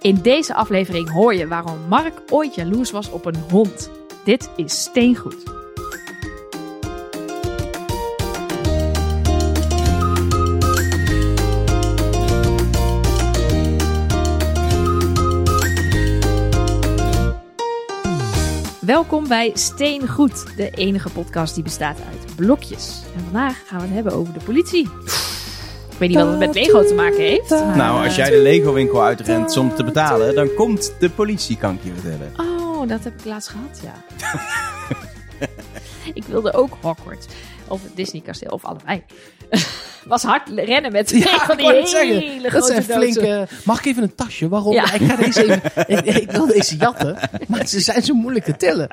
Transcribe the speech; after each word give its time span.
In 0.00 0.14
deze 0.22 0.54
aflevering 0.54 1.10
hoor 1.10 1.34
je 1.34 1.48
waarom 1.48 1.78
Mark 1.88 2.22
ooit 2.30 2.54
jaloers 2.54 2.90
was 2.90 3.10
op 3.10 3.24
een 3.24 3.36
hond. 3.50 3.90
Dit 4.24 4.50
is 4.56 4.82
Steengoed. 4.82 5.56
Welkom 18.80 19.28
bij 19.28 19.50
Steengoed, 19.54 20.56
de 20.56 20.70
enige 20.70 21.10
podcast 21.10 21.54
die 21.54 21.62
bestaat 21.62 21.98
uit 22.10 22.36
blokjes. 22.36 23.02
En 23.14 23.22
vandaag 23.22 23.62
gaan 23.66 23.78
we 23.78 23.84
het 23.84 23.94
hebben 23.94 24.12
over 24.12 24.32
de 24.32 24.44
politie. 24.44 24.88
Ik 25.98 26.04
weet 26.08 26.16
niet 26.16 26.18
wat 26.26 26.28
het 26.28 26.38
met 26.38 26.54
Lego 26.54 26.84
te 26.84 26.94
maken 26.94 27.20
heeft. 27.20 27.50
maar- 27.50 27.76
Nou, 27.76 28.04
als 28.04 28.16
jij 28.16 28.30
de 28.30 28.36
Lego 28.38 28.72
winkel 28.72 29.02
uitrent 29.02 29.56
om 29.56 29.74
te 29.74 29.84
betalen, 29.84 30.34
dan 30.34 30.54
komt 30.54 30.94
de 31.00 31.10
politie, 31.10 31.56
kan 31.56 31.74
ik 31.74 31.80
je 31.84 31.92
vertellen. 32.00 32.32
Oh, 32.36 32.88
dat 32.88 33.04
heb 33.04 33.12
ik 33.18 33.24
laatst 33.24 33.48
gehad, 33.48 33.80
ja. 33.82 33.94
ik 36.14 36.24
wilde 36.24 36.52
ook 36.52 36.76
Hogwarts. 36.80 37.26
Of 37.68 37.82
het 37.82 37.96
Disney 37.96 38.22
kasteel, 38.22 38.50
of 38.50 38.64
allebei. 38.64 39.02
Was 40.04 40.22
hard 40.22 40.48
rennen 40.54 40.92
met 40.92 41.06
twee 41.08 41.22
van 41.22 41.56
die 41.56 41.66
hele 41.66 41.86
zeggen, 41.86 42.50
dat 42.52 42.66
zijn 42.66 42.82
flinke... 42.82 43.46
Mag 43.64 43.78
ik 43.78 43.84
even 43.86 44.02
een 44.02 44.14
tasje? 44.14 44.48
Waarom? 44.48 44.72
Ja. 44.72 44.92
Ik, 44.92 45.00
ga 45.02 45.16
deze 45.16 45.42
even, 45.42 45.62
ik, 46.06 46.16
ik 46.16 46.30
wil 46.30 46.46
deze 46.46 46.76
jatten, 46.76 47.16
maar 47.48 47.66
ze 47.66 47.80
zijn 47.80 48.02
zo 48.02 48.14
moeilijk 48.14 48.44
te 48.44 48.56
tillen. 48.56 48.88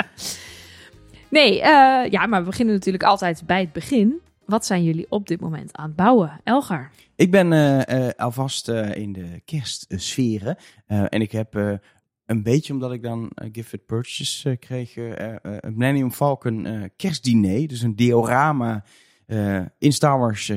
Nee, 1.29 1.61
eh, 1.61 2.11
ja, 2.11 2.25
maar 2.25 2.39
we 2.39 2.45
beginnen 2.45 2.73
natuurlijk 2.75 3.03
altijd 3.03 3.41
bij 3.45 3.59
het 3.59 3.71
begin. 3.73 4.21
Wat 4.45 4.65
zijn 4.65 4.83
jullie 4.83 5.05
op 5.09 5.27
dit 5.27 5.39
moment 5.39 5.77
aan 5.77 5.87
het 5.87 5.95
bouwen? 5.95 6.39
Elgar. 6.43 6.91
Ik 7.15 7.31
ben 7.31 7.53
eh, 7.53 8.07
eh, 8.07 8.13
alvast 8.15 8.69
eh, 8.69 8.95
in 8.95 9.13
de 9.13 9.41
kerstsferen. 9.45 10.57
En 10.85 11.21
ik 11.21 11.31
heb 11.31 11.53
een 12.25 12.43
beetje, 12.43 12.73
omdat 12.73 12.91
ik 12.91 13.03
dan 13.03 13.31
Gifted 13.51 13.85
Purchase 13.85 14.57
kreeg, 14.57 14.95
een 14.95 15.77
Millennium 15.77 16.11
Falcon 16.11 16.89
kerstdiner. 16.95 17.67
Dus 17.67 17.81
een 17.81 17.95
diorama 17.95 18.83
in 19.77 19.91
Star 19.93 20.19
Wars 20.19 20.51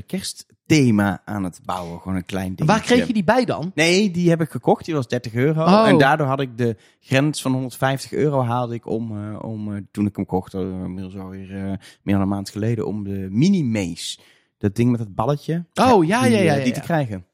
kerstthema 0.69 1.23
aan 1.25 1.45
het 1.45 1.61
bouwen. 1.65 2.01
Gewoon 2.01 2.17
een 2.17 2.25
klein 2.25 2.55
ding. 2.55 2.69
Waar 2.69 2.81
kreeg 2.81 3.07
je 3.07 3.13
die 3.13 3.25
bij 3.25 3.45
dan? 3.45 3.71
Nee, 3.75 4.11
die 4.11 4.29
heb 4.29 4.41
ik 4.41 4.51
gekocht. 4.51 4.85
Die 4.85 4.95
was 4.95 5.09
30 5.09 5.35
euro. 5.35 5.63
Oh. 5.63 5.89
En 5.89 5.99
daardoor 5.99 6.27
had 6.27 6.41
ik 6.41 6.59
de 6.59 6.77
grens 7.01 7.43
van 7.43 7.53
150 7.53 8.13
euro 8.13 8.43
haalde 8.43 8.75
ik 8.75 8.87
om, 8.87 9.17
eh, 9.17 9.43
om 9.43 9.75
eh, 9.75 9.83
toen 9.91 10.07
ik 10.07 10.17
hem 10.17 10.27
kocht, 10.27 10.55
uh, 10.55 10.61
inmiddels 10.61 11.17
alweer 11.17 11.51
eh, 11.57 11.63
meer 12.03 12.15
dan 12.15 12.21
een 12.21 12.29
maand 12.29 12.51
geleden, 12.51 12.87
om 12.87 13.05
de 13.05 13.27
mini 13.31 13.65
maze. 13.65 14.19
Dat 14.59 14.75
ding 14.75 14.91
met 14.91 15.01
het 15.01 15.15
balletje. 15.15 15.65
Oh, 15.75 16.07
ja, 16.07 16.23
die, 16.23 16.31
ja, 16.31 16.39
ja, 16.39 16.55
ja, 16.55 16.65
Die 16.65 16.73
te 16.73 16.81
krijgen. 16.81 17.27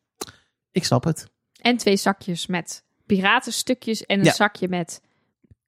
Ik 0.70 0.84
snap 0.84 1.04
het. 1.04 1.30
En 1.60 1.76
twee 1.76 1.96
zakjes 1.96 2.46
met 2.46 2.84
piratenstukjes 3.06 4.06
en 4.06 4.18
een 4.18 4.24
Ja. 4.24 4.32
zakje 4.32 4.68
met 4.68 5.00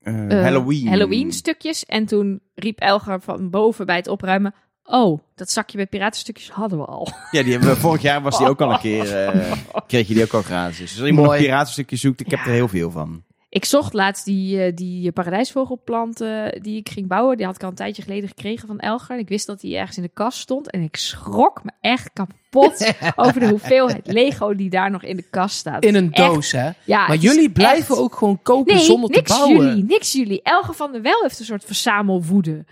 Halloween. 0.03 0.87
Halloween 0.87 1.33
stukjes. 1.33 1.85
En 1.85 2.07
toen 2.07 2.41
riep 2.55 2.79
Elgar 2.79 3.21
van 3.21 3.51
boven 3.51 3.87
bij 3.87 3.97
het 3.97 4.09
opruimen... 4.09 4.55
Oh, 4.87 5.21
dat 5.35 5.51
zakje 5.51 5.79
met 5.79 5.89
piratenstukjes 5.89 6.51
hadden 6.51 6.79
we 6.79 6.85
al. 6.85 7.09
Ja, 7.31 7.43
die 7.43 7.53
hebben 7.53 7.69
we, 7.71 7.77
vorig 7.77 8.03
jaar 8.03 8.23
was 8.23 8.39
die 8.39 8.49
ook 8.49 8.61
al 8.61 8.73
een 8.73 8.79
keer, 8.89 9.25
eh, 9.27 9.53
kreeg 9.87 10.09
je 10.09 10.15
die 10.15 10.23
ook 10.25 10.33
al 10.35 10.43
gratis. 10.43 10.79
Dus 10.79 10.99
als 10.99 11.09
iemand 11.09 11.31
een 11.33 11.37
piratenstukje 11.39 11.97
zoekt, 11.97 12.21
ik 12.21 12.31
heb 12.31 12.39
Ja. 12.39 12.47
er 12.47 12.53
heel 12.53 12.69
veel 12.69 12.91
van. 12.91 13.25
Ik 13.49 13.65
zocht 13.65 13.93
laatst 13.93 14.25
die, 14.25 14.63
eh, 14.63 14.75
die 14.75 15.13
paradijsvogelplanten 15.13 16.63
die 16.63 16.77
ik 16.79 16.89
ging 16.89 17.07
bouwen. 17.09 17.37
Die 17.37 17.47
had 17.47 17.55
ik 17.55 17.63
al 17.63 17.69
een 17.69 17.75
tijdje 17.75 18.03
geleden 18.03 18.29
gekregen 18.29 18.67
van 18.67 18.79
Elgar. 18.79 19.19
Ik 19.19 19.29
wist 19.29 19.47
dat 19.47 19.61
die 19.61 19.77
ergens 19.77 19.97
in 19.97 20.03
de 20.03 20.11
kast 20.15 20.39
stond. 20.39 20.71
En 20.71 20.81
ik 20.83 20.97
schrok 20.97 21.65
me 21.65 21.71
echt 21.81 22.11
kapot 22.13 22.93
over 23.17 23.41
de 23.41 23.49
hoeveelheid 23.49 24.07
Lego 24.13 24.55
die 24.55 24.71
daar 24.71 24.91
nog 24.91 25.03
in 25.03 25.17
de 25.17 25.25
kast 25.31 25.57
staat. 25.57 25.85
In 25.85 25.95
een 25.95 26.13
Echt. 26.13 26.27
doos, 26.33 26.53
hè? 26.53 26.71
Ja, 26.85 27.07
Maar 27.07 27.17
jullie 27.17 27.51
blijven 27.51 27.95
echt- 27.95 27.99
ook 28.05 28.15
gewoon 28.15 28.43
kopen 28.43 28.75
Nee, 28.75 28.85
zonder 28.85 29.11
te 29.11 29.17
niks 29.17 29.31
bouwen. 29.39 29.67
jullie, 29.67 29.85
niks 29.85 30.13
jullie. 30.13 30.41
Elge 30.43 30.73
van 30.73 30.93
der 30.93 31.03
Wel 31.03 31.23
heeft 31.23 31.39
een 31.39 31.45
soort 31.45 31.65
verzamelwoede. 31.65 32.65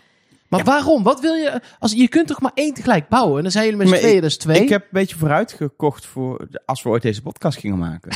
Maar 0.57 0.65
waarom? 0.65 1.03
Wat 1.03 1.21
wil 1.21 1.35
je? 1.35 1.61
Als, 1.79 1.93
je 1.93 2.09
kunt 2.09 2.27
toch 2.27 2.41
maar 2.41 2.51
één 2.55 2.75
tegelijk 2.75 3.09
bouwen? 3.09 3.37
En 3.37 3.43
dan 3.43 3.53
zijn 3.53 3.65
jullie 3.65 3.79
met 3.79 3.89
z'n 3.89 3.93
Maar 3.95 4.03
tweeën, 4.03 4.21
dat 4.21 4.31
is 4.31 4.37
twee. 4.37 4.63
Ik 4.63 4.69
heb 4.69 4.83
een 4.83 4.89
beetje 4.91 5.17
vooruit 5.17 5.53
gekocht 5.53 6.07
voor 6.07 6.47
de- 6.51 6.63
als 6.67 6.83
we 6.83 6.89
ooit 6.89 7.03
deze 7.03 7.23
podcast 7.23 7.59
gingen 7.59 7.79
maken. 7.79 8.13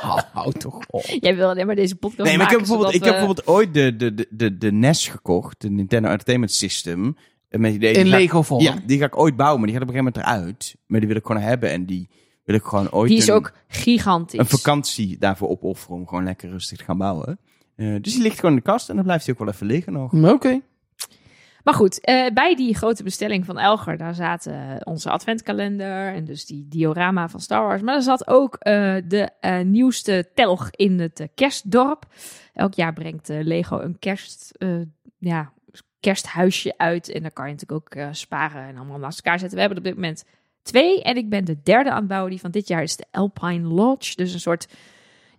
Hou, 0.00 0.20
hou 0.32 0.52
toch 0.52 0.78
op. 0.90 1.02
Jij 1.20 1.36
wil 1.36 1.48
alleen 1.48 1.66
maar 1.66 1.74
deze 1.74 1.94
podcast 1.96 2.28
Nee, 2.28 2.36
maar 2.36 2.44
ik 2.46 2.50
heb 2.50 2.58
bijvoorbeeld, 2.60 2.94
ik 2.94 3.04
heb 3.04 3.12
bijvoorbeeld 3.14 3.46
ooit 3.46 3.74
de, 3.74 3.96
de, 3.96 4.14
de, 4.14 4.26
de, 4.30 4.58
de 4.58 4.72
NES 4.72 5.08
gekocht, 5.08 5.60
de 5.60 5.70
Nintendo 5.70 6.08
Entertainment 6.08 6.52
System. 6.52 7.16
En 7.48 7.60
Met 7.60 7.74
idee, 7.74 7.92
In 7.92 8.04
die 8.04 8.12
ik- 8.12 8.18
Lego 8.18 8.42
vorm. 8.42 8.62
Ja, 8.62 8.74
die 8.86 8.98
ga 8.98 9.04
ik 9.04 9.18
ooit 9.18 9.36
bouwen, 9.36 9.58
maar 9.60 9.68
die 9.68 9.78
gaat 9.78 9.88
op 9.88 9.94
een 9.94 10.00
gegeven 10.00 10.20
moment 10.22 10.40
eruit. 10.46 10.76
Maar 10.86 10.98
die 11.00 11.08
wil 11.08 11.18
ik 11.18 11.26
gewoon 11.26 11.42
hebben 11.42 11.70
en 11.70 11.86
die 11.86 12.08
wil 12.44 12.54
ik 12.56 12.62
gewoon 12.62 12.90
ooit 12.90 13.08
Die 13.08 13.18
is 13.18 13.26
een, 13.26 13.34
ook 13.34 13.52
gigantisch. 13.68 14.38
een 14.38 14.46
vakantie 14.46 15.18
daarvoor 15.18 15.48
opofferen 15.48 15.96
om 15.96 16.08
gewoon 16.08 16.24
lekker 16.24 16.50
rustig 16.50 16.78
te 16.78 16.84
gaan 16.84 16.98
bouwen. 16.98 17.38
Eh, 17.76 17.94
dus 18.00 18.12
die 18.12 18.22
ligt 18.22 18.36
gewoon 18.36 18.50
in 18.50 18.56
de 18.56 18.62
kast 18.70 18.88
en 18.88 18.94
dan 18.94 19.04
blijft 19.04 19.24
hij 19.26 19.34
ook 19.34 19.40
wel 19.44 19.54
even 19.54 19.66
liggen 19.66 19.92
nog. 19.92 20.12
Oké. 20.12 20.60
Maar 21.64 21.74
goed, 21.74 22.00
eh, 22.00 22.26
bij 22.34 22.56
die 22.56 22.74
grote 22.74 23.02
bestelling 23.02 23.44
van 23.44 23.58
Elger, 23.58 23.96
daar 23.96 24.14
zaten 24.14 24.86
onze 24.86 25.10
adventkalender 25.10 26.14
en 26.14 26.24
dus 26.24 26.46
die 26.46 26.66
diorama 26.68 27.28
van 27.28 27.40
Star 27.40 27.66
Wars. 27.66 27.82
Maar 27.82 27.94
er 27.94 28.02
zat 28.02 28.28
ook 28.28 28.54
eh, 28.54 28.94
de 29.04 29.30
eh, 29.40 29.60
nieuwste 29.60 30.30
telg 30.34 30.70
in 30.70 31.00
het 31.00 31.20
eh, 31.20 31.26
kerstdorp. 31.34 32.06
Elk 32.54 32.74
jaar 32.74 32.92
brengt 32.92 33.28
eh, 33.28 33.38
Lego 33.42 33.80
een 33.80 33.98
kerst, 33.98 34.52
eh, 34.58 34.68
ja, 35.18 35.52
kersthuisje 36.00 36.74
uit. 36.76 37.08
En 37.08 37.22
daar 37.22 37.32
kan 37.32 37.46
je 37.46 37.52
natuurlijk 37.52 37.80
ook 37.80 37.94
eh, 37.94 38.08
sparen 38.12 38.62
en 38.62 38.76
allemaal 38.76 38.98
naast 38.98 39.16
elkaar 39.18 39.38
zetten. 39.38 39.54
We 39.54 39.60
hebben 39.60 39.78
op 39.78 39.84
dit 39.84 39.94
moment 39.94 40.24
twee. 40.62 41.02
En 41.02 41.16
ik 41.16 41.28
ben 41.28 41.44
de 41.44 41.62
derde 41.62 41.90
aan 41.90 41.98
het 41.98 42.08
bouwen. 42.08 42.30
Die 42.30 42.40
van 42.40 42.50
dit 42.50 42.68
jaar 42.68 42.82
is 42.82 42.96
de 42.96 43.06
Alpine 43.10 43.68
Lodge. 43.68 44.16
Dus 44.16 44.32
een 44.32 44.40
soort 44.40 44.68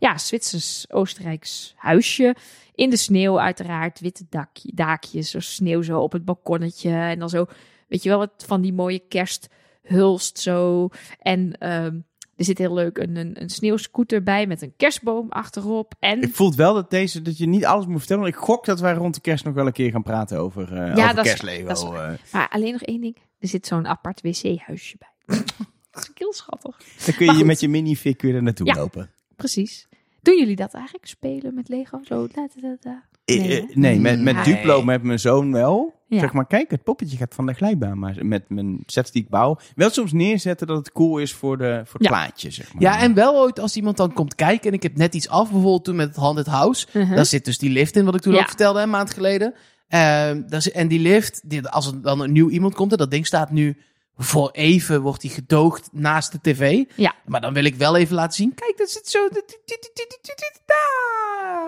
ja, 0.01 0.17
Zwitsers-Oostenrijks 0.17 1.73
huisje. 1.77 2.35
In 2.75 2.89
de 2.89 2.97
sneeuw 2.97 3.39
uiteraard, 3.39 3.99
witte 3.99 4.25
dakje, 4.29 4.71
daakjes, 4.75 5.29
zo 5.29 5.39
sneeuw 5.39 5.81
zo 5.81 5.99
op 5.99 6.11
het 6.11 6.25
balkonnetje. 6.25 6.89
En 6.91 7.19
dan 7.19 7.29
zo, 7.29 7.45
weet 7.87 8.03
je 8.03 8.09
wel, 8.09 8.17
wat 8.17 8.43
van 8.45 8.61
die 8.61 8.73
mooie 8.73 8.99
kersthulst 9.07 10.39
zo. 10.39 10.89
En 11.19 11.57
ehm, 11.57 11.95
er 12.35 12.45
zit 12.45 12.57
heel 12.57 12.73
leuk 12.73 12.97
een, 12.97 13.15
een, 13.15 13.41
een 13.41 13.49
sneeuwscooter 13.49 14.23
bij 14.23 14.47
met 14.47 14.61
een 14.61 14.73
kerstboom 14.77 15.29
achterop. 15.29 15.93
En 15.99 16.21
Ik 16.21 16.35
voel 16.35 16.55
wel 16.55 16.73
dat, 16.73 16.89
deze, 16.89 17.21
dat 17.21 17.37
je 17.37 17.47
niet 17.47 17.65
alles 17.65 17.85
moet 17.85 17.97
vertellen. 17.97 18.21
Want 18.23 18.35
ik 18.35 18.41
gok 18.41 18.65
dat 18.65 18.79
wij 18.79 18.93
rond 18.93 19.15
de 19.15 19.21
kerst 19.21 19.45
nog 19.45 19.53
wel 19.53 19.65
een 19.65 19.71
keer 19.73 19.91
gaan 19.91 20.03
praten 20.03 20.37
over, 20.39 20.63
eh 20.73 20.81
over 20.97 21.15
dat 21.15 21.25
is- 21.25 21.33
is 21.43 21.83
eh. 21.83 22.11
maar 22.31 22.49
alleen 22.49 22.71
nog 22.71 22.81
één 22.81 23.01
ding, 23.01 23.17
er 23.39 23.47
zit 23.47 23.67
zo'n 23.67 23.87
apart 23.87 24.21
wc-huisje 24.21 24.97
bij. 24.97 25.37
dat 25.91 26.03
is 26.03 26.11
heel 26.13 26.33
schattig. 26.33 26.77
dan 27.05 27.15
kun 27.15 27.25
je 27.25 27.33
je 27.33 27.45
met 27.45 27.59
je 27.59 27.69
minifig 27.69 28.21
weer 28.21 28.35
er 28.35 28.43
naartoe 28.43 28.65
Ja. 28.67 28.75
lopen. 28.75 29.11
Precies. 29.35 29.87
Doen 30.21 30.37
jullie 30.37 30.55
dat 30.55 30.73
eigenlijk? 30.73 31.05
Spelen 31.05 31.53
met 31.53 31.69
Lego? 31.69 31.99
Zo, 32.03 32.27
da, 32.27 32.47
da, 32.55 32.61
da, 32.61 32.75
da. 32.81 33.03
Eh, 33.25 33.37
Nee, 33.39 33.61
eh? 33.61 33.75
Nee, 33.75 33.99
met, 33.99 34.21
met 34.21 34.35
Nee. 34.35 34.43
Duplo, 34.43 34.83
met 34.83 35.03
mijn 35.03 35.19
zoon 35.19 35.51
wel. 35.51 35.99
Ja. 36.07 36.19
Zeg 36.19 36.33
maar, 36.33 36.47
kijk, 36.47 36.71
het 36.71 36.83
poppetje 36.83 37.17
gaat 37.17 37.35
van 37.35 37.45
de 37.45 37.53
glijbaan. 37.53 37.99
Maar 37.99 38.25
met 38.25 38.49
mijn 38.49 38.83
sets 38.85 39.11
die 39.11 39.23
ik 39.23 39.29
bouw, 39.29 39.57
wel 39.75 39.89
soms 39.89 40.11
neerzetten 40.11 40.67
dat 40.67 40.77
het 40.77 40.91
cool 40.91 41.17
is 41.17 41.33
voor, 41.33 41.57
de, 41.57 41.81
voor 41.85 41.99
het 41.99 42.09
Ja. 42.09 42.15
plaatje, 42.15 42.51
zeg 42.51 42.73
maar. 42.73 42.81
Ja, 42.81 42.99
en 42.99 43.13
wel 43.13 43.35
ooit 43.39 43.59
als 43.59 43.75
iemand 43.75 43.97
dan 43.97 44.13
komt 44.13 44.35
kijken 44.35 44.67
en 44.69 44.73
ik 44.73 44.83
heb 44.83 44.97
net 44.97 45.15
iets 45.15 45.29
af, 45.29 45.43
bijvoorbeeld 45.51 45.83
toen 45.83 45.95
met 45.95 46.07
het 46.07 46.15
Haunted 46.15 46.45
House. 46.45 46.87
Mhm. 46.93 47.15
Daar 47.15 47.25
zit 47.25 47.45
dus 47.45 47.57
die 47.57 47.69
lift 47.69 47.95
in, 47.95 48.05
wat 48.05 48.15
ik 48.15 48.21
toen 48.21 48.33
Ja. 48.33 48.39
ook 48.39 48.47
vertelde 48.47 48.81
een 48.81 48.89
maand 48.89 49.11
geleden. 49.13 49.53
Ehm, 49.87 50.41
daar 50.47 50.61
zit- 50.61 50.73
en 50.73 50.87
die 50.87 50.99
lift, 50.99 51.49
die, 51.49 51.67
als 51.67 51.87
er 51.87 52.01
dan 52.01 52.19
een 52.21 52.31
nieuw 52.31 52.49
iemand 52.49 52.73
komt, 52.75 52.91
en 52.91 52.97
dat 52.97 53.11
ding 53.11 53.25
staat 53.27 53.51
nu 53.51 53.77
voor 54.23 54.49
even, 54.51 55.01
wordt 55.01 55.21
die 55.21 55.29
gedoogd 55.29 55.89
naast 55.91 56.31
de 56.31 56.39
tv. 56.41 56.83
Ja. 56.95 57.15
Maar 57.25 57.41
dan 57.41 57.53
wil 57.53 57.63
ik 57.63 57.75
wel 57.75 57.95
even 57.95 58.15
laten 58.15 58.33
zien, 58.35 58.53
kijk, 58.53 58.77
dat 58.77 58.89
zit 58.89 59.07
zo... 59.07 59.27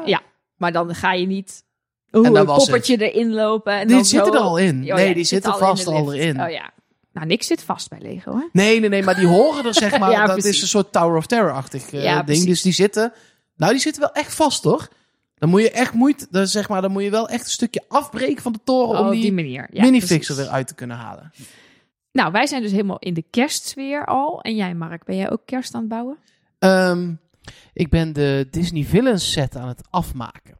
Ja, 0.05 0.21
maar 0.57 0.71
dan 0.71 0.95
ga 0.95 1.13
je 1.13 1.25
niet 1.25 1.63
oh, 2.11 2.25
En 2.25 2.33
dat 2.33 2.41
een 2.41 2.47
was 2.47 2.57
poppertje 2.57 3.11
erin 3.11 3.33
lopen. 3.33 3.73
En 3.73 3.87
Die 3.87 3.95
dan 3.95 4.05
zo... 4.05 4.25
er 4.25 4.37
al 4.37 4.57
in. 4.57 4.79
Oh 4.79 4.85
ja, 4.85 4.95
nee, 4.95 5.13
die 5.13 5.23
zitten 5.23 5.51
al 5.51 5.57
vast 5.57 5.87
in 5.87 5.93
al 5.93 6.13
erin. 6.13 6.41
Oh 6.41 6.49
ja. 6.49 6.71
Nou, 7.13 7.27
niks 7.27 7.47
zit 7.47 7.63
vast 7.63 7.89
bij 7.89 7.99
Lego, 8.01 8.35
hè? 8.37 8.43
Nee, 8.51 8.79
nee, 8.79 8.89
nee, 8.89 9.03
maar 9.03 9.15
die 9.15 9.27
horen 9.27 9.65
er 9.65 9.73
zeg 9.73 9.97
maar. 9.99 10.11
Ja, 10.11 10.25
dat 10.25 10.35
precies. 10.35 10.55
is 10.55 10.61
een 10.61 10.67
soort 10.67 10.91
Tower 10.91 11.17
of 11.17 11.25
Terror-achtig 11.25 11.91
eh, 11.91 12.03
Ja, 12.03 12.13
ding. 12.13 12.25
precies. 12.25 12.45
Dus 12.45 12.61
die 12.61 12.73
zitten. 12.73 13.13
Nou, 13.55 13.71
die 13.71 13.81
zitten 13.81 14.01
wel 14.01 14.11
echt 14.13 14.33
vast, 14.33 14.63
hoor. 14.63 14.87
Dan 15.37 15.49
moet 15.49 15.61
je 15.61 15.71
echt 15.71 15.93
moeite. 15.93 16.27
Dan, 16.29 16.47
zeg 16.47 16.69
maar, 16.69 16.81
dan 16.81 16.91
moet 16.91 17.03
je 17.03 17.09
wel 17.09 17.29
echt 17.29 17.43
een 17.45 17.51
stukje 17.51 17.83
afbreken 17.87 18.43
van 18.43 18.51
de 18.51 18.59
toren. 18.63 18.93
Oh, 18.93 18.99
om 18.99 19.05
op 19.05 19.11
die, 19.11 19.21
die 19.21 19.33
manier. 19.33 19.67
Ja, 19.71 19.83
minifixer 19.83 20.17
precies. 20.35 20.45
eruit 20.51 20.67
te 20.67 20.75
kunnen 20.75 20.97
halen. 20.97 21.31
Nou, 22.13 22.31
wij 22.31 22.47
zijn 22.47 22.61
dus 22.61 22.71
helemaal 22.71 22.99
in 22.99 23.13
de 23.13 23.25
kerstsfeer 23.29 24.05
al. 24.05 24.41
En 24.41 24.55
jij, 24.55 24.75
Mark, 24.75 25.05
ben 25.05 25.15
jij 25.15 25.31
ook 25.31 25.45
kerst 25.45 25.73
aan 25.73 25.79
het 25.79 25.89
bouwen? 25.89 26.17
Ehm, 26.59 27.13
ik 27.73 27.89
ben 27.89 28.13
de 28.13 28.47
Disney 28.51 28.83
Villains 28.83 29.31
set 29.31 29.55
aan 29.55 29.67
het 29.67 29.87
afmaken. 29.89 30.57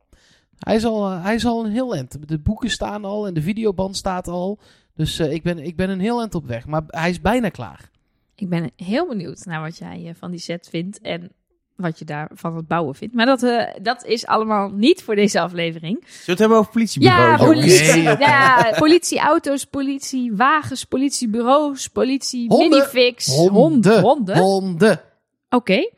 Hij 0.58 0.76
is 0.76 0.86
al, 0.86 1.12
eh, 1.12 1.24
hij 1.24 1.36
is 1.36 1.46
al 1.46 1.66
een 1.66 1.72
heel 1.72 1.96
eind. 1.96 2.28
De 2.28 2.40
boeken 2.40 2.70
staan 2.70 3.06
al 3.06 3.28
en 3.28 3.34
de 3.34 3.42
videoband 3.42 3.98
staat 3.98 4.28
al. 4.28 4.60
Dus 4.96 5.20
eh, 5.20 5.32
ik, 5.32 5.44
ben, 5.44 5.60
ik 5.60 5.76
ben 5.76 5.90
een 5.90 6.00
heel 6.00 6.20
eind 6.20 6.36
op 6.36 6.46
weg. 6.46 6.66
Maar 6.66 6.84
hij 6.88 7.10
is 7.10 7.22
bijna 7.22 7.50
klaar. 7.50 7.90
Ik 8.36 8.50
ben 8.50 8.72
heel 8.76 9.08
benieuwd 9.08 9.46
naar 9.46 9.62
wat 9.62 9.78
jij 9.78 10.08
eh, 10.08 10.16
van 10.16 10.32
die 10.32 10.40
set 10.40 10.70
vindt 10.70 11.02
en 11.02 11.32
wat 11.84 12.00
je 12.00 12.06
daar 12.06 12.30
van 12.34 12.56
het 12.56 12.68
bouwen 12.68 12.96
vindt. 12.96 13.16
Maar 13.16 13.26
dat, 13.26 13.44
eh, 13.44 13.68
dat 13.82 14.06
is 14.06 14.26
allemaal 14.26 14.70
niet 14.70 15.04
voor 15.04 15.16
deze 15.16 15.40
aflevering. 15.42 15.98
Zullen 16.06 16.20
we 16.26 16.32
het 16.32 16.40
hebben 16.40 16.58
over 16.58 16.72
politiebureaus? 16.72 17.40
Ja, 17.40 17.46
politie, 17.46 18.02
ja, 18.28 18.74
politieauto's, 18.78 19.66
politiewagens, 19.66 20.84
politiebureaus, 20.84 21.88
politie, 21.88 22.48
Honden. 22.48 22.70
minifix, 22.70 23.26
Honden. 23.28 23.54
hond- 23.62 23.86
honden. 24.02 24.38
Honden. 24.38 25.02
Oké. 25.50 25.90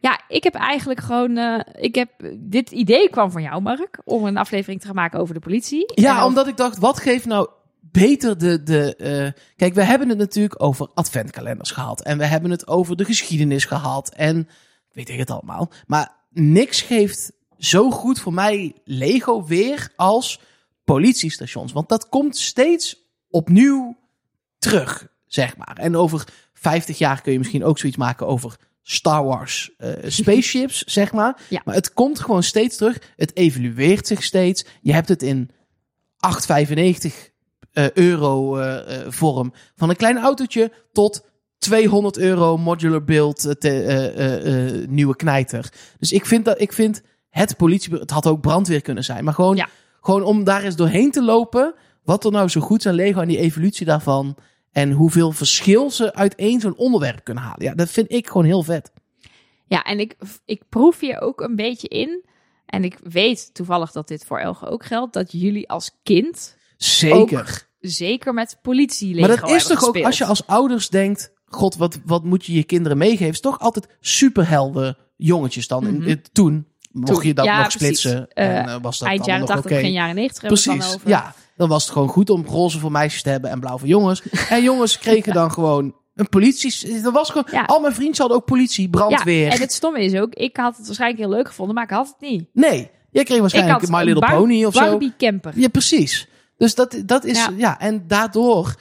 Ja, 0.00 0.20
ik 0.28 0.42
heb 0.44 0.54
eigenlijk 0.54 1.00
gewoon. 1.00 1.36
eh, 1.36 1.60
ik 1.74 1.94
heb, 1.94 2.08
dit 2.38 2.70
idee 2.70 3.10
kwam 3.10 3.30
van 3.30 3.42
jou, 3.42 3.62
Mark. 3.62 4.00
Om 4.04 4.24
een 4.24 4.36
aflevering 4.36 4.80
te 4.80 4.86
gaan 4.86 4.94
maken 4.96 5.20
over 5.20 5.34
de 5.34 5.40
politie. 5.40 5.92
Ja, 5.94 6.10
En 6.16 6.22
of- 6.22 6.28
omdat 6.28 6.46
ik 6.46 6.56
dacht, 6.56 6.78
wat 6.78 6.98
geeft 7.00 7.26
nou 7.26 7.48
beter 7.80 8.38
de... 8.38 8.62
de 8.62 8.96
eh, 8.96 9.42
Kijk, 9.56 9.74
we 9.74 9.82
hebben 9.82 10.08
het 10.08 10.18
natuurlijk 10.18 10.62
over 10.62 10.88
adventkalenders 10.94 11.70
gehad. 11.70 12.02
En 12.02 12.18
we 12.18 12.24
hebben 12.24 12.50
het 12.50 12.68
over 12.68 12.96
de 12.96 13.04
geschiedenis 13.04 13.64
gehad. 13.64 14.12
En 14.16 14.48
weet 14.96 15.08
ik 15.08 15.18
het 15.18 15.30
allemaal. 15.30 15.70
Maar 15.86 16.16
niks 16.30 16.80
geeft 16.80 17.32
zo 17.58 17.90
goed 17.90 18.20
voor 18.20 18.32
mij 18.32 18.74
Lego 18.84 19.44
weer 19.44 19.92
als 19.96 20.40
politiestations. 20.84 21.72
Want 21.72 21.88
dat 21.88 22.08
komt 22.08 22.36
steeds 22.36 22.96
opnieuw 23.30 23.96
terug, 24.58 25.08
zeg 25.26 25.56
maar. 25.56 25.76
En 25.76 25.96
over 25.96 26.28
50 26.52 26.98
jaar 26.98 27.22
kun 27.22 27.32
je 27.32 27.38
misschien 27.38 27.64
ook 27.64 27.78
zoiets 27.78 27.98
maken 27.98 28.26
over 28.26 28.56
Star 28.82 29.24
Wars 29.24 29.70
eh, 29.76 29.92
spaceships, 30.20 30.82
zeg 30.84 31.12
maar. 31.12 31.40
Ja. 31.48 31.62
Maar 31.64 31.74
het 31.74 31.92
komt 31.92 32.20
gewoon 32.20 32.42
steeds 32.42 32.76
terug. 32.76 32.98
Het 33.16 33.36
evolueert 33.36 34.06
zich 34.06 34.22
steeds. 34.22 34.64
Je 34.80 34.92
hebt 34.92 35.08
het 35.08 35.22
in 35.22 35.50
8,95 35.50 37.12
eh, 37.72 37.90
euro 37.90 38.56
eh, 38.56 39.04
vorm. 39.08 39.52
Van 39.74 39.88
een 39.88 39.96
klein 39.96 40.18
autootje 40.18 40.72
tot 40.92 41.24
200 41.66 42.18
euro 42.18 42.56
modular 42.56 43.04
build 43.04 43.44
eh, 43.44 43.52
te- 43.52 43.82
eh, 43.82 44.66
eh, 44.82 44.88
nieuwe 44.88 45.16
knijter. 45.16 45.72
Dus 45.98 46.12
ik 46.12 46.26
vind 46.26 46.44
dat 46.44 46.60
ik 46.60 46.72
vind 46.72 47.02
het 47.30 47.56
politiebureau, 47.56 48.02
het 48.12 48.24
had 48.24 48.26
ook 48.32 48.40
brandweer 48.40 48.80
kunnen 48.82 49.04
zijn, 49.04 49.24
maar 49.24 49.34
gewoon, 49.34 49.56
Ja. 49.56 49.68
gewoon 50.00 50.22
om 50.22 50.44
daar 50.44 50.62
eens 50.62 50.76
doorheen 50.76 51.10
te 51.10 51.22
lopen. 51.24 51.74
Wat 52.04 52.24
er 52.24 52.30
nou 52.30 52.48
zo 52.48 52.60
goed 52.60 52.78
is 52.78 52.86
aan 52.86 52.94
Lego 52.94 53.20
en 53.20 53.28
die 53.28 53.38
evolutie 53.38 53.86
daarvan. 53.86 54.36
En 54.72 54.90
hoeveel 54.92 55.32
verschil 55.32 55.90
ze 55.90 56.14
uit 56.14 56.34
één 56.34 56.60
zo'n 56.60 56.76
onderwerp 56.76 57.24
kunnen 57.24 57.42
halen. 57.42 57.62
Ja, 57.64 57.74
dat 57.74 57.90
vind 57.90 58.12
ik 58.12 58.26
gewoon 58.26 58.44
heel 58.46 58.62
vet. 58.62 58.92
Ja, 59.66 59.82
en 59.82 60.00
ik, 60.00 60.16
ik 60.44 60.62
proef 60.68 61.00
hier 61.00 61.20
ook 61.20 61.40
een 61.40 61.56
beetje 61.56 61.88
in. 61.88 62.24
En 62.66 62.84
ik 62.84 62.98
weet 63.02 63.54
toevallig 63.54 63.92
dat 63.92 64.08
dit 64.08 64.24
voor 64.24 64.38
Elge 64.38 64.66
ook 64.66 64.84
geldt. 64.84 65.12
Dat 65.12 65.32
jullie 65.32 65.68
als 65.68 65.90
kind 66.02 66.56
Zeker. 66.76 67.66
zeker 67.80 68.34
met 68.34 68.58
politie 68.62 69.20
maar 69.20 69.28
dat 69.40 69.50
is 69.50 69.66
toch 69.66 69.86
ook 69.86 70.02
als 70.02 70.18
je 70.18 70.24
als 70.24 70.46
ouders 70.46 70.88
denkt: 70.88 71.32
God, 71.48 71.76
wat, 71.76 71.98
wat 72.04 72.24
moet 72.24 72.46
je 72.46 72.52
je 72.52 72.64
kinderen 72.64 72.98
meegeven? 72.98 73.32
Is 73.32 73.40
toch 73.40 73.58
altijd 73.58 73.88
superhelden 74.00 74.96
jongetjes 75.16 75.68
dan. 75.68 75.84
Mhm. 75.84 75.94
in, 75.94 76.02
in- 76.08 76.22
toen 76.32 76.66
mocht 76.92 77.24
je 77.24 77.34
dat 77.34 77.44
ja, 77.44 77.58
nog 77.58 77.68
precies. 77.68 78.00
splitsen. 78.00 78.28
Eh, 78.32 78.58
en, 78.58 78.68
eh, 78.68 78.76
was 78.82 78.98
dat 78.98 79.08
Eind 79.08 79.24
jaren 79.24 79.40
nog 79.40 79.50
80, 79.50 79.70
oké. 79.70 79.80
begin 79.80 79.92
jaren 79.96 80.14
90 80.14 80.42
hebben 80.42 80.62
we 80.62 80.70
het 80.70 80.78
Precies, 80.78 80.96
over. 80.96 81.08
ja. 81.08 81.34
Dan 81.56 81.68
was 81.68 81.82
het 81.82 81.92
gewoon 81.92 82.08
goed 82.08 82.30
om 82.30 82.44
roze 82.46 82.78
voor 82.78 82.90
meisjes 82.90 83.22
te 83.22 83.28
hebben 83.28 83.50
en 83.50 83.60
blauw 83.60 83.78
voor 83.78 83.88
jongens. 83.88 84.22
En 84.48 84.62
jongens 84.62 84.98
kregen 84.98 85.32
dan 85.32 85.52
gewoon 85.52 85.94
een 86.14 86.28
politie. 86.28 87.02
Dat 87.02 87.12
was 87.12 87.30
gewoon. 87.30 87.46
Ja. 87.50 87.62
Al 87.64 87.80
mijn 87.80 87.94
vrienden 87.94 88.18
hadden 88.18 88.36
ook 88.36 88.44
politie, 88.44 88.88
brandweer. 88.88 89.46
Ja, 89.46 89.52
en 89.52 89.60
het 89.60 89.72
stomme 89.72 90.04
is 90.04 90.14
ook, 90.14 90.34
ik 90.34 90.56
had 90.56 90.76
het 90.76 90.86
waarschijnlijk 90.86 91.20
heel 91.20 91.30
leuk 91.30 91.46
gevonden, 91.46 91.74
maar 91.74 91.84
ik 91.84 91.90
had 91.90 92.06
het 92.06 92.30
niet. 92.30 92.48
Nee, 92.52 92.90
jij 93.10 93.24
kreeg 93.24 93.40
waarschijnlijk 93.40 93.88
My 93.88 94.02
Little 94.02 94.36
Pony 94.36 94.64
of 94.64 94.74
zo. 94.74 94.80
Barbie 94.80 95.12
camper. 95.18 95.52
Ja, 95.56 95.68
precies. 95.68 96.28
Dus 96.58 96.74
dat, 96.74 97.02
dat 97.06 97.24
is, 97.24 97.36
ja. 97.38 97.52
Ja. 97.56 97.78
en 97.80 98.04
daardoor 98.06 98.74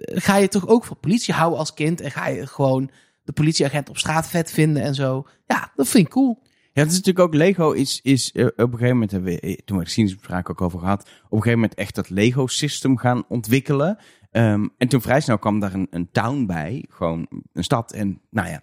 ga 0.00 0.36
je 0.36 0.48
toch 0.48 0.68
ook 0.68 0.84
van 0.84 1.00
politie 1.00 1.34
houden 1.34 1.58
als 1.58 1.74
kind. 1.74 2.00
En 2.00 2.10
ga 2.10 2.28
je 2.28 2.46
gewoon 2.46 2.90
de 3.24 3.32
politieagent 3.32 3.88
op 3.88 3.98
straat 3.98 4.28
vet 4.28 4.50
vinden 4.50 4.82
en 4.82 4.94
zo. 4.94 5.26
Ja, 5.46 5.72
dat 5.76 5.88
vind 5.88 6.06
ik 6.06 6.12
cool. 6.12 6.42
Ja, 6.72 6.82
het 6.82 6.90
is 6.90 6.96
natuurlijk 6.96 7.26
ook 7.26 7.34
Lego 7.34 7.72
is, 7.72 8.00
is 8.02 8.32
eh, 8.32 8.44
op 8.44 8.58
een 8.58 8.70
gegeven 8.70 8.88
moment, 8.88 9.10
hebben 9.10 9.32
we, 9.32 9.40
eh, 9.40 9.56
toen 9.64 9.76
we 9.76 9.82
de 9.82 9.88
geschiedenisbespraak 9.88 10.50
ook 10.50 10.60
over 10.60 10.78
gehad, 10.78 11.00
op 11.00 11.08
een 11.08 11.38
gegeven 11.38 11.58
moment 11.58 11.74
echt 11.74 11.94
dat 11.94 12.10
Lego 12.10 12.46
system 12.46 12.96
gaan 12.96 13.24
ontwikkelen. 13.28 13.98
Ehm, 14.30 14.66
en 14.78 14.88
toen 14.88 15.00
vrij 15.00 15.20
snel 15.20 15.38
kwam 15.38 15.60
daar 15.60 15.74
een, 15.74 15.86
een 15.90 16.10
town 16.12 16.46
bij, 16.46 16.84
gewoon 16.88 17.26
een 17.52 17.64
stad. 17.64 17.92
En 17.92 18.20
nou 18.30 18.48
ja, 18.48 18.62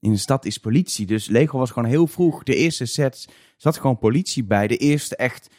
in 0.00 0.10
een 0.10 0.18
stad 0.18 0.44
is 0.44 0.58
politie. 0.58 1.06
Dus 1.06 1.28
Lego 1.28 1.58
was 1.58 1.70
gewoon 1.70 1.88
heel 1.88 2.06
vroeg. 2.06 2.42
De 2.42 2.56
eerste 2.56 2.86
sets 2.86 3.28
zat 3.56 3.76
gewoon 3.76 3.98
politie 3.98 4.44
bij. 4.44 4.66
De 4.66 4.76
eerste 4.76 5.16
echt, 5.16 5.50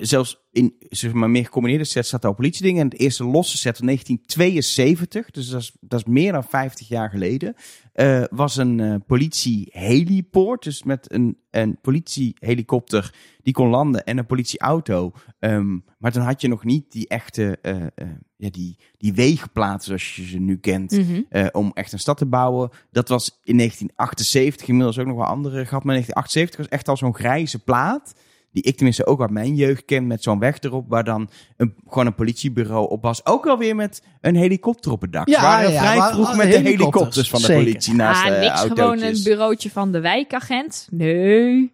zelfs 0.00 0.42
in 0.54 0.74
zeg 0.88 1.12
maar, 1.12 1.30
meer 1.30 1.44
gecombineerde 1.44 1.84
sets 1.84 2.08
zat 2.08 2.24
al 2.24 2.34
politiedingen. 2.34 2.80
En 2.80 2.88
de 2.88 2.96
eerste 2.96 3.24
losse 3.24 3.56
set 3.56 3.76
van 3.76 3.86
1972, 3.86 5.30
dus 5.30 5.48
dat 5.48 5.60
is, 5.60 5.76
dat 5.80 6.00
is 6.00 6.12
meer 6.12 6.32
dan 6.32 6.44
50 6.44 6.88
jaar 6.88 7.10
geleden, 7.10 7.54
eh, 7.92 8.24
was 8.30 8.56
een 8.56 8.80
eh, 8.80 8.94
politie-helipoort. 9.06 10.62
Dus 10.62 10.82
met 10.82 11.12
een, 11.12 11.38
een 11.50 11.78
politie-helikopter 11.80 13.14
die 13.42 13.52
kon 13.52 13.68
landen 13.68 14.04
en 14.04 14.18
een 14.18 14.26
politieauto. 14.26 15.12
Ehm, 15.38 15.78
maar 15.98 16.12
toen 16.12 16.22
had 16.22 16.40
je 16.40 16.48
nog 16.48 16.64
niet 16.64 16.92
die 16.92 17.08
echte, 17.08 17.58
eh, 17.62 17.82
ja, 18.36 18.50
die, 18.50 18.78
die 18.96 19.14
wegenplaten 19.14 19.84
zoals 19.84 20.16
je 20.16 20.26
ze 20.26 20.38
nu 20.38 20.58
kent. 20.58 20.90
Mhm. 20.90 21.48
om 21.52 21.70
echt 21.74 21.92
een 21.92 21.98
stad 21.98 22.16
te 22.16 22.26
bouwen. 22.26 22.70
Dat 22.90 23.08
was 23.08 23.40
in 23.44 23.56
1978, 23.56 24.68
inmiddels 24.68 24.98
ook 24.98 25.06
nog 25.06 25.16
wel 25.16 25.24
andere 25.24 25.66
gehad. 25.66 25.84
Maar 25.84 25.94
1978 25.94 26.56
was 26.56 26.68
echt 26.68 26.88
al 26.88 26.96
zo'n 26.96 27.14
grijze 27.14 27.58
plaat. 27.58 28.14
Die 28.54 28.62
ik 28.62 28.74
tenminste 28.76 29.06
ook 29.06 29.20
uit 29.20 29.30
mijn 29.30 29.54
jeugd 29.54 29.84
ken. 29.84 30.06
Met 30.06 30.22
zo'n 30.22 30.38
weg 30.38 30.60
erop. 30.60 30.88
Waar 30.88 31.04
dan 31.04 31.30
een, 31.56 31.74
gewoon 31.88 32.06
een 32.06 32.14
politiebureau 32.14 32.90
op 32.90 33.02
was. 33.02 33.26
Ook 33.26 33.46
alweer 33.46 33.76
met 33.76 34.02
een 34.20 34.36
helikopter 34.36 34.92
op 34.92 35.00
het 35.00 35.12
dak. 35.12 35.28
Ja, 35.28 35.42
waren 35.42 35.72
ja, 35.72 35.80
vrij 35.80 35.96
maar- 35.96 36.12
vroeg 36.12 36.36
met 36.36 36.46
de 36.46 36.56
helikopters, 36.56 36.78
helikopters 36.78 37.30
van 37.30 37.40
de 37.40 37.46
zeker. 37.46 37.62
politie 37.62 37.94
naast 37.94 38.22
ah, 38.24 38.28
de 38.28 38.38
niks 38.38 38.58
autootjes. 38.58 38.84
gewoon 38.84 39.02
een 39.02 39.22
bureautje 39.22 39.70
van 39.70 39.92
de 39.92 40.00
wijkagent. 40.00 40.88
Nee, 40.90 41.72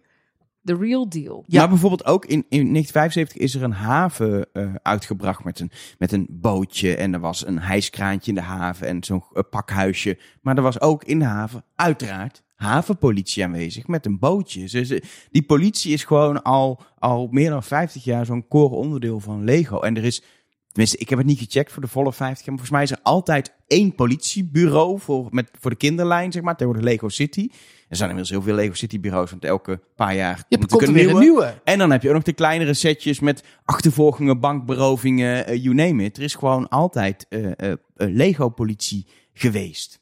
the 0.63 0.75
real 0.75 1.09
deal. 1.09 1.43
Ja. 1.47 1.59
Maar 1.59 1.69
bijvoorbeeld 1.69 2.05
ook 2.05 2.25
in, 2.25 2.45
in 2.49 2.71
1975 2.73 3.37
is 3.37 3.55
er 3.55 3.63
een 3.63 3.71
haven 3.71 4.45
eh, 4.53 4.73
uitgebracht 4.81 5.43
met 5.43 5.59
een, 5.59 5.71
met 5.97 6.11
een 6.11 6.27
bootje. 6.29 6.95
En 6.95 7.13
er 7.13 7.19
was 7.19 7.45
een 7.47 7.59
hijskraantje 7.59 8.31
in 8.31 8.35
de 8.35 8.43
haven 8.43 8.87
en 8.87 9.03
zo'n 9.03 9.23
eh, 9.33 9.43
pakhuisje. 9.49 10.17
Maar 10.41 10.55
er 10.57 10.63
was 10.63 10.81
ook 10.81 11.03
in 11.03 11.19
de 11.19 11.25
haven, 11.25 11.63
uiteraard, 11.75 12.43
havenpolitie 12.61 13.43
aanwezig 13.43 13.87
met 13.87 14.05
een 14.05 14.19
bootje. 14.19 14.69
Dus 14.69 14.99
die 15.31 15.43
politie 15.43 15.93
is 15.93 16.03
gewoon 16.03 16.43
al, 16.43 16.81
al 16.99 17.27
meer 17.31 17.49
dan 17.49 17.63
50 17.63 18.03
jaar 18.03 18.25
zo'n 18.25 18.47
core 18.47 18.75
onderdeel 18.75 19.19
van 19.19 19.43
Lego. 19.43 19.79
En 19.79 19.97
er 19.97 20.03
is, 20.03 20.23
tenminste, 20.67 20.97
ik 20.97 21.09
heb 21.09 21.17
het 21.17 21.27
niet 21.27 21.39
gecheckt 21.39 21.71
voor 21.71 21.81
de 21.81 21.87
volle 21.87 22.13
50 22.13 22.45
jaar. 22.45 22.55
Maar 22.55 22.65
volgens 22.65 22.69
mij 22.69 22.83
is 22.83 22.91
er 22.91 22.99
altijd 23.03 23.53
één 23.67 23.95
politiebureau 23.95 24.99
voor, 24.99 25.27
met, 25.29 25.49
voor 25.59 25.71
de 25.71 25.77
kinderlijn, 25.77 26.31
zeg 26.31 26.41
maar, 26.41 26.55
tegenwoordig 26.55 26.91
Lego 26.91 27.09
City. 27.09 27.49
Er 27.89 27.97
zijn 27.97 28.09
inmiddels 28.09 28.29
heel 28.29 28.41
veel 28.41 28.55
Lego 28.55 28.73
City 28.73 28.99
bureaus, 28.99 29.29
want 29.29 29.45
elke 29.45 29.79
paar 29.95 30.15
jaar 30.15 30.43
komt 30.49 30.81
er 30.81 30.93
weer 30.93 31.09
een 31.09 31.19
nieuwe. 31.19 31.61
en 31.63 31.77
dan 31.77 31.91
heb 31.91 32.01
je 32.01 32.07
ook 32.07 32.13
nog 32.13 32.23
de 32.23 32.33
kleinere 32.33 32.73
setjes 32.73 33.19
met 33.19 33.43
achtervolgingen, 33.65 34.39
bankberovingen, 34.39 35.45
eh, 35.45 35.63
you 35.63 35.75
name 35.75 36.03
it. 36.03 36.17
Er 36.17 36.23
is 36.23 36.35
gewoon 36.35 36.69
altijd 36.69 37.25
eh, 37.29 37.45
eh, 37.45 37.71
eh, 37.71 37.77
Lego-politie 37.95 39.07
geweest. 39.33 40.00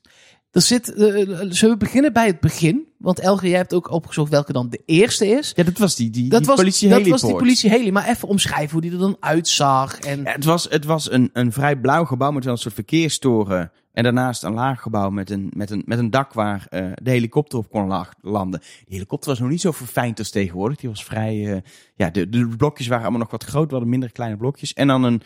Er 0.52 0.62
zit, 0.62 0.94
eh, 0.94 1.06
zullen 1.50 1.74
we 1.74 1.78
beginnen 1.78 2.14
bij 2.14 2.28
het 2.28 2.40
begin? 2.40 2.88
Want 2.98 3.20
Elge, 3.20 3.48
jij 3.50 3.58
hebt 3.58 3.74
ook 3.74 3.92
opgezocht 3.92 4.32
welke 4.32 4.54
dan 4.54 4.70
de 4.70 4.82
eerste 4.86 5.28
is. 5.28 5.52
Ja, 5.56 5.64
dat 5.64 5.78
was 5.78 5.96
die, 5.96 6.10
die, 6.10 6.30
Dat 6.30 6.40
die 6.40 6.48
was, 6.48 6.58
politie 6.58 6.90
dat 6.90 7.08
was 7.08 7.22
die 7.22 7.36
politie 7.36 7.70
heli. 7.70 7.92
Maar 7.92 8.08
even 8.08 8.28
omschrijven 8.28 8.72
hoe 8.72 8.82
die 8.82 8.92
er 8.92 8.98
dan 8.98 9.18
uitzag. 9.20 10.00
En 10.00 10.22
Ja, 10.24 10.32
het 10.32 10.46
was, 10.46 10.68
het 10.70 10.86
was 10.86 11.12
een, 11.12 11.30
een 11.34 11.52
vrij 11.52 11.76
blauw 11.76 12.06
gebouw 12.06 12.32
met 12.32 12.44
wel 12.44 12.54
een 12.54 12.60
soort 12.60 12.74
verkeerstoren. 12.74 13.72
En 13.92 14.04
daarnaast 14.04 14.44
een 14.44 14.54
laag 14.54 14.82
gebouw 14.82 15.10
met 15.10 15.30
een, 15.30 15.52
met 15.56 15.70
een, 15.70 15.82
met 15.86 16.00
een 16.00 16.10
dak 16.10 16.34
waar 16.34 16.66
eh, 16.70 16.92
de 17.04 17.10
helikopter 17.12 17.60
op 17.60 17.70
kon 17.70 17.88
la- 17.88 18.14
landen. 18.22 18.60
Die 18.60 18.94
helikopter 18.94 19.30
was 19.30 19.40
nog 19.40 19.50
niet 19.50 19.62
zo 19.62 19.72
verfijnd 19.72 20.20
als 20.20 20.30
tegenwoordig. 20.30 20.78
Die 20.78 20.90
was 20.90 21.04
vrij... 21.04 21.54
eh, 21.54 21.62
ja, 21.96 22.10
de, 22.10 22.30
de 22.30 22.48
blokjes 22.58 22.88
waren 22.88 23.04
allemaal 23.04 23.22
nog 23.22 23.32
wat 23.32 23.44
groter. 23.44 23.68
We 23.68 23.72
hadden 23.74 23.90
minder 23.90 24.12
kleine 24.12 24.38
blokjes. 24.38 24.74
En 24.74 24.88
dan 24.88 25.04
een 25.04 25.22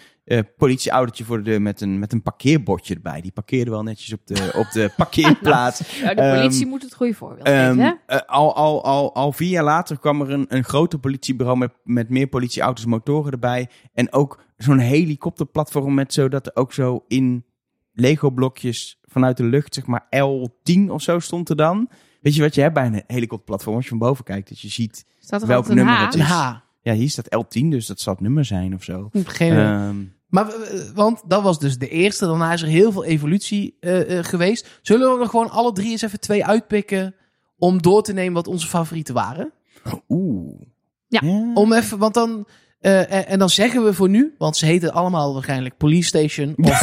politieautootje 0.57 1.23
voor 1.23 1.43
de, 1.43 1.59
met, 1.59 1.81
een, 1.81 1.99
met 1.99 2.13
een 2.13 2.21
parkeerbordje 2.21 2.93
erbij. 2.95 3.21
Die 3.21 3.31
parkeerde 3.31 3.71
wel 3.71 3.83
netjes 3.83 4.13
op 4.13 4.27
de, 4.27 4.51
op 4.55 4.71
de 4.71 4.93
parkeerplaats. 4.97 5.99
Ja, 5.99 6.13
de 6.13 6.21
Ehm, 6.21 6.39
politie 6.39 6.65
moet 6.65 6.81
het 6.81 6.93
goede 6.93 7.13
voorbeeld 7.13 7.47
Ehm, 7.47 7.69
geven. 7.75 7.99
eh, 8.05 8.19
al, 8.25 8.55
al, 8.55 8.83
al, 8.83 9.15
al 9.15 9.31
vier 9.31 9.49
jaar 9.49 9.63
later 9.63 9.99
kwam 9.99 10.21
er 10.21 10.29
een, 10.29 10.45
een 10.49 10.63
groter 10.63 10.99
politiebureau 10.99 11.57
met, 11.57 11.71
met 11.83 12.09
meer 12.09 12.27
politieauto's 12.27 12.83
en 12.83 12.89
motoren 12.89 13.31
erbij. 13.31 13.69
En 13.93 14.13
ook 14.13 14.43
zo'n 14.57 14.77
helikopterplatform 14.77 15.93
met 15.93 16.13
zodat 16.13 16.45
er 16.45 16.55
ook 16.55 16.73
zo 16.73 17.03
in 17.07 17.45
Lego-blokjes 17.93 18.99
vanuit 19.01 19.37
de 19.37 19.43
lucht, 19.43 19.73
zeg 19.73 19.85
maar 19.85 20.05
L10 20.05 20.81
of 20.87 21.01
zo 21.01 21.19
stond 21.19 21.49
er 21.49 21.55
dan. 21.55 21.89
Weet 22.21 22.35
je 22.35 22.41
wat 22.41 22.55
je 22.55 22.61
hebt 22.61 22.73
bij 22.73 22.85
een 22.85 23.03
helikopterplatform? 23.07 23.75
Als 23.75 23.83
je 23.83 23.89
van 23.89 23.99
boven 23.99 24.23
kijkt, 24.23 24.49
dat 24.49 24.59
je 24.59 24.69
ziet... 24.69 25.05
Staat 25.19 25.41
er 25.41 25.47
welk 25.47 25.67
nummer 25.67 25.93
H? 25.93 26.05
het 26.05 26.13
een 26.13 26.19
is. 26.19 26.25
H. 26.25 26.53
Ja, 26.81 26.93
hier 26.93 27.09
staat 27.09 27.25
L10, 27.25 27.67
dus 27.67 27.85
dat 27.85 27.99
zal 27.99 28.13
het 28.13 28.21
nummer 28.21 28.45
zijn 28.45 28.73
of 28.73 28.83
zo. 28.83 29.09
Geen. 29.13 29.57
Ehm, 29.57 29.95
Maar, 30.29 30.47
eh, 30.47 30.79
want 30.93 31.21
dat 31.27 31.43
was 31.43 31.59
dus 31.59 31.77
de 31.77 31.89
eerste. 31.89 32.25
Daarna 32.25 32.53
is 32.53 32.61
er 32.61 32.67
heel 32.67 32.91
veel 32.91 33.03
evolutie 33.03 33.77
eh, 33.79 34.17
eh, 34.17 34.25
geweest. 34.25 34.79
Zullen 34.81 35.15
we 35.15 35.23
er 35.23 35.29
gewoon 35.29 35.49
alle 35.49 35.71
drie 35.71 35.91
eens 35.91 36.01
even 36.01 36.19
twee 36.19 36.45
uitpikken... 36.45 37.15
om 37.57 37.81
door 37.81 38.03
te 38.03 38.13
nemen 38.13 38.33
wat 38.33 38.47
onze 38.47 38.67
favorieten 38.67 39.13
waren? 39.13 39.51
Oeh. 40.09 40.61
Ja. 41.07 41.21
Om 41.53 41.73
even, 41.73 41.97
want 41.97 42.13
dan... 42.13 42.47
eh, 42.83 43.11
en, 43.11 43.27
en 43.27 43.39
dan 43.39 43.49
zeggen 43.49 43.83
we 43.83 43.93
voor 43.93 44.09
nu, 44.09 44.35
want 44.37 44.57
ze 44.57 44.65
heten 44.65 44.93
allemaal 44.93 45.33
waarschijnlijk 45.33 45.77
Police 45.77 46.07
Station 46.07 46.55
of, 46.57 46.81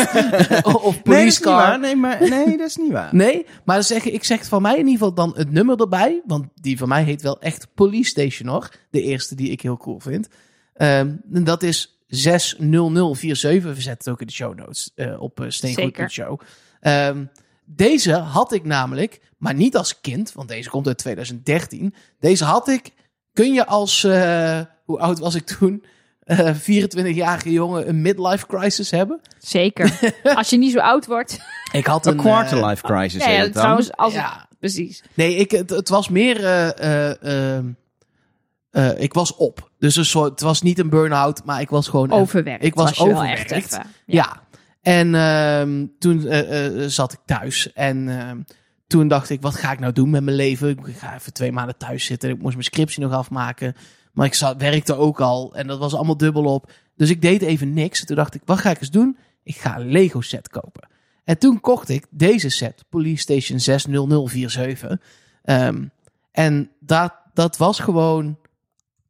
of 0.63 0.95
Nee, 0.95 1.03
dat 1.03 1.03
Police 1.03 1.27
is 1.27 1.39
niet 1.39 1.41
Car. 1.41 1.57
waar. 1.57 1.79
Nee, 1.79 1.97
maar, 1.97 2.29
nee, 2.29 2.57
dat 2.57 2.67
is 2.67 2.77
niet 2.77 2.93
waar. 2.93 3.15
Nee, 3.15 3.47
maar 3.65 3.75
dan 3.75 3.85
zeg, 3.85 4.05
ik 4.05 4.25
zeg 4.25 4.45
van 4.45 4.63
mij 4.63 4.73
in 4.73 4.87
ieder 4.87 4.93
geval 4.93 5.15
dan 5.15 5.33
het 5.37 5.51
nummer 5.51 5.81
erbij. 5.81 6.23
Want 6.27 6.47
die 6.55 6.79
van 6.79 6.89
mij 6.89 7.03
heet 7.03 7.23
wel 7.23 7.41
echt 7.41 7.69
Police 7.75 8.11
Station 8.11 8.49
hoor. 8.49 8.71
De 8.91 9.03
eerste 9.03 9.35
die 9.35 9.51
ik 9.51 9.61
heel 9.61 9.77
cool 9.77 10.01
vind. 10.01 10.29
Ehm, 10.75 11.17
en 11.33 11.45
dat 11.45 11.63
is 11.63 12.03
60047. 12.07 13.75
We 13.75 13.81
zetten 13.81 13.93
het 13.99 14.09
ook 14.09 14.21
in 14.21 14.27
de 14.27 14.33
show 14.33 14.55
notes 14.59 14.91
eh, 14.95 15.21
op 15.23 15.41
uh, 15.41 15.47
Steengoed.show. 15.51 16.41
Ehm 16.81 17.25
Deze 17.65 18.13
had 18.13 18.53
ik 18.53 18.65
namelijk, 18.65 19.21
maar 19.39 19.55
niet 19.55 19.77
als 19.77 20.01
kind, 20.01 20.33
want 20.33 20.49
deze 20.49 20.71
komt 20.71 20.87
uit 20.87 20.99
2013. 20.99 21.95
Deze 22.21 22.45
had 22.45 22.69
ik, 22.69 22.93
kun 23.33 23.53
je 23.53 23.67
als, 23.67 24.05
eh, 24.05 24.61
hoe 24.91 25.01
oud 25.01 25.19
was 25.19 25.35
ik 25.35 25.47
toen? 25.47 25.85
Eh 26.21 26.55
24-jarige 26.55 27.53
jongen 27.53 27.89
een 27.89 28.01
midlife 28.03 28.47
crisis 28.47 28.91
hebben? 28.91 29.21
Zeker. 29.39 30.13
Als 30.37 30.51
je 30.51 30.57
niet 30.59 30.73
zo 30.73 30.79
oud 30.79 31.07
wordt. 31.07 31.39
Ik 31.73 31.87
had 31.87 32.07
Een 32.07 32.13
een... 32.13 32.19
quarter 32.19 32.59
eh, 32.59 32.67
life 32.69 32.83
crisis. 32.83 33.25
Ja, 33.25 33.29
heet 33.31 33.47
ja, 33.47 33.51
trouwens, 33.61 33.93
als 33.97 34.13
ja, 34.13 34.49
precies. 34.59 35.03
Nee, 35.15 35.37
ik, 35.37 35.51
het, 35.51 35.71
het 35.71 35.89
was 35.89 36.09
meer. 36.09 36.45
eh, 36.45 37.09
eh, 37.11 37.57
ehm, 37.57 37.65
eh, 38.71 39.01
ik 39.03 39.13
was 39.15 39.37
op. 39.37 39.71
Dus 39.79 39.97
een 39.97 40.05
soort, 40.05 40.31
het 40.31 40.41
was 40.41 40.63
niet 40.63 40.79
een 40.79 40.89
burn-out, 40.91 41.45
maar 41.45 41.61
ik 41.61 41.71
was 41.71 41.89
gewoon. 41.89 42.11
Overwerkt. 42.11 42.65
ik 42.65 42.75
was 42.75 43.01
overwerkt. 43.01 43.51
echt 43.53 43.73
even. 43.73 43.87
ja. 44.07 44.43
En 44.83 45.15
ehm, 45.15 45.87
toen 45.99 46.27
eh, 46.27 46.67
eh, 46.85 46.89
zat 46.89 47.13
ik 47.13 47.19
thuis. 47.25 47.73
En 47.73 48.09
ehm, 48.21 48.39
toen 48.91 49.09
dacht 49.09 49.31
ik: 49.31 49.41
wat 49.41 49.55
ga 49.55 49.73
ik 49.73 49.79
nou 49.79 49.93
doen 49.93 50.11
met 50.11 50.23
mijn 50.23 50.37
leven? 50.37 50.69
Ik 50.71 50.97
ga 50.97 51.15
even 51.15 51.33
twee 51.33 51.53
maanden 51.53 51.77
thuis 51.77 52.05
zitten. 52.05 52.31
Ik 52.31 52.43
moest 52.43 52.53
mijn 52.53 52.65
scriptie 52.65 53.03
nog 53.03 53.13
afmaken. 53.13 53.75
Maar 54.13 54.27
ik 54.27 54.35
zat, 54.35 54.57
werkte 54.57 54.95
ook 54.95 55.21
al. 55.21 55.55
En 55.55 55.67
dat 55.67 55.79
was 55.79 55.95
allemaal 55.95 56.17
dubbel 56.17 56.45
op. 56.45 56.73
Dus 56.97 57.11
ik 57.11 57.23
deed 57.23 57.43
even 57.43 57.73
niks. 57.73 58.05
Toen 58.05 58.17
dacht 58.17 58.35
ik: 58.35 58.43
wat 58.45 58.59
ga 58.59 58.71
ik 58.71 58.81
eens 58.81 58.91
doen? 58.91 59.17
Ik 59.43 59.57
ga 59.57 59.79
een 59.79 59.91
Lego 59.91 60.21
set 60.21 60.49
kopen. 60.49 60.89
En 61.25 61.39
toen 61.39 61.61
kocht 61.61 61.89
ik 61.89 62.07
deze 62.11 62.49
set, 62.49 62.85
Police 62.89 63.23
Station 63.23 63.61
60047. 63.61 65.01
Ehm, 65.43 65.85
en 66.33 66.71
dat, 66.81 67.15
dat 67.35 67.57
was 67.57 67.79
gewoon 67.79 68.39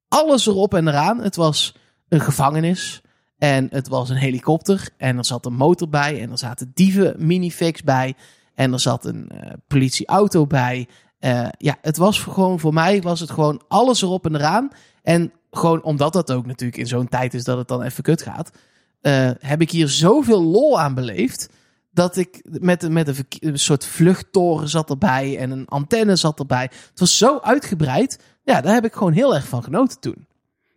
alles 0.09 0.47
erop 0.47 0.75
en 0.75 0.89
eraan. 0.89 1.21
Het 1.21 1.37
was 1.37 1.75
een 2.09 2.21
gevangenis. 2.21 3.03
En 3.39 3.69
het 3.71 3.89
was 3.89 4.09
een 4.09 4.17
helikopter. 4.17 4.89
En 4.97 5.19
er 5.19 5.25
zat 5.25 5.47
een 5.47 5.55
motor 5.55 5.89
bij. 5.89 6.21
En 6.21 6.31
er 6.31 6.39
zaten 6.39 6.71
dieven 6.75 7.15
minifix 7.19 7.83
bij. 7.83 8.15
En 8.55 8.73
er 8.73 8.81
zat 8.81 9.05
een 9.05 9.29
eh, 9.29 9.53
politieauto 9.67 10.47
bij. 10.47 10.89
Eh, 11.19 11.49
ja, 11.59 11.77
het 11.83 11.97
was 11.97 12.21
gewoon 12.21 12.61
voor 12.61 12.73
mij 12.73 13.03
was 13.03 13.21
het 13.21 13.31
gewoon 13.31 13.63
alles 13.69 14.03
erop 14.03 14.27
en 14.27 14.35
eraan. 14.35 14.69
En 15.03 15.33
gewoon 15.51 15.83
omdat 15.83 16.13
dat 16.13 16.33
ook 16.33 16.47
natuurlijk 16.47 16.81
in 16.81 16.87
zo'n 16.87 17.09
tijd 17.09 17.35
is 17.35 17.45
dat 17.45 17.59
het 17.59 17.69
dan 17.69 17.83
even 17.83 18.03
kut 18.03 18.23
gaat. 18.23 18.51
eh, 19.01 19.31
heb 19.39 19.61
ik 19.61 19.71
hier 19.71 19.89
zoveel 19.89 20.43
lol 20.43 20.81
aan 20.81 20.95
beleefd. 20.95 21.49
Dat 21.93 22.17
ik 22.17 22.41
met, 22.45 22.89
met 22.89 23.25
een, 23.41 23.59
soort 23.59 23.87
vluchttoren 23.87 24.69
zat 24.69 24.91
erbij. 24.91 25.39
En 25.39 25.51
een 25.51 25.69
antenne 25.69 26.17
zat 26.17 26.39
erbij. 26.39 26.63
Het 26.91 27.01
was 27.01 27.19
zo 27.19 27.39
uitgebreid. 27.39 28.19
Ja, 28.43 28.61
daar 28.61 28.75
heb 28.75 28.85
ik 28.85 28.93
gewoon 28.93 29.13
heel 29.13 29.35
erg 29.35 29.49
van 29.49 29.63
genoten 29.63 30.01
toen. 30.01 30.27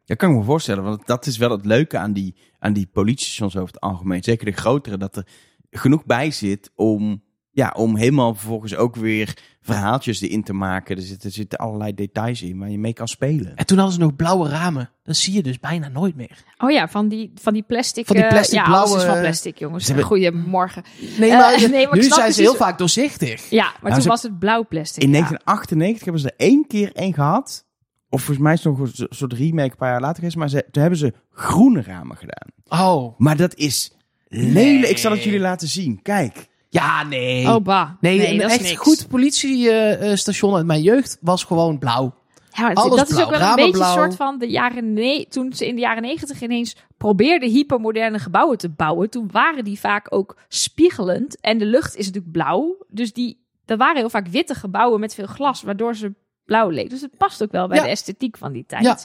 Dat 0.05 0.17
kan 0.17 0.29
ik 0.31 0.37
me 0.37 0.43
voorstellen, 0.43 0.83
want 0.83 1.05
dat 1.07 1.25
is 1.25 1.37
wel 1.37 1.51
het 1.51 1.65
leuke 1.65 1.97
aan 1.97 2.13
die, 2.13 2.35
aan 2.59 2.73
die 2.73 2.87
politiestations 2.87 3.55
over 3.55 3.73
het 3.73 3.81
algemeen. 3.81 4.23
Zeker 4.23 4.45
de 4.45 4.51
grotere, 4.51 4.97
dat 4.97 5.15
er 5.15 5.27
genoeg 5.71 6.05
bij 6.05 6.31
zit 6.31 6.71
om, 6.75 7.22
ja, 7.55 7.73
om 7.77 7.95
helemaal 7.95 8.33
vervolgens 8.35 8.75
ook 8.75 8.95
weer 8.95 9.33
verhaaltjes 9.61 10.21
erin 10.21 10.43
te 10.43 10.53
maken. 10.53 10.95
Er 10.95 11.01
zitten, 11.01 11.29
er 11.29 11.35
zitten 11.35 11.59
allerlei 11.59 11.93
details 11.93 12.41
in 12.41 12.59
waar 12.59 12.69
je 12.69 12.79
mee 12.79 12.93
kan 12.93 13.07
spelen. 13.07 13.55
En 13.55 13.65
toen 13.65 13.77
hadden 13.77 13.95
ze 13.95 14.01
nog 14.01 14.15
blauwe 14.15 14.49
ramen. 14.49 14.89
Dat 15.03 15.15
zie 15.15 15.33
je 15.33 15.43
dus 15.43 15.59
bijna 15.59 15.87
nooit 15.87 16.15
meer. 16.15 16.43
Oh 16.57 16.71
ja, 16.71 16.87
van 16.87 17.07
die, 17.07 17.31
van 17.35 17.53
die 17.53 17.63
plastic. 17.63 18.05
Van 18.05 18.15
die 18.15 18.25
eh, 18.25 18.31
plastic 18.31 18.55
ja, 18.59 18.63
alles 18.63 18.89
is 18.89 18.89
blauwe- 18.95 19.11
van 19.13 19.21
plastic, 19.21 19.57
jongens. 19.57 19.87
Hebben- 19.87 20.05
Goedemorgen. 20.05 20.83
Nee, 21.19 21.31
Eh, 21.31 21.37
maar, 21.37 21.59
nee, 21.59 21.69
maar 21.69 21.81
ik 21.81 21.93
nu 21.93 22.01
zijn 22.01 22.11
ze 22.13 22.19
precies- 22.19 22.37
heel 22.37 22.55
vaak 22.55 22.77
doorzichtig. 22.77 23.49
Ja, 23.49 23.63
maar 23.63 23.73
Nou, 23.81 23.93
toen 23.93 24.01
ze- 24.01 24.09
was 24.09 24.23
het 24.23 24.39
blauw 24.39 24.65
plastic. 24.67 25.03
In 25.03 25.09
ja. 25.09 25.13
1998 25.13 26.03
hebben 26.03 26.21
ze 26.21 26.27
er 26.27 26.45
één 26.47 26.67
keer 26.67 26.91
één 26.93 27.13
gehad. 27.13 27.65
Of 28.09 28.19
volgens 28.21 28.45
mij 28.45 28.53
is 28.53 28.63
het 28.63 28.77
nog 28.77 28.87
een 28.99 29.07
soort 29.09 29.33
remake 29.33 29.71
een 29.71 29.77
paar 29.77 29.89
jaar 29.91 30.01
later 30.01 30.15
geweest. 30.15 30.35
Maar 30.35 30.49
ze, 30.49 30.65
toen 30.71 30.81
hebben 30.81 30.99
ze 30.99 31.13
groene 31.31 31.81
ramen 31.81 32.17
gedaan. 32.17 32.81
Oh. 32.85 33.19
Maar 33.19 33.37
dat 33.37 33.55
is 33.55 33.93
lelijk. 34.27 34.53
Nee. 34.53 34.87
Ik 34.89 34.97
zal 34.97 35.11
het 35.11 35.23
jullie 35.23 35.39
laten 35.39 35.67
zien. 35.67 36.01
Kijk. 36.01 36.51
Ja, 36.73 37.03
nee. 37.03 37.47
Oh, 37.47 37.63
bah. 37.63 37.89
nee, 37.99 38.17
Nee, 38.17 38.31
een 38.31 38.37
dat 38.37 38.49
is 38.49 38.57
echt 38.57 38.63
niks. 38.63 38.81
goed 38.81 39.07
politiestation 39.07 40.55
uit 40.55 40.65
mijn 40.65 40.81
jeugd 40.81 41.17
was 41.21 41.43
gewoon 41.43 41.79
blauw. 41.79 42.13
Ja, 42.55 42.61
maar 42.63 42.73
Alles 42.73 42.95
dat 42.97 43.09
is 43.09 43.21
ook 43.23 43.29
wel 43.29 43.41
een 43.41 43.55
beetje 43.55 43.79
een 43.83 43.91
soort 43.91 44.15
van 44.15 44.37
de 44.39 44.47
jaren 44.49 44.93
ne 44.93 45.25
toen 45.29 45.53
ze 45.53 45.67
in 45.67 45.75
de 45.75 45.81
jaren 45.81 46.01
negentig 46.01 46.41
ineens 46.41 46.75
probeerden 46.97 47.49
hypermoderne 47.49 48.19
gebouwen 48.19 48.57
te 48.57 48.69
bouwen. 48.69 49.09
Toen 49.09 49.29
waren 49.31 49.63
die 49.63 49.79
vaak 49.79 50.07
ook 50.09 50.37
spiegelend 50.47 51.39
en 51.41 51.57
de 51.57 51.65
lucht 51.65 51.95
is 51.95 52.05
natuurlijk 52.05 52.33
blauw. 52.33 52.75
Dus 52.87 53.13
die, 53.13 53.37
er 53.65 53.77
waren 53.77 53.95
heel 53.97 54.09
vaak 54.09 54.27
witte 54.27 54.55
gebouwen 54.55 54.99
met 54.99 55.13
veel 55.13 55.27
glas, 55.27 55.61
waardoor 55.61 55.95
ze 55.95 56.13
blauw 56.45 56.69
leek. 56.69 56.89
Dus 56.89 57.01
het 57.01 57.17
past 57.17 57.43
ook 57.43 57.51
wel 57.51 57.67
bij 57.67 57.77
Ja. 57.77 57.83
de 57.83 57.89
esthetiek 57.89 58.37
van 58.37 58.51
die 58.51 58.65
tijd. 58.67 58.83
Ja. 58.83 58.97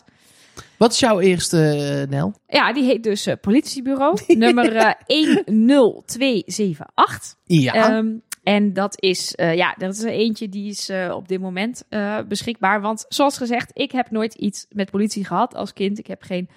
Wat 0.77 0.93
is 0.93 0.99
jouw 0.99 1.21
eerste, 1.21 1.59
eh, 1.59 2.11
Nel? 2.11 2.35
Ja, 2.49 2.73
die 2.73 2.85
heet 2.85 3.03
dus 3.03 3.27
eh, 3.27 3.35
politiebureau, 3.41 4.19
nummer 4.35 4.77
eh 4.77 4.93
10278. 5.07 7.35
Ja. 7.45 7.75
Ehm, 7.75 8.09
en 8.49 8.73
dat 8.73 9.03
is, 9.03 9.35
eh, 9.35 9.55
ja, 9.55 9.75
dat 9.79 9.95
is 9.95 10.03
er 10.03 10.11
eentje 10.11 10.49
die 10.49 10.71
is 10.71 10.89
eh, 10.89 11.13
op 11.15 11.29
dit 11.29 11.41
moment 11.41 11.85
eh, 11.89 12.19
beschikbaar. 12.29 12.81
Want 12.81 13.05
zoals 13.09 13.37
gezegd, 13.37 13.71
ik 13.75 13.93
heb 13.93 14.11
nooit 14.11 14.35
iets 14.35 14.67
met 14.71 14.91
politie 14.91 15.25
gehad 15.25 15.55
als 15.55 15.73
kind. 15.73 15.99
Ik 15.99 16.07
heb 16.07 16.23
geen 16.23 16.49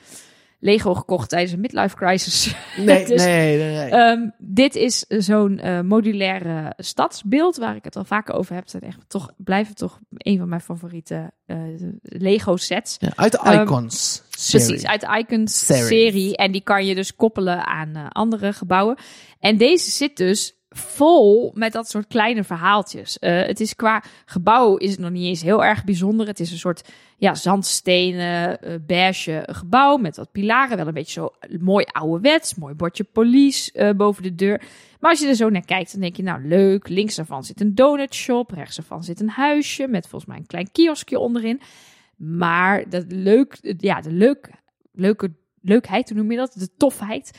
Lego 0.63 0.93
gekocht 0.93 1.29
tijdens 1.29 1.51
een 1.51 1.59
midlife 1.59 1.95
crisis. 1.95 2.55
nee, 2.77 3.05
dus- 3.05 3.23
nee, 3.23 3.57
nee, 3.57 3.73
nee. 3.73 3.89
Ehm, 3.89 4.29
dit 4.37 4.75
is 4.75 4.99
zo'n 5.07 5.59
eh, 5.59 5.81
modulaire 5.81 6.73
stadsbeeld 6.77 7.57
waar 7.57 7.75
ik 7.75 7.83
het 7.83 7.95
al 7.95 8.03
vaker 8.03 8.35
over 8.35 8.55
heb. 8.55 8.71
Het 8.71 8.83
echt 8.83 8.99
toch, 9.07 9.31
blijven 9.37 9.75
toch 9.75 9.99
een 10.17 10.37
van 10.37 10.49
mijn 10.49 10.61
favoriete 10.61 11.31
eh, 11.45 11.57
Lego 12.01 12.55
sets. 12.55 12.97
Ja, 12.99 13.11
uit 13.15 13.31
de 13.31 13.37
ehm, 13.37 13.61
Icons 13.61 14.23
serie. 14.29 14.67
Precies, 14.67 14.85
uit 14.85 15.01
de 15.01 15.17
Icons 15.17 15.65
serie. 15.65 16.37
En 16.37 16.51
die 16.51 16.61
kan 16.61 16.85
je 16.85 16.95
dus 16.95 17.15
koppelen 17.15 17.65
aan 17.65 17.95
eh, 17.95 18.05
andere 18.09 18.53
gebouwen. 18.53 18.97
En 19.39 19.57
deze 19.57 19.91
zit 19.91 20.17
dus 20.17 20.60
vol 20.75 21.51
met 21.53 21.71
dat 21.71 21.89
soort 21.89 22.07
kleine 22.07 22.43
verhaaltjes. 22.43 23.19
Eh, 23.19 23.45
het 23.45 23.59
is 23.59 23.75
qua 23.75 24.03
gebouw 24.25 24.75
is 24.75 24.91
het 24.91 24.99
nog 24.99 25.11
niet 25.11 25.25
eens 25.25 25.41
heel 25.41 25.63
erg 25.63 25.83
bijzonder. 25.83 26.27
Het 26.27 26.39
is 26.39 26.51
een 26.51 26.57
soort 26.57 26.89
ja, 27.17 27.35
zandstenen, 27.35 28.61
eh 28.61 28.75
beige 28.85 29.43
gebouw 29.49 29.97
met 29.97 30.17
wat 30.17 30.31
pilaren. 30.31 30.77
Wel 30.77 30.87
een 30.87 30.93
beetje 30.93 31.21
zo 31.21 31.33
mooi 31.59 31.85
ouderwets, 31.91 32.55
mooi 32.55 32.73
bordje 32.73 33.03
police 33.03 33.71
eh, 33.71 33.95
boven 33.95 34.23
de 34.23 34.35
deur. 34.35 34.61
Maar 34.99 35.11
als 35.11 35.19
je 35.19 35.27
er 35.27 35.35
zo 35.35 35.49
naar 35.49 35.65
kijkt, 35.65 35.91
dan 35.91 36.01
denk 36.01 36.15
je, 36.15 36.23
nou 36.23 36.47
leuk. 36.47 36.87
Links 36.87 37.15
daarvan 37.15 37.43
zit 37.43 37.61
een 37.61 37.75
donutshop. 37.75 38.51
Rechts 38.51 38.75
daarvan 38.75 39.03
zit 39.03 39.19
een 39.19 39.29
huisje 39.29 39.87
met 39.87 40.07
volgens 40.07 40.31
mij 40.31 40.39
een 40.39 40.47
klein 40.47 40.71
kioskje 40.71 41.19
onderin. 41.19 41.61
Maar 42.15 42.89
dat 42.89 43.05
leuk, 43.07 43.75
ja, 43.77 44.01
de 44.01 44.11
leuk, 44.11 44.49
leuke, 44.91 45.31
leukheid, 45.61 46.09
hoe 46.09 46.17
noem 46.17 46.31
je 46.31 46.37
dat? 46.37 46.53
De 46.53 46.69
tofheid 46.77 47.31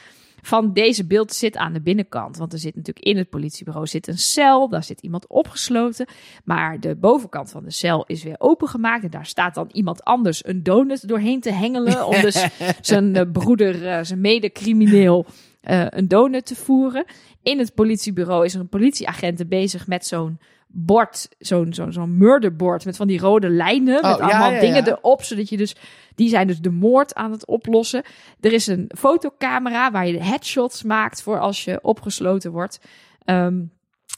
van 0.42 0.72
deze 0.72 1.06
beeld 1.06 1.32
zit 1.32 1.56
aan 1.56 1.72
de 1.72 1.80
binnenkant. 1.80 2.36
Want 2.36 2.52
er 2.52 2.58
zit 2.58 2.76
natuurlijk 2.76 3.06
in 3.06 3.16
het 3.16 3.28
politiebureau 3.28 3.86
zit 3.86 4.08
een 4.08 4.18
cel, 4.18 4.68
daar 4.68 4.84
zit 4.84 5.00
iemand 5.00 5.26
opgesloten. 5.26 6.06
Maar 6.44 6.80
de 6.80 6.96
bovenkant 6.96 7.50
van 7.50 7.64
de 7.64 7.70
cel 7.70 8.04
is 8.06 8.22
weer 8.22 8.36
opengemaakt. 8.38 9.04
En 9.04 9.10
daar 9.10 9.26
staat 9.26 9.54
dan 9.54 9.68
iemand 9.72 10.04
anders 10.04 10.46
een 10.46 10.62
donut 10.62 11.08
doorheen 11.08 11.40
te 11.40 11.52
hengelen. 11.52 12.06
Om 12.06 12.20
dus 12.20 12.46
zijn 12.80 13.16
eh, 13.16 13.30
broeder, 13.32 13.86
eh, 13.86 13.98
zijn 14.02 14.20
medecrimineel, 14.20 15.26
eh 15.60 15.86
een 15.88 16.08
donut 16.08 16.46
te 16.46 16.54
voeren. 16.54 17.04
In 17.42 17.58
het 17.58 17.74
politiebureau 17.74 18.44
is 18.44 18.54
er 18.54 18.60
een 18.60 18.68
politieagent 18.68 19.48
bezig 19.48 19.86
met 19.86 20.06
zo'n 20.06 20.38
bord, 20.72 21.28
zo'n 21.38 21.74
zo'n 21.74 21.92
zo'n 21.92 22.16
murderbord 22.16 22.84
met 22.84 22.96
van 22.96 23.06
die 23.06 23.18
rode 23.18 23.48
lijnen, 23.48 23.94
met 23.94 24.04
Oh, 24.04 24.18
ja, 24.18 24.24
allemaal 24.24 24.52
ja, 24.52 24.60
dingen 24.60 24.84
ja. 24.84 24.90
erop, 24.90 25.22
zodat 25.22 25.48
je 25.48 25.56
dus, 25.56 25.76
die 26.14 26.28
zijn 26.28 26.46
dus 26.46 26.60
de 26.60 26.70
moord 26.70 27.14
aan 27.14 27.30
het 27.30 27.46
oplossen. 27.46 28.02
Er 28.40 28.52
is 28.52 28.66
een 28.66 28.90
fotocamera 28.98 29.90
waar 29.90 30.06
je 30.06 30.22
headshots 30.22 30.82
maakt 30.82 31.22
voor 31.22 31.38
als 31.38 31.64
je 31.64 31.78
opgesloten 31.82 32.52
wordt. 32.52 32.80
Ehm, 33.24 33.60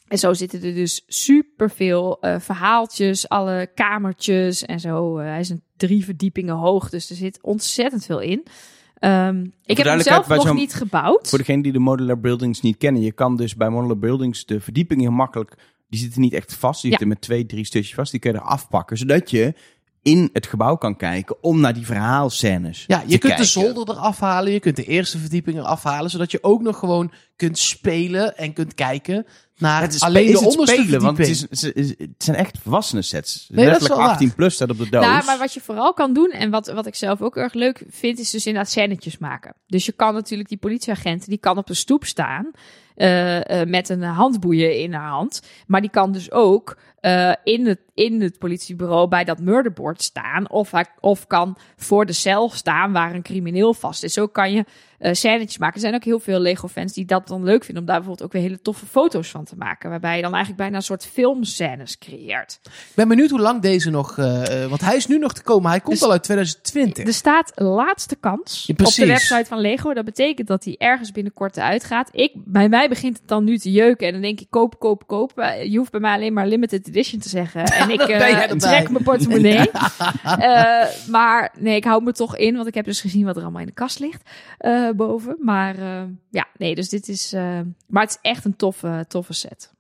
en 0.08 0.18
zo 0.18 0.32
zitten 0.32 0.62
er 0.62 0.75
dus 0.75 1.04
superveel 1.06 2.20
eh 2.20 2.40
verhaaltjes, 2.40 3.28
alle 3.28 3.70
kamertjes 3.75 4.64
en 4.64 4.80
zo. 4.80 5.18
Eh, 5.18 5.26
hij 5.26 5.40
is 5.40 5.49
een 5.49 5.62
drie 5.76 6.04
verdiepingen 6.04 6.54
hoog, 6.54 6.90
dus 6.90 7.11
er 7.11 7.16
zit 7.16 7.38
ontzettend 7.42 8.04
veel 8.04 8.20
in. 8.20 8.46
Ehm, 8.94 9.46
ik 9.64 9.76
heb 9.76 9.87
hem 9.87 10.00
zelf 10.00 10.26
bij 10.26 10.37
nog 10.37 10.54
niet 10.54 10.75
gebouwd. 10.75 11.28
Voor 11.28 11.38
degenen 11.38 11.62
die 11.62 11.73
de 11.73 11.78
modular 11.78 12.20
buildings 12.20 12.61
niet 12.61 12.76
kennen. 12.76 13.02
Je 13.02 13.12
kan 13.12 13.37
dus 13.37 13.56
bij 13.56 13.68
modular 13.68 13.99
buildings 13.99 14.46
de 14.46 14.61
verdiepingen 14.61 15.04
heel 15.04 15.12
makkelijk... 15.12 15.56
Die 15.88 16.00
zitten 16.00 16.20
niet 16.20 16.32
echt 16.32 16.54
vast. 16.54 16.82
Die 16.82 16.90
Ja. 16.90 16.96
zitten 16.96 17.08
met 17.08 17.20
twee, 17.26 17.46
drie 17.46 17.64
stukjes 17.64 17.94
vast. 17.94 18.10
Die 18.10 18.20
kun 18.20 18.32
je 18.32 18.36
er 18.38 18.44
afpakken. 18.44 18.96
Zodat 18.98 19.30
je 19.30 19.54
in 20.02 20.30
het 20.32 20.46
gebouw 20.46 20.76
kan 20.76 20.96
kijken 20.96 21.42
om 21.42 21.60
naar 21.60 21.74
die 21.74 21.86
verhaalscènes 21.86 22.84
Ja, 22.86 22.98
te 22.98 23.02
je 23.04 23.18
kunt 23.18 23.20
kijken. 23.34 23.40
de 23.42 23.50
zolder 23.50 23.94
eraf 23.96 24.20
halen, 24.20 24.52
je 24.52 24.60
kunt 24.60 24.76
de 24.76 24.84
eerste 24.84 25.18
verdieping 25.18 25.58
eraf 25.58 25.82
halen, 25.82 26.10
zodat 26.10 26.30
je 26.30 26.42
ook 26.42 26.62
nog 26.62 26.78
gewoon 26.78 27.12
kunt 27.36 27.58
spelen 27.58 28.36
en 28.36 28.52
kunt 28.52 28.74
kijken 28.74 29.26
naar 29.58 29.80
Het 29.82 29.94
is, 29.94 30.00
alleen 30.00 30.24
is 30.24 30.30
de 30.38 30.38
het 30.38 30.46
onderste 30.52 30.76
spelen, 30.82 31.00
want 31.00 31.18
het, 31.18 31.28
is, 31.28 31.40
het, 31.40 31.74
is- 31.74 31.88
het 31.98 32.10
zijn 32.18 32.36
echt 32.36 32.58
volwassenen 32.62 33.04
sets. 33.04 33.46
Nee, 33.48 33.64
dat 33.64 33.74
is 33.74 33.80
Letterlijk 33.80 34.00
wel 34.00 34.10
18 34.10 34.34
plus 34.34 34.54
staat 34.54 34.70
op 34.70 34.78
de 34.78 34.88
doos. 34.88 35.04
Nou, 35.06 35.24
maar 35.24 35.38
wat 35.38 35.54
je 35.54 35.60
vooral 35.60 35.92
kan 35.94 36.12
doen, 36.14 36.30
en 36.30 36.50
wat, 36.50 36.66
wat 36.66 36.86
ik 36.86 36.94
zelf 36.94 37.20
ook 37.22 37.36
erg 37.36 37.52
leuk 37.54 37.84
vind, 37.88 38.18
is 38.18 38.30
dus 38.30 38.46
inderdaad 38.46 38.70
scènetjes 38.72 39.18
maken. 39.18 39.54
Dus 39.66 39.86
je 39.86 39.92
kan 39.92 40.14
natuurlijk 40.14 40.48
die 40.48 40.58
politieagent, 40.58 41.26
die 41.28 41.38
kan 41.38 41.58
op 41.58 41.66
de 41.66 41.74
stoep 41.74 42.04
staan 42.04 42.50
eh, 42.94 43.60
eh, 43.60 43.68
met 43.68 43.88
een 43.88 44.02
handboeien 44.02 44.78
in 44.78 44.92
haar 44.92 45.10
hand. 45.10 45.42
Maar 45.66 45.80
die 45.80 45.90
kan 45.90 46.12
dus 46.12 46.30
ook 46.30 46.76
eh, 47.04 47.32
in, 47.44 47.66
het, 47.66 47.80
in 47.94 48.20
het 48.20 48.38
politiebureau 48.38 49.08
bij 49.08 49.25
dat 49.25 49.38
murderboard 49.38 50.02
staan. 50.02 50.50
Of, 50.50 50.70
hij, 50.70 50.84
of 51.00 51.26
kan 51.26 51.56
voor 51.76 52.06
de 52.06 52.12
cel 52.12 52.50
staan 52.50 52.92
waar 52.92 53.14
een 53.14 53.23
crimineel 53.23 53.75
vast 53.75 54.02
is. 54.04 54.12
Zo 54.12 54.26
kan 54.26 54.52
je 54.52 54.64
uh, 55.00 55.12
scènetjes 55.12 55.58
maken. 55.58 55.75
Er 55.75 55.80
zijn 55.80 55.94
ook 55.94 56.04
heel 56.04 56.18
veel 56.20 56.38
Lego-fans 56.38 56.92
die 56.92 57.04
dat 57.04 57.28
dan 57.28 57.44
leuk 57.44 57.64
vinden. 57.64 57.82
Om 57.82 57.88
daar 57.88 57.96
bijvoorbeeld 57.96 58.26
ook 58.26 58.32
weer 58.32 58.42
hele 58.42 58.61
toffe 58.61 58.87
foto's 58.87 59.28
van 59.30 59.44
te 59.44 59.56
maken. 59.56 59.90
Waarbij 59.90 60.16
je 60.16 60.23
dan 60.23 60.30
eigenlijk 60.32 60.62
bijna 60.62 60.76
een 60.76 60.82
soort 60.82 61.06
filmscènes 61.06 61.99
creëert. 61.99 62.61
Ik 62.64 62.92
ben 62.94 63.08
benieuwd 63.08 63.30
hoe 63.30 63.40
lang 63.40 63.62
deze 63.62 63.90
nog... 63.90 64.16
Uh, 64.16 64.64
want 64.66 64.80
hij 64.80 64.96
is 64.96 65.06
nu 65.06 65.18
nog 65.18 65.32
te 65.32 65.42
komen. 65.42 65.70
Hij 65.70 65.80
komt 65.80 65.94
Dus- 65.94 66.04
al 66.04 66.11
uit 66.12 66.23
2020. 66.23 67.06
Er 67.06 67.12
staat 67.12 67.52
laatste 67.54 68.16
kans 68.16 68.64
Ja, 68.66 68.84
op 68.84 68.92
de 68.94 69.06
website 69.06 69.44
van 69.44 69.58
Lego. 69.58 69.92
Dat 69.94 70.04
betekent 70.04 70.49
dat 70.49 70.64
hij 70.64 70.75
ergens 70.78 71.12
binnenkort 71.12 71.56
eruit 71.56 71.84
gaat. 71.84 72.08
Ik, 72.12 72.32
bij 72.34 72.68
mij 72.68 72.88
begint 72.88 73.18
het 73.18 73.28
dan 73.28 73.44
nu 73.44 73.58
te 73.58 73.70
jeuken. 73.73 74.06
En 74.06 74.12
dan 74.12 74.23
denk 74.23 74.40
ik 74.40 74.46
koop, 74.50 74.78
koop, 74.78 75.06
koop. 75.06 75.38
Eh, 75.38 75.64
Je 75.70 75.78
hoeft 75.78 75.90
bij 75.90 76.00
mij 76.00 76.14
alleen 76.14 76.32
maar 76.32 76.46
limited 76.46 76.93
edition 76.94 77.20
te 77.20 77.28
zeggen. 77.28 77.64
En 77.82 77.90
ik 77.90 78.00
eh, 78.00 78.10
erbij? 78.40 78.56
trek 78.58 78.90
mijn 78.90 79.04
portemonnee. 79.04 79.70
Eh, 80.24 80.86
maar 81.08 81.54
nee, 81.58 81.76
ik 81.76 81.84
hou 81.84 82.02
me 82.02 82.12
toch 82.12 82.36
in. 82.36 82.54
Want 82.54 82.66
ik 82.66 82.74
heb 82.74 82.84
dus 82.84 83.00
gezien 83.00 83.24
wat 83.24 83.36
er 83.36 83.42
allemaal 83.42 83.60
in 83.60 83.66
de 83.66 83.72
kast 83.72 83.98
ligt. 83.98 84.30
eh, 84.58 84.90
boven. 84.90 85.36
Maar 85.40 85.78
eh, 85.78 86.02
ja, 86.30 86.46
nee, 86.56 86.74
dus 86.74 86.88
dit 86.88 87.08
is... 87.08 87.32
eh, 87.32 87.60
maar 87.86 88.02
het 88.02 88.10
is 88.10 88.30
echt 88.30 88.44
een 88.44 88.56
toffe, 88.56 89.04
toffe 89.08 89.32
set. 89.32 89.72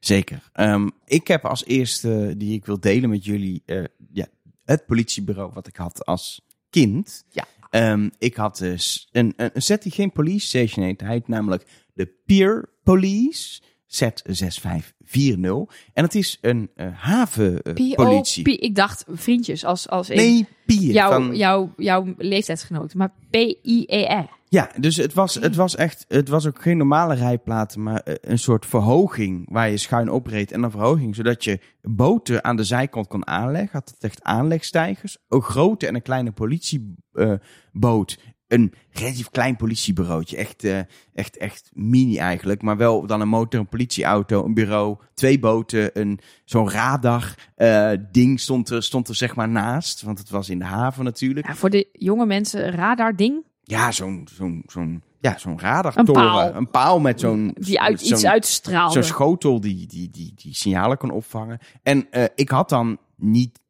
Zeker. 0.00 0.50
Ehm, 0.52 0.88
ik 1.04 1.26
heb 1.28 1.44
als 1.44 1.64
eerste 1.64 2.34
die 2.36 2.54
ik 2.54 2.66
wil 2.66 2.80
delen 2.80 3.10
met 3.10 3.24
jullie 3.24 3.62
eh, 3.66 3.84
ja, 4.12 4.26
het 4.64 4.86
politiebureau 4.86 5.50
wat 5.54 5.66
ik 5.66 5.76
had 5.76 6.04
als 6.04 6.40
kind. 6.70 7.24
Ja. 7.30 7.44
Ehm, 7.70 8.08
ik 8.18 8.36
had 8.36 8.58
dus 8.58 9.08
een, 9.12 9.32
een, 9.36 9.50
een 9.54 9.62
set 9.62 9.82
die 9.82 9.92
geen 9.92 10.12
police 10.12 10.46
station 10.46 10.84
heet. 10.84 11.00
Hij 11.00 11.10
heet 11.10 11.28
namelijk 11.28 11.66
de 11.94 12.06
Peer 12.26 12.68
Police. 12.82 13.60
Set 13.86 14.22
6540. 14.26 15.76
En 15.92 16.04
het 16.04 16.14
is 16.14 16.38
een 16.40 16.70
eh, 16.74 16.86
havenpolitie. 16.92 18.42
P.O.P. 18.42 18.60
Ik 18.60 18.74
dacht 18.74 19.04
vriendjes 19.08 19.64
als, 19.64 19.88
als 19.88 20.10
in 20.10 20.16
nee, 20.16 20.46
Pier. 20.66 20.92
jouw, 20.92 21.10
van- 21.10 21.36
jouw, 21.36 21.72
jouw 21.76 22.14
leeftijdsgenoot. 22.16 22.94
Maar 22.94 23.12
P-I-E-R. 23.30 24.34
Ja, 24.48 24.70
dus 24.80 24.96
het 24.96 25.14
was, 25.14 25.34
het 25.34 25.56
was 25.56 25.76
echt, 25.76 26.04
het 26.08 26.28
was 26.28 26.46
ook 26.46 26.62
geen 26.62 26.76
normale 26.76 27.14
rijplaten, 27.14 27.82
maar 27.82 28.00
eh, 28.00 28.14
een 28.20 28.38
soort 28.38 28.66
verhoging 28.66 29.46
waar 29.50 29.70
je 29.70 29.76
schuin 29.76 30.10
opreed 30.10 30.52
en 30.52 30.62
een 30.62 30.70
verhoging, 30.70 31.14
zodat 31.14 31.44
je 31.44 31.60
boten 31.82 32.44
aan 32.44 32.56
de 32.56 32.64
zijkant 32.64 33.08
kon 33.08 33.26
aanleggen. 33.26 33.70
Had 33.72 33.88
het 33.88 34.04
echt 34.04 34.22
aanlegstijgers, 34.22 35.18
een 35.28 35.42
grote 35.42 35.86
en 35.86 35.94
een 35.94 36.02
kleine 36.02 36.32
politieboot, 36.32 38.18
een 38.48 38.72
relatief 38.90 39.30
klein 39.30 39.56
politiebureautje, 39.56 40.36
echt, 40.36 40.64
eh, 40.64 40.78
echt, 41.14 41.36
echt 41.36 41.70
mini 41.74 42.18
eigenlijk, 42.18 42.62
maar 42.62 42.76
wel 42.76 43.06
dan 43.06 43.20
een 43.20 43.28
motor, 43.28 43.60
een 43.60 43.68
politieauto, 43.68 44.44
een 44.44 44.54
bureau, 44.54 44.96
twee 45.14 45.38
boten, 45.38 46.00
een 46.00 46.18
zo'n 46.44 46.70
radar 46.70 47.34
eh, 47.54 47.90
ding 48.12 48.40
stond 48.40 48.70
er, 48.70 48.82
stond 48.82 49.08
er 49.08 49.14
zeg 49.14 49.34
maar 49.34 49.48
naast, 49.48 50.02
want 50.02 50.18
het 50.18 50.30
was 50.30 50.48
in 50.48 50.58
de 50.58 50.64
haven 50.64 51.04
natuurlijk. 51.04 51.46
Ja, 51.46 51.54
voor 51.54 51.70
de 51.70 51.88
jonge 51.92 52.26
mensen, 52.26 52.70
radar 52.70 53.16
ding. 53.16 53.44
Ja, 53.62 53.92
zo'n 53.92 54.28
zo'n 54.32 54.62
zo'n 54.66 55.02
ja, 55.20 55.38
zo'n 55.38 55.52
Een 55.52 55.58
radartoren. 55.60 56.12
paal. 56.22 56.54
Een 56.54 56.70
paal 56.70 57.00
met 57.00 57.20
zo'n 57.20 57.54
Die 57.58 57.80
uit, 57.80 58.00
zo'n- 58.00 58.12
iets 58.12 58.26
uitstraalde. 58.26 58.92
Zo'n 58.92 59.02
schotel 59.02 59.60
die, 59.60 59.86
die, 59.86 60.10
die, 60.10 60.32
die 60.36 60.54
signalen 60.54 60.96
kon 60.98 61.10
opvangen. 61.10 61.58
En 61.82 62.10
eh, 62.10 62.24
ik 62.34 62.48
had 62.48 62.68
dan 62.68 62.98
niet, 63.16 63.60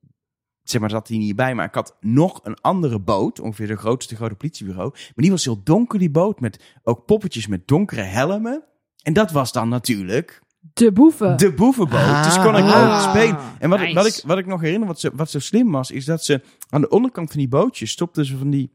zeg 0.71 0.81
maar, 0.81 0.91
zat 0.91 1.07
die 1.07 1.19
niet 1.19 1.37
bij, 1.37 1.55
maar 1.55 1.67
ik 1.67 1.75
had 1.75 1.97
nog 2.01 2.41
een 2.43 2.57
andere 2.61 2.99
boot, 3.01 3.41
ongeveer 3.41 3.67
de 3.67 3.77
grootste 3.77 4.17
grote 4.17 4.35
politiebureau. 4.35 4.91
Maar 4.93 5.13
die 5.15 5.31
was 5.31 5.45
heel 5.45 5.61
donker, 5.63 5.99
die 5.99 6.11
boot, 6.11 6.41
met 6.41 6.61
ook 6.83 7.05
poppetjes 7.07 7.47
met 7.47 7.69
donkere 7.69 8.01
helmen. 8.03 8.63
En 9.03 9.13
dat 9.13 9.31
was 9.33 9.53
dan 9.53 9.69
natuurlijk 9.69 10.43
de 10.75 10.93
boeven. 10.93 11.37
de 11.39 11.53
boevenboot. 11.55 12.25
dus 12.25 12.39
kon 12.41 12.57
ik 12.57 12.65
Ah. 12.65 12.95
ook 12.95 13.01
spelen. 13.17 13.39
En 13.59 13.71
wat, 13.71 13.81
ik, 13.81 13.95
wat, 13.95 14.07
ik, 14.07 14.23
wat 14.27 14.39
ik 14.39 14.47
nog 14.47 14.61
herinner, 14.61 14.89
wat, 14.89 15.01
zo- 15.01 15.11
wat 15.15 15.31
zo 15.31 15.39
slim 15.39 15.71
was, 15.71 15.91
is 15.91 16.05
dat 16.05 16.25
ze 16.25 16.41
aan 16.71 16.81
de 16.81 16.89
onderkant 16.89 17.29
van 17.31 17.39
die 17.39 17.49
bootjes 17.49 17.91
stopten 17.91 18.25
ze 18.25 18.37
van 18.37 18.51
die, 18.51 18.71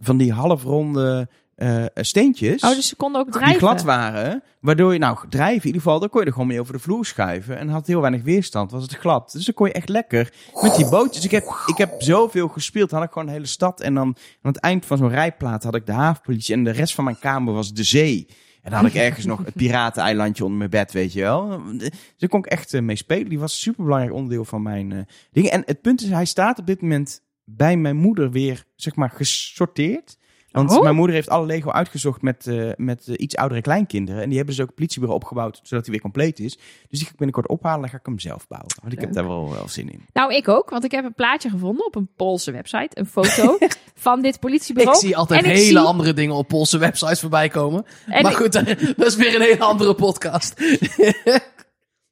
van 0.00 0.16
die 0.16 0.32
halfronde 0.32 1.28
eh, 1.54 1.84
steentjes. 1.94 2.62
Oh, 2.62 2.70
dus 2.70 2.88
ze 2.88 2.96
konden 2.96 3.20
ook 3.20 3.30
drijven. 3.30 3.50
Die 3.50 3.58
glad 3.58 3.82
waren, 3.82 4.42
waardoor 4.60 4.92
je 4.92 4.98
nou 4.98 5.18
drijven, 5.28 5.60
in 5.60 5.66
ieder 5.66 5.80
geval, 5.80 6.00
dan 6.00 6.08
kon 6.08 6.20
je 6.20 6.26
er 6.26 6.32
gewoon 6.32 6.48
mee 6.48 6.60
over 6.60 6.72
de 6.72 6.78
vloer 6.78 7.04
schuiven 7.04 7.58
en 7.58 7.68
had 7.68 7.86
heel 7.86 8.00
weinig 8.00 8.22
weerstand, 8.22 8.70
was 8.70 8.82
het 8.82 8.94
glad. 8.94 9.32
Dus 9.32 9.44
dan 9.44 9.54
kon 9.54 9.66
je 9.66 9.72
echt 9.72 9.88
lekker 9.88 10.32
met 10.62 10.76
die 10.76 10.88
bootjes. 10.88 11.24
Ik 11.24 11.30
heb, 11.30 11.44
ik 11.66 11.76
heb 11.76 11.94
zoveel 11.98 12.48
gespeeld, 12.48 12.90
had 12.90 13.02
ik 13.02 13.12
gewoon 13.12 13.28
een 13.28 13.34
hele 13.34 13.46
stad 13.46 13.80
en 13.80 13.94
dan 13.94 14.06
aan 14.42 14.52
het 14.52 14.60
eind 14.60 14.86
van 14.86 14.98
zo'n 14.98 15.08
rijplaat 15.08 15.62
had 15.62 15.74
ik 15.74 15.86
de 15.86 15.92
havenpolitie 15.92 16.54
en 16.54 16.64
de 16.64 16.70
rest 16.70 16.94
van 16.94 17.04
mijn 17.04 17.18
kamer 17.18 17.54
was 17.54 17.72
de 17.72 17.84
zee. 17.84 18.26
En 18.62 18.70
dan 18.70 18.80
had 18.80 18.88
ik 18.88 18.94
ergens 18.94 19.24
nog 19.24 19.44
het 19.44 19.54
pirateneilandje 19.54 20.44
onder 20.44 20.58
mijn 20.58 20.70
bed, 20.70 20.92
weet 20.92 21.12
je 21.12 21.20
wel. 21.20 21.62
Dus 21.76 21.90
daar 22.16 22.28
kon 22.28 22.38
ik 22.38 22.46
echt 22.46 22.74
eh, 22.74 22.82
mee 22.82 22.96
spelen. 22.96 23.28
Die 23.28 23.38
was 23.38 23.52
een 23.52 23.58
superbelangrijk 23.58 24.14
onderdeel 24.14 24.44
van 24.44 24.62
mijn 24.62 24.92
eh, 24.92 24.98
dingen. 25.32 25.50
En 25.50 25.62
het 25.66 25.80
punt 25.80 26.02
is, 26.02 26.08
hij 26.08 26.24
staat 26.24 26.58
op 26.58 26.66
dit 26.66 26.80
moment 26.80 27.22
bij 27.44 27.76
mijn 27.76 27.96
moeder 27.96 28.30
weer, 28.30 28.64
zeg 28.76 28.94
maar, 28.94 29.10
gesorteerd. 29.10 30.18
Want 30.54 30.70
Oh. 30.70 30.82
mijn 30.82 30.94
moeder 30.94 31.14
heeft 31.14 31.28
alle 31.28 31.46
Lego 31.46 31.70
uitgezocht 31.70 32.22
met, 32.22 32.46
eh, 32.46 32.70
met 32.76 33.08
eh, 33.08 33.14
iets 33.18 33.36
oudere 33.36 33.60
kleinkinderen. 33.60 34.22
En 34.22 34.28
die 34.28 34.36
hebben 34.36 34.54
dus 34.54 34.62
ook 34.62 34.68
het 34.70 34.76
politiebureau 34.78 35.20
opgebouwd, 35.22 35.60
zodat 35.62 35.82
hij 35.84 35.92
weer 35.92 36.02
compleet 36.02 36.38
is. 36.38 36.56
Dus 36.56 36.98
die 36.98 37.04
ga 37.04 37.10
ik 37.10 37.16
binnenkort 37.16 37.48
ophalen 37.48 37.84
en 37.84 37.90
ga 37.90 37.96
ik 37.96 38.06
hem 38.06 38.18
zelf 38.18 38.46
bouwen. 38.48 38.70
Want 38.80 38.92
ik 38.92 39.00
heb 39.00 39.12
daar 39.12 39.26
wel, 39.28 39.50
wel 39.50 39.68
zin 39.68 39.90
in. 39.92 40.00
Nou, 40.12 40.34
ik 40.34 40.48
ook, 40.48 40.70
want 40.70 40.84
ik 40.84 40.90
heb 40.90 41.04
een 41.04 41.14
plaatje 41.14 41.50
gevonden 41.50 41.86
op 41.86 41.94
een 41.94 42.08
Poolse 42.16 42.50
website. 42.50 42.88
Een 42.98 43.06
foto 43.06 43.58
van 43.94 44.22
dit 44.22 44.40
politiebureau. 44.40 44.96
Ik 44.96 45.02
zie 45.04 45.16
altijd 45.16 45.42
En 45.42 45.48
hele 45.50 45.62
zie- 45.64 45.78
andere 45.78 46.12
dingen 46.12 46.34
op 46.34 46.48
Poolse 46.48 46.78
websites 46.78 47.20
voorbij 47.20 47.48
komen. 47.48 47.84
En 48.06 48.22
maar 48.22 48.30
ik- 48.32 48.36
goed, 48.38 48.52
dat 48.96 49.06
is 49.06 49.16
weer 49.16 49.34
een 49.34 49.40
hele 49.40 49.64
andere 49.64 49.94
podcast. 49.94 50.54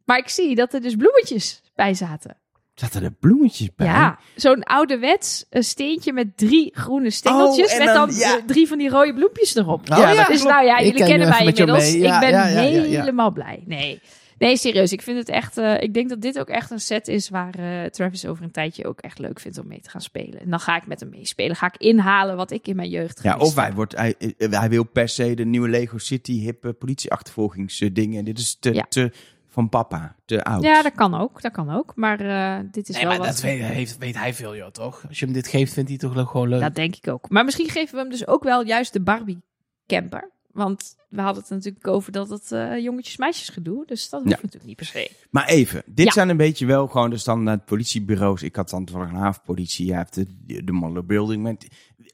Maar 0.05 0.19
ik 0.19 0.29
zie 0.29 0.55
dat 0.55 0.73
er 0.75 0.81
dus 0.81 0.97
bloemetjes 0.97 1.63
bij 1.75 1.95
zaten. 1.95 2.37
Zaten 2.83 3.03
er 3.03 3.11
bloemetjes 3.21 3.75
bij? 3.77 3.87
Ja, 3.87 4.19
zo'n 4.37 4.63
ouderwets 4.63 5.45
een 5.51 5.65
steentje 5.65 6.13
met 6.13 6.37
drie 6.37 6.71
groene 6.75 7.11
stengeltjes. 7.11 7.67
Oh, 7.67 7.73
en 7.79 7.85
met 7.85 7.95
dan, 7.95 8.09
dan- 8.09 8.19
ja. 8.19 8.37
eh, 8.37 8.43
drie 8.47 8.67
van 8.69 8.79
die 8.79 8.89
rode 8.89 9.15
bloempjes 9.15 9.55
erop. 9.55 9.91
Oh, 9.91 9.97
ja, 9.99 10.25
dus 10.25 10.43
nou 10.43 10.65
ja, 10.67 10.79
jullie 10.83 11.05
kennen 11.05 11.19
nu 11.19 11.29
mij 11.29 11.47
inmiddels. 11.47 11.93
Ja, 11.93 12.15
ik 12.15 12.21
ben 12.21 12.31
ja, 12.31 12.47
ja, 12.49 12.61
ja, 12.61 12.83
ja. 12.83 13.01
helemaal 13.01 13.31
blij. 13.33 13.63
Nee. 13.67 14.01
nee, 14.39 14.57
serieus. 14.57 14.93
Ik 14.93 15.03
vind 15.03 15.19
het 15.19 15.29
echt. 15.29 15.59
eh, 15.59 15.81
ik 15.81 15.95
denk 15.95 16.09
dat 16.09 16.21
dit 16.21 16.39
ook 16.39 16.49
echt 16.49 16.71
een 16.71 16.81
set 16.81 17.09
is 17.09 17.29
waar 17.29 17.55
eh, 17.59 17.85
Travis 17.91 18.27
over 18.27 18.45
een 18.45 18.51
tijdje 18.51 18.87
ook 18.87 19.01
echt 19.01 19.19
leuk 19.19 19.41
vindt 19.41 19.59
om 19.59 19.67
mee 19.67 19.81
te 19.81 19.91
gaan 19.91 20.01
spelen. 20.01 20.41
En 20.41 20.51
dan 20.51 20.61
ga 20.61 20.77
ik 20.77 20.87
met 20.87 21.01
hem 21.01 21.09
meespelen. 21.11 21.57
Ga 21.57 21.67
ik 21.67 21.77
inhalen 21.77 22.37
wat 22.37 22.51
ik 22.51 22.67
in 22.69 22.77
mijn 22.77 22.89
jeugd 22.91 23.23
Ja, 23.23 23.37
of 23.37 23.55
hij, 23.55 23.73
wordt, 23.73 23.97
hij, 23.97 24.15
eh, 24.39 24.51
hij 24.51 24.69
wil 24.69 24.85
per 24.85 25.09
se 25.09 25.35
de 25.35 25.45
nieuwe 25.45 25.69
Lego 25.69 25.99
City 25.99 26.41
hippe 26.41 26.73
politieachtervolgingsdingen. 26.73 28.25
Dit 28.25 28.39
is 28.39 28.57
te, 28.61 28.75
Ja. 28.75 28.87
te 28.89 29.13
van 29.53 29.69
papa, 29.69 30.17
te 30.25 30.45
oud. 30.45 30.63
Ja, 30.63 30.83
dat 30.83 30.95
kan 30.95 31.15
ook. 31.15 31.43
Dat 31.43 31.53
kan 31.53 31.71
ook. 31.71 31.93
Maar 31.97 32.21
eh, 32.21 32.65
dit 32.71 32.89
is 32.89 32.95
Nee, 32.95 33.05
wel 33.05 33.11
maar 33.17 33.27
wat. 33.27 33.35
dat 33.35 33.41
weet, 33.41 33.61
heeft, 33.63 33.99
weet 33.99 34.15
hij 34.17 34.35
veel, 34.35 34.57
joh, 34.57 34.71
toch? 34.71 35.05
Als 35.09 35.19
je 35.19 35.25
hem 35.25 35.35
dit 35.35 35.47
geeft, 35.49 35.73
vindt 35.73 35.89
hij 35.91 35.99
het 36.03 36.17
toch 36.17 36.31
gewoon 36.31 36.49
leuk. 36.49 36.61
Dat 36.61 36.75
denk 36.75 36.97
ik 36.97 37.09
ook. 37.09 37.31
Maar 37.31 37.45
misschien 37.45 37.69
geven 37.69 37.95
we 37.95 38.01
hem 38.01 38.11
dus 38.11 38.27
ook 38.27 38.43
wel 38.43 38.65
juist 38.67 38.93
de 38.93 39.01
Barbie 39.01 39.43
camper. 39.87 40.31
Want 40.51 40.97
we 41.09 41.21
hadden 41.21 41.43
het 41.43 41.51
natuurlijk 41.53 41.87
over 41.87 42.13
dat 42.13 42.29
het 42.29 42.53
eh 42.53 42.79
jongetjes-meisjes 42.79 43.49
gedoe. 43.49 43.87
Dus 43.87 44.09
dat 44.09 44.21
hoeft 44.23 44.33
Ja. 44.35 44.39
natuurlijk 44.43 44.67
niet 44.67 44.77
per 44.77 44.87
se. 44.87 45.11
Maar 45.31 45.47
even, 45.49 45.83
dit 45.87 46.07
Ja. 46.07 46.13
zijn 46.13 46.29
een 46.29 46.37
beetje 46.37 46.67
wel 46.67 46.87
gewoon 46.87 47.11
de 47.11 47.17
standaard 47.17 47.65
politiebureaus. 47.65 48.43
Ik 48.43 48.57
had 48.57 48.71
dan 48.71 48.85
toevallig 48.85 49.11
een 49.11 49.17
havenpolitie, 49.19 49.87
jij 49.87 49.97
hebt 49.97 50.15
de, 50.15 50.27
de 50.65 50.73
Moller 50.73 51.07
Building. 51.07 51.43
Maar 51.43 51.57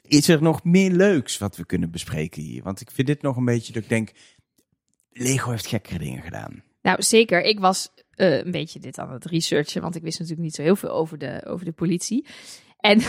is 0.02 0.28
er 0.28 0.42
nog 0.42 0.64
meer 0.64 0.90
leuks 0.90 1.38
wat 1.38 1.56
we 1.56 1.64
kunnen 1.66 1.90
bespreken 1.90 2.42
hier? 2.42 2.62
Want 2.62 2.80
ik 2.80 2.90
vind 2.90 3.06
dit 3.06 3.22
nog 3.22 3.36
een 3.36 3.44
beetje 3.44 3.72
dat 3.72 3.82
ik 3.82 3.88
denk, 3.88 4.12
Lego 5.12 5.50
heeft 5.50 5.66
gekkere 5.66 5.98
dingen 5.98 6.22
gedaan. 6.22 6.62
Nou, 6.88 7.02
zeker. 7.02 7.42
Ik 7.42 7.60
was 7.60 7.88
eh, 8.14 8.38
een 8.38 8.50
beetje 8.50 8.80
dit 8.80 8.98
aan 8.98 9.12
het 9.12 9.24
researchen. 9.24 9.82
Want 9.82 9.94
ik 9.94 10.02
wist 10.02 10.18
natuurlijk 10.18 10.44
niet 10.44 10.54
zo 10.54 10.62
heel 10.62 10.76
veel 10.76 10.90
over 10.90 11.18
de, 11.18 11.42
over 11.46 11.64
de 11.64 11.72
politie. 11.72 12.26
En 12.80 13.00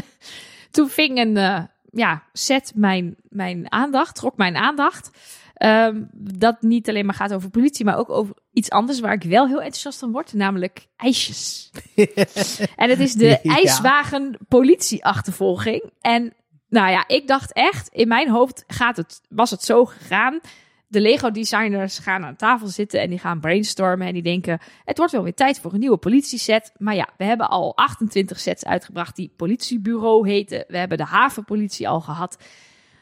toen 0.70 0.88
ving 0.88 1.18
een 1.18 1.36
eh, 1.36 1.62
ja, 1.90 2.22
set 2.32 2.72
mijn, 2.74 3.16
mijn 3.28 3.72
aandacht, 3.72 4.14
trok 4.14 4.36
mijn 4.36 4.56
aandacht. 4.56 5.10
Ehm, 5.54 6.02
dat 6.12 6.62
niet 6.62 6.88
alleen 6.88 7.06
maar 7.06 7.14
gaat 7.14 7.34
over 7.34 7.50
politie, 7.50 7.84
maar 7.84 7.98
ook 7.98 8.10
over 8.10 8.34
iets 8.52 8.70
anders 8.70 9.00
waar 9.00 9.14
ik 9.14 9.22
wel 9.22 9.46
heel 9.46 9.62
enthousiast 9.62 9.98
van 9.98 10.12
word, 10.12 10.32
namelijk 10.32 10.86
ijsjes. 10.96 11.70
en 12.76 12.90
het 12.90 13.00
is 13.00 13.12
de 13.12 13.40
ijswagen 13.40 14.38
politieachtervolging. 14.48 15.90
En 16.00 16.34
nou 16.68 16.90
ja, 16.90 17.04
ik 17.06 17.26
dacht 17.26 17.52
echt, 17.52 17.88
in 17.88 18.08
mijn 18.08 18.30
hoofd 18.30 18.64
gaat 18.66 18.96
het, 18.96 19.20
was 19.28 19.50
het 19.50 19.62
zo 19.62 19.84
gegaan. 19.84 20.40
De 20.88 21.00
Lego-designers 21.00 21.98
gaan 21.98 22.24
aan 22.24 22.36
tafel 22.36 22.66
zitten 22.66 23.00
en 23.00 23.10
die 23.10 23.18
gaan 23.18 23.40
brainstormen. 23.40 24.06
En 24.06 24.12
die 24.12 24.22
denken, 24.22 24.58
het 24.84 24.98
wordt 24.98 25.12
wel 25.12 25.22
weer 25.22 25.34
tijd 25.34 25.60
voor 25.60 25.72
een 25.72 25.80
nieuwe 25.80 25.96
politieset. 25.96 26.72
Maar 26.78 26.94
ja, 26.94 27.08
we 27.16 27.24
hebben 27.24 27.48
al 27.48 27.76
28 27.76 28.40
sets 28.40 28.64
uitgebracht 28.64 29.16
die 29.16 29.32
politiebureau 29.36 30.28
heten. 30.28 30.64
We 30.68 30.78
hebben 30.78 30.98
de 30.98 31.04
havenpolitie 31.04 31.88
al 31.88 32.00
gehad. 32.00 32.38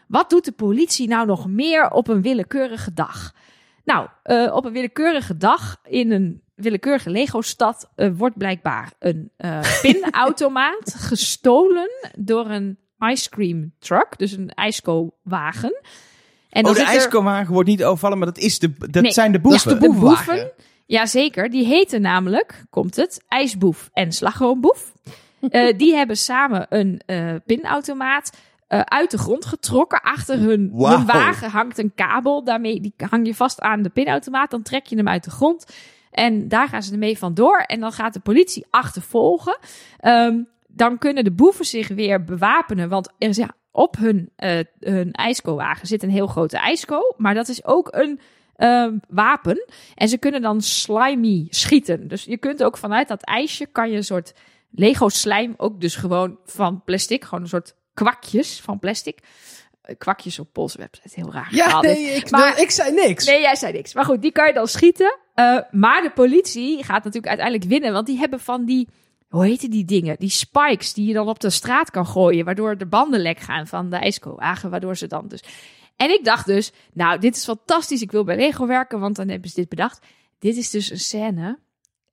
Wat 0.09 0.31
doet 0.31 0.45
de 0.45 0.53
politie 0.53 1.09
nou 1.09 1.27
nog 1.27 1.49
meer 1.49 1.91
op 1.91 2.09
een 2.09 2.23
willekeurige 2.23 2.93
dag? 2.93 3.35
Nou, 3.85 4.09
eh, 4.23 4.55
op 4.55 4.65
een 4.65 4.73
willekeurige 4.73 5.37
dag 5.37 5.77
in 5.83 6.11
een 6.11 6.43
willekeurige 6.55 7.11
Lego-stad 7.11 7.91
eh, 7.95 8.11
wordt 8.17 8.39
blijkbaar 8.39 8.93
een 8.99 9.31
eh, 9.37 9.61
pinautomaat 9.83 10.95
gestolen 10.95 11.91
door 12.19 12.51
een 12.51 12.79
ice 12.99 13.31
cream 13.31 13.73
truck, 13.79 14.19
dus 14.19 14.33
een 14.33 14.49
ijsko-wagen. 14.49 15.81
En 16.55 16.65
oh, 16.65 16.71
de 16.71 16.77
zit 16.79 16.87
er- 16.87 16.93
ijskowagen 16.93 17.53
wordt 17.53 17.69
niet 17.69 17.85
overvallen, 17.85 18.19
maar 18.19 18.27
dat, 18.27 18.39
is 18.39 18.59
de, 18.59 18.73
dat 18.91 19.03
Nee, 19.03 19.13
zijn 19.13 19.33
de 19.33 19.41
dat 19.41 19.53
is 19.53 19.63
boeven. 19.65 19.81
de 19.81 19.87
de 19.87 19.93
boevenwagen. 19.93 20.35
boeven 20.35 20.53
Jazeker, 20.87 21.51
die 21.51 21.65
heten 21.67 22.01
namelijk, 22.01 22.65
komt 22.71 22.97
het, 22.97 23.25
IJsboef 23.29 23.91
en 23.93 24.13
Slagroomboef. 24.13 24.93
Eh, 25.41 25.75
die 25.79 25.95
hebben 25.95 26.17
samen 26.17 26.67
een 26.69 27.01
eh, 27.07 27.35
pinautomaat 27.47 28.33
eh, 28.69 28.81
uit 28.81 29.11
de 29.11 29.19
grond 29.19 29.45
getrokken. 29.45 30.01
Achter 30.03 30.39
hun, 30.39 30.71
wagen 31.07 31.51
hangt 31.51 31.79
een 31.79 31.93
kabel. 31.95 32.45
Daarmee 32.45 32.81
die 32.81 32.95
hang 33.11 33.27
je 33.27 33.35
vast 33.35 33.61
aan 33.61 33.83
de 33.83 33.89
pinautomaat. 33.89 34.51
Dan 34.51 34.63
trek 34.63 34.87
je 34.87 34.97
hem 34.97 35.09
uit 35.09 35.25
de 35.25 35.31
grond. 35.31 35.67
En 36.11 36.49
daar 36.49 36.69
gaan 36.69 36.83
ze 36.83 36.93
ermee 36.93 37.19
vandoor. 37.19 37.59
En 37.59 37.81
dan 37.81 37.93
gaat 37.93 38.13
de 38.13 38.21
politie 38.21 38.67
achtervolgen. 38.71 39.59
Ehm, 39.99 40.43
dan 40.69 40.99
kunnen 40.99 41.25
de 41.25 41.33
boeven 41.33 41.65
zich 41.65 41.89
weer 41.89 42.25
bewapenen. 42.25 42.89
Want 42.89 43.13
er 43.19 43.29
is, 43.29 43.37
ja, 43.37 43.51
op 43.77 43.97
hun, 43.97 44.31
eh 44.37 44.59
hun 44.81 45.13
ijsko-wagen 45.13 45.87
zit 45.87 46.03
een 46.03 46.11
heel 46.11 46.27
grote 46.27 46.57
ijsko. 46.59 47.15
Maar 47.17 47.35
dat 47.35 47.49
is 47.49 47.65
ook 47.65 47.89
een 47.91 48.21
ehm, 48.57 48.99
wapen. 49.09 49.65
En 49.95 50.09
ze 50.09 50.19
kunnen 50.19 50.43
dan 50.43 50.61
slimy 50.61 51.47
schieten. 51.51 52.09
Dus 52.09 52.25
je 52.25 52.37
kunt 52.37 52.63
ook 52.63 52.77
vanuit 52.77 53.09
dat 53.09 53.23
ijsje... 53.23 53.67
kan 53.67 53.91
je 53.91 53.97
een 53.97 54.05
soort 54.05 54.33
Lego 54.71 55.09
slijm 55.09 55.55
ook 55.57 55.81
dus 55.81 55.97
gewoon 55.97 56.39
van 56.45 56.83
plastic. 56.85 57.25
Gewoon 57.25 57.43
een 57.43 57.49
soort 57.49 57.75
kwakjes 57.95 58.61
van 58.61 58.79
plastic. 58.79 59.19
Eh, 59.83 59.95
Kwakjes 59.99 60.39
op 60.39 60.53
Poolse 60.53 60.79
website. 60.79 61.21
Heel 61.21 61.33
raar. 61.33 61.49
Ja, 61.55 61.81
nee, 61.81 62.05
ik, 62.05 62.31
Maar- 62.31 62.61
ik 62.61 62.71
zei 62.71 62.93
niks. 62.93 63.27
Nee, 63.27 63.41
jij 63.41 63.57
zei 63.57 63.73
niks. 63.73 63.95
Maar 63.95 64.05
goed, 64.05 64.23
die 64.23 64.33
kan 64.33 64.47
je 64.47 64.53
dan 64.53 64.69
schieten. 64.69 65.19
Eh, 65.35 65.59
maar 65.71 66.03
de 66.03 66.11
politie 66.15 66.85
gaat 66.85 67.05
natuurlijk 67.05 67.27
uiteindelijk 67.27 67.69
winnen. 67.69 67.93
Want 67.93 68.07
die 68.07 68.19
hebben 68.19 68.41
van 68.41 68.65
die, 68.65 68.89
hoe 69.35 69.45
heten 69.45 69.71
die 69.71 69.85
dingen? 69.85 70.17
Die 70.19 70.29
spikes 70.31 70.93
die 70.93 71.07
je 71.07 71.13
dan 71.13 71.29
op 71.29 71.41
de 71.41 71.51
straat 71.51 71.91
kan 71.91 72.07
gooien. 72.07 72.45
Waardoor 72.45 72.77
de 72.79 72.87
banden 72.87 73.21
lek 73.21 73.39
gaan 73.39 73.67
van 73.67 73.91
de 73.91 73.97
ijsko-wagen. 73.97 74.71
Waardoor 74.71 74.97
ze 74.97 75.07
dan 75.07 75.29
dus... 75.29 75.41
En 75.97 76.11
ik 76.11 76.25
dacht 76.25 76.47
dus, 76.47 76.73
nou, 76.93 77.19
dit 77.21 77.37
is 77.37 77.45
fantastisch. 77.45 78.03
Ik 78.03 78.11
wil 78.13 78.25
bij 78.25 78.37
Lego 78.37 78.67
werken, 78.67 79.01
want 79.01 79.17
dan 79.17 79.29
hebben 79.29 79.49
ze 79.49 79.55
dit 79.55 79.69
bedacht. 79.69 79.99
Dit 80.39 80.57
is 80.57 80.71
dus 80.71 80.91
een 80.91 80.99
scène 80.99 81.59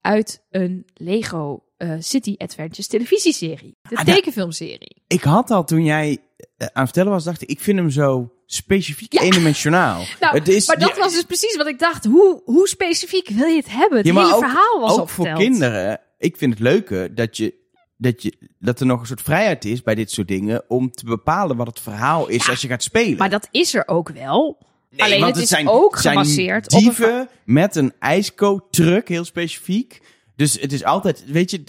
uit 0.01 0.43
een 0.49 0.85
Lego 0.93 1.63
eh, 1.77 1.93
City 1.99 2.35
Adventures 2.37 2.87
televisieserie. 2.87 3.77
De 3.89 3.95
Ah, 3.95 4.05
tekenfilmserie. 4.05 5.01
Ik 5.07 5.21
had 5.23 5.51
al 5.51 5.63
toen 5.63 5.83
jij 5.83 6.09
eh, 6.37 6.47
aan 6.57 6.67
het 6.67 6.83
vertellen 6.83 7.11
was, 7.11 7.23
dacht 7.23 7.41
ik, 7.41 7.49
ik 7.49 7.59
vind 7.59 7.77
hem 7.77 7.89
zo 7.89 8.31
specifiek 8.45 9.13
Ja. 9.13 9.21
eendimensionaal. 9.21 10.03
Nou, 10.19 10.37
het 10.37 10.47
is, 10.47 10.67
maar 10.67 10.79
dat 10.79 10.89
ja, 10.95 10.95
was 10.95 11.13
dus 11.13 11.23
precies 11.23 11.55
wat 11.55 11.67
ik 11.67 11.79
dacht. 11.79 12.05
Hoe, 12.05 12.41
hoe 12.45 12.67
specifiek 12.67 13.29
wil 13.29 13.47
je 13.47 13.55
het 13.57 13.69
hebben? 13.71 13.97
Het 13.97 14.07
Ja, 14.07 14.13
hele 14.13 14.33
ook- 14.33 14.39
verhaal 14.43 14.79
was 14.79 14.99
ook 14.99 15.09
voor 15.09 15.33
kinderen. 15.33 15.99
Ik 16.21 16.37
vind 16.37 16.53
het 16.53 16.61
leuke 16.61 17.11
dat 17.13 17.37
je, 17.37 17.53
dat 17.97 18.21
je 18.21 18.49
dat 18.59 18.79
er 18.79 18.85
nog 18.85 18.99
een 18.99 19.05
soort 19.07 19.21
vrijheid 19.21 19.65
is 19.65 19.81
bij 19.81 19.95
dit 19.95 20.11
soort 20.11 20.27
dingen 20.27 20.63
om 20.67 20.91
te 20.91 21.05
bepalen 21.05 21.57
wat 21.57 21.67
het 21.67 21.79
verhaal 21.79 22.27
is 22.27 22.49
als 22.49 22.61
je 22.61 22.67
gaat 22.67 22.83
spelen. 22.83 23.17
Maar 23.17 23.29
dat 23.29 23.47
is 23.51 23.73
er 23.73 23.87
ook 23.87 24.09
wel. 24.09 24.57
Nee, 24.89 25.01
Alleen 25.01 25.21
want 25.21 25.33
het 25.35 25.43
is 25.43 25.49
zijn, 25.49 25.67
ook 25.67 25.97
zijn 25.97 26.17
gebaseerd 26.17 26.65
op 26.65 26.73
een 26.73 26.79
dieven 26.79 27.29
met 27.45 27.75
een 27.75 27.93
ijsko-truck, 27.99 29.07
heel 29.07 29.23
specifiek. 29.25 30.01
Dus 30.35 30.59
het 30.59 30.71
is 30.71 30.83
altijd, 30.83 31.25
weet 31.25 31.51
je, 31.51 31.63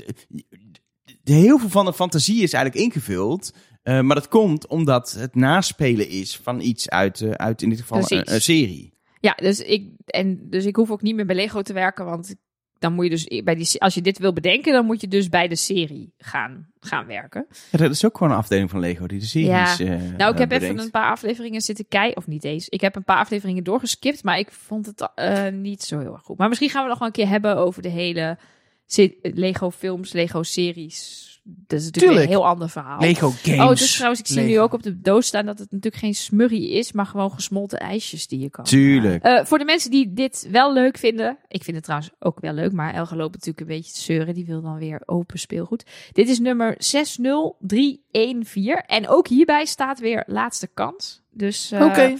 heel 1.24 1.58
veel 1.58 1.68
van 1.68 1.84
de 1.84 1.92
fantasie 1.92 2.42
is 2.42 2.52
eigenlijk 2.52 2.84
ingevuld. 2.84 3.54
eh, 3.82 4.00
maar 4.00 4.16
dat 4.16 4.28
komt 4.28 4.66
omdat 4.66 5.12
het 5.12 5.34
naspelen 5.34 6.08
is 6.08 6.36
van 6.36 6.60
iets 6.60 6.88
uit, 6.88 7.20
eh, 7.20 7.30
uit 7.30 7.62
in 7.62 7.68
dit 7.68 7.80
geval 7.80 8.02
een, 8.08 8.32
een 8.34 8.42
serie. 8.42 8.92
Ja, 9.20 9.32
dus 9.32 9.60
ik, 9.60 9.90
en, 10.06 10.46
dus 10.50 10.64
ik 10.64 10.76
hoef 10.76 10.90
ook 10.90 11.02
niet 11.02 11.14
meer 11.14 11.26
bij 11.26 11.36
Lego 11.36 11.62
te 11.62 11.72
werken. 11.72 12.04
Want 12.04 12.34
dan 12.82 12.92
moet 12.92 13.04
je 13.04 13.10
dus 13.10 13.42
bij 13.44 13.54
die, 13.54 13.80
als 13.80 13.94
je 13.94 14.00
dit 14.02 14.18
wil 14.18 14.32
bedenken, 14.32 14.72
dan 14.72 14.84
moet 14.86 15.00
je 15.00 15.08
dus 15.08 15.28
bij 15.28 15.48
de 15.48 15.56
serie 15.56 16.14
gaan, 16.18 16.68
gaan 16.80 17.06
werken. 17.06 17.46
Ja, 17.70 17.78
dat 17.78 17.90
is 17.90 18.04
ook 18.04 18.16
gewoon 18.16 18.32
een 18.32 18.38
afdeling 18.38 18.70
van 18.70 18.80
Lego 18.80 19.06
die 19.06 19.18
de 19.18 19.24
series 19.26 19.76
Ja. 19.76 19.76
eh, 19.78 20.00
Nou, 20.16 20.32
ik 20.32 20.38
heb 20.38 20.50
even 20.52 20.78
een 20.78 20.90
paar 20.90 21.10
afleveringen 21.10 21.60
zitten 21.60 21.88
kijken. 21.88 22.16
Of 22.16 22.26
niet 22.26 22.44
eens. 22.44 22.68
Ik 22.68 22.80
heb 22.80 22.96
een 22.96 23.04
paar 23.04 23.18
afleveringen 23.18 23.64
doorgeskipt. 23.64 24.22
Maar 24.24 24.38
ik 24.38 24.52
vond 24.52 24.86
het 24.86 25.10
eh, 25.14 25.48
niet 25.48 25.82
zo 25.82 25.98
heel 25.98 26.12
erg 26.12 26.22
goed. 26.22 26.38
Maar 26.38 26.48
misschien 26.48 26.70
gaan 26.70 26.82
we 26.82 26.88
nog 26.88 26.98
wel 26.98 27.08
een 27.08 27.14
keer 27.14 27.28
hebben 27.28 27.56
over 27.56 27.82
de 27.82 27.88
hele 27.88 28.38
se- 28.86 29.16
Lego 29.22 29.70
films, 29.70 30.12
Lego 30.12 30.42
series. 30.42 31.30
Dat 31.44 31.78
is 31.80 31.84
natuurlijk 31.84 32.12
Tuurlijk. 32.12 32.24
een 32.24 32.28
heel 32.38 32.46
ander 32.46 32.68
verhaal. 32.70 33.00
Lego 33.00 33.30
Games. 33.42 33.60
Oh, 33.60 33.68
dus 33.68 33.92
trouwens, 33.94 34.20
ik 34.20 34.26
zie 34.26 34.42
nu 34.42 34.60
ook 34.60 34.72
op 34.72 34.82
de 34.82 35.00
doos 35.00 35.26
staan 35.26 35.46
dat 35.46 35.58
het 35.58 35.70
natuurlijk 35.70 36.02
geen 36.02 36.14
smurrie 36.14 36.70
is, 36.72 36.92
maar 36.92 37.06
gewoon 37.06 37.30
gesmolten 37.32 37.78
ijsjes 37.80 38.26
die 38.26 38.38
je 38.40 38.50
kan. 38.50 38.64
Tuurlijk. 38.64 39.22
Eh, 39.22 39.44
voor 39.44 39.58
de 39.58 39.64
mensen 39.64 39.90
die 39.90 40.12
dit 40.12 40.48
wel 40.50 40.72
leuk 40.72 40.98
vinden, 40.98 41.38
ik 41.48 41.62
vind 41.64 41.76
het 41.76 41.84
trouwens 41.84 42.10
ook 42.18 42.40
wel 42.40 42.52
leuk, 42.52 42.72
maar 42.72 42.94
Elge 42.94 43.16
loopt 43.16 43.32
natuurlijk 43.32 43.60
een 43.60 43.76
beetje 43.76 43.92
te 43.92 44.00
zeuren, 44.00 44.34
die 44.34 44.44
wil 44.46 44.62
dan 44.62 44.78
weer 44.78 45.02
open 45.06 45.38
speelgoed. 45.38 45.84
Dit 46.12 46.28
is 46.28 46.38
nummer 46.38 46.74
60314 46.78 48.76
en 48.86 49.08
ook 49.08 49.28
hierbij 49.28 49.64
staat 49.64 49.98
weer 50.00 50.22
laatste 50.26 50.66
kans. 50.74 51.22
Dus 51.30 51.70
eh, 51.72 51.84
Oké, 51.84 52.14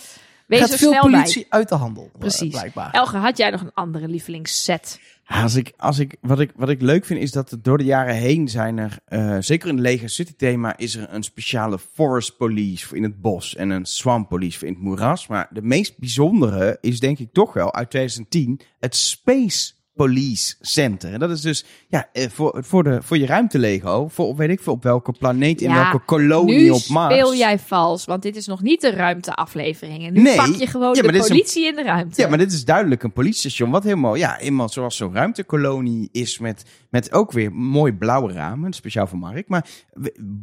wees 0.46 0.60
gaat 0.60 0.70
er 0.70 0.78
veel 0.78 0.90
snel 0.90 1.02
politie 1.02 1.46
uit 1.48 1.68
de 1.68 1.74
handel. 1.74 2.10
eh, 2.12 2.18
Precies. 2.18 2.50
blijkbaar. 2.50 2.90
bij. 2.90 3.00
Elge, 3.00 3.16
had 3.16 3.36
jij 3.36 3.50
nog 3.50 3.60
een 3.60 3.74
andere 3.74 4.08
lievelingsset? 4.08 5.00
Als 5.32 5.54
ik, 5.54 5.72
als 5.76 5.98
ik, 5.98 6.16
wat, 6.20 6.40
ik, 6.40 6.52
wat 6.56 6.68
ik 6.68 6.80
leuk 6.80 7.04
vind 7.04 7.20
is 7.20 7.30
dat 7.30 7.50
er 7.50 7.62
door 7.62 7.78
de 7.78 7.84
jaren 7.84 8.14
heen 8.14 8.48
zijn 8.48 8.78
er, 8.78 8.98
eh, 9.04 9.36
zeker 9.40 9.68
in 9.68 9.74
het 9.74 9.84
Lego 9.84 10.06
City 10.06 10.32
thema, 10.36 10.76
is 10.76 10.96
er 10.96 11.06
een 11.10 11.22
speciale 11.22 11.78
forest 11.78 12.36
police 12.36 12.86
voor 12.86 12.96
in 12.96 13.02
het 13.02 13.20
bos 13.20 13.56
en 13.56 13.70
een 13.70 13.84
swamp 13.84 14.28
police 14.28 14.58
voor 14.58 14.68
in 14.68 14.74
het 14.74 14.82
moeras. 14.82 15.26
Maar 15.26 15.48
de 15.50 15.62
meest 15.62 15.98
bijzondere 15.98 16.78
is 16.80 17.00
denk 17.00 17.18
ik 17.18 17.32
toch 17.32 17.52
wel 17.52 17.74
uit 17.74 17.90
2010 17.90 18.60
het 18.78 18.96
Space 18.96 19.72
Police 19.94 20.54
Center. 20.60 21.12
En 21.12 21.18
dat 21.20 21.30
is 21.30 21.40
dus 21.40 21.64
ja, 21.88 22.08
eh, 22.12 22.28
voor, 22.28 22.64
voor, 22.64 22.82
de, 22.84 23.02
voor 23.02 23.18
je 23.18 23.26
ruimte 23.26 23.58
Lego, 23.58 24.08
voor 24.08 24.36
weet 24.36 24.50
ik 24.50 24.60
veel 24.60 24.72
op 24.72 24.82
welke 24.82 25.12
planeet, 25.12 25.60
in 25.60 25.68
Ja, 25.70 25.74
welke 25.82 26.04
kolonie 26.04 26.74
op 26.74 26.86
Mars. 26.88 27.14
speel 27.14 27.34
jij 27.34 27.58
vals, 27.58 28.04
want 28.04 28.22
dit 28.22 28.36
is 28.36 28.46
nog 28.46 28.62
niet 28.62 28.80
de 28.80 28.90
ruimteaflevering. 28.90 30.10
Nu 30.10 30.22
Nee. 30.22 30.36
pak 30.36 30.46
je 30.54 30.66
gewoon 30.66 30.94
Ja, 30.94 31.02
de 31.02 31.12
een- 31.14 31.20
politie 31.20 31.66
in 31.66 31.74
de 31.74 31.82
ruimte. 31.82 32.20
Ja, 32.22 32.28
maar 32.28 32.38
dit 32.38 32.52
is 32.52 32.64
duidelijk 32.64 33.02
een 33.02 33.12
politiestation. 33.12 33.70
Wat 33.70 33.82
helemaal, 33.84 34.14
ja, 34.14 34.34
helemaal 34.38 34.68
zoals 34.68 34.96
zo'n 34.96 35.14
ruimtekolonie 35.14 36.08
is. 36.12 36.38
Met, 36.38 36.64
met 36.90 37.12
ook 37.12 37.32
weer 37.32 37.52
mooi 37.52 37.92
blauwe 37.92 38.32
ramen. 38.32 38.72
Speciaal 38.72 39.06
voor 39.06 39.18
Mark. 39.18 39.48
Maar 39.48 39.66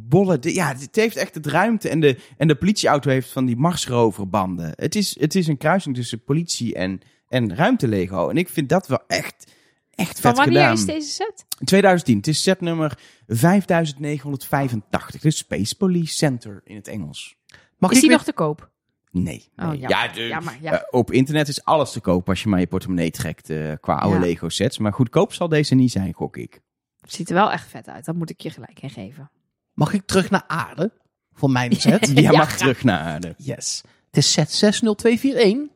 bolle, 0.08 0.38
de- 0.38 0.54
ja, 0.54 0.68
het 0.78 0.96
heeft 0.96 1.16
echt 1.16 1.34
het 1.34 1.46
ruimte. 1.46 1.88
En 1.88 2.00
de, 2.00 2.16
en 2.36 2.48
de 2.48 2.54
politieauto 2.54 3.10
heeft 3.10 3.32
van 3.32 3.44
die 3.44 3.56
Marsroverbanden. 3.56 4.72
Het 4.76 4.94
is, 4.94 5.16
het 5.20 5.34
is 5.34 5.46
een 5.46 5.56
kruising 5.56 5.94
tussen 5.94 6.24
politie 6.24 6.74
en, 6.74 7.00
en 7.30 7.54
ruimtelego. 7.56 8.28
En 8.28 8.36
ik 8.36 8.48
vind 8.48 8.68
dat 8.68 8.86
wel 8.86 9.02
echt, 9.06 9.52
echt 9.94 10.20
Van 10.20 10.30
vet 10.34 10.44
wanneer 10.44 10.60
gedaan. 10.60 10.72
is 10.76 10.84
deze 10.84 11.10
set? 11.10 11.44
2010. 11.64 12.16
Het 12.16 12.26
is 12.26 12.42
set 12.42 12.60
nummer 12.60 12.98
5985. 13.26 15.10
Dit 15.10 15.24
is 15.24 15.36
Space 15.36 15.76
Police 15.76 16.14
Center 16.14 16.60
in 16.64 16.76
het 16.76 16.88
Engels. 16.88 17.36
Mag 17.78 17.90
Is 17.90 17.96
ik 17.96 18.02
die 18.02 18.08
weer- 18.10 18.18
nog 18.18 18.26
te 18.26 18.32
koop? 18.32 18.70
Nee. 19.12 19.48
Oh, 19.56 19.68
nee. 19.68 19.78
ja, 19.78 20.08
de, 20.08 20.26
Jammer, 20.26 20.56
ja. 20.60 20.72
eh, 20.72 20.82
op 20.90 21.10
internet 21.12 21.48
is 21.48 21.64
alles 21.64 21.92
te 21.92 22.00
koop 22.00 22.28
als 22.28 22.42
je 22.42 22.48
maar 22.48 22.60
je 22.60 22.66
portemonnee 22.66 23.10
trekt 23.10 23.50
eh, 23.50 23.72
qua 23.80 23.94
oude 23.94 24.18
Ja. 24.18 24.22
Lego 24.24 24.48
sets. 24.48 24.78
Maar 24.78 24.92
goedkoop 24.92 25.32
zal 25.32 25.48
deze 25.48 25.74
niet 25.74 25.90
zijn, 25.90 26.12
gok 26.12 26.36
ik. 26.36 26.60
Ziet 27.08 27.28
er 27.28 27.34
wel 27.34 27.50
echt 27.52 27.68
vet 27.68 27.88
uit. 27.88 28.04
Dat 28.04 28.14
moet 28.14 28.30
ik 28.30 28.40
je 28.40 28.50
gelijk 28.50 28.80
in 28.82 28.90
geven. 28.90 29.30
Mag 29.74 29.92
ik 29.92 30.06
terug 30.06 30.30
naar 30.30 30.44
aarde? 30.46 30.92
Voor 31.32 31.50
mijn 31.50 31.72
set? 31.80 32.10
Jij 32.14 32.22
Ja, 32.22 32.30
mag 32.30 32.46
graag. 32.46 32.56
terug 32.58 32.84
naar 32.84 32.98
aarde. 33.00 33.34
yes. 33.36 33.82
Het 34.06 34.16
is 34.16 34.32
set 34.32 34.52
60241. 34.52 35.68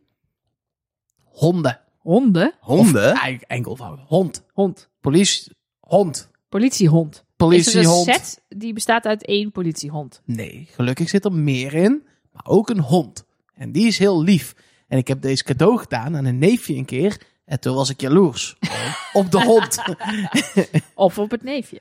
Honden. 1.35 1.81
Honden? 1.99 2.55
Honden? 2.61 3.13
Of 3.13 3.19
eigenlijk 3.21 3.51
enkelvoud. 3.51 3.99
Hond. 4.07 4.45
Hond. 4.53 4.89
Politie. 5.01 5.53
Hond. 5.81 6.31
Politiehond. 6.49 7.15
Is 7.15 7.21
er 7.21 7.25
een 7.25 7.85
Politiehond. 7.87 8.05
set 8.05 8.43
die 8.49 8.73
bestaat 8.73 9.05
uit 9.05 9.25
één 9.25 9.53
politiehond? 9.53 10.23
Nee, 10.25 10.69
gelukkig 10.71 11.09
zit 11.09 11.25
er 11.25 11.33
meer 11.33 11.75
in. 11.75 12.03
Maar 12.33 12.47
ook 12.47 12.69
een 12.69 12.81
hond. 12.81 13.25
En 13.55 13.73
die 13.73 13.87
is 13.87 13.99
heel 13.99 14.23
lief. 14.23 14.55
En 14.89 14.99
ik 14.99 15.09
heb 15.09 15.21
deze 15.23 15.45
cadeau 15.45 15.79
gedaan 15.79 16.17
aan 16.17 16.25
een 16.25 16.39
neefje 16.39 16.75
een 16.75 16.85
keer. 16.85 17.21
En 17.45 17.61
toen 17.61 17.75
was 17.75 17.91
ik 17.91 18.01
jaloers. 18.01 18.57
op 19.13 19.31
de 19.31 19.43
hond. 19.43 19.83
Of 20.95 21.19
op 21.19 21.31
het 21.31 21.43
neefje? 21.43 21.81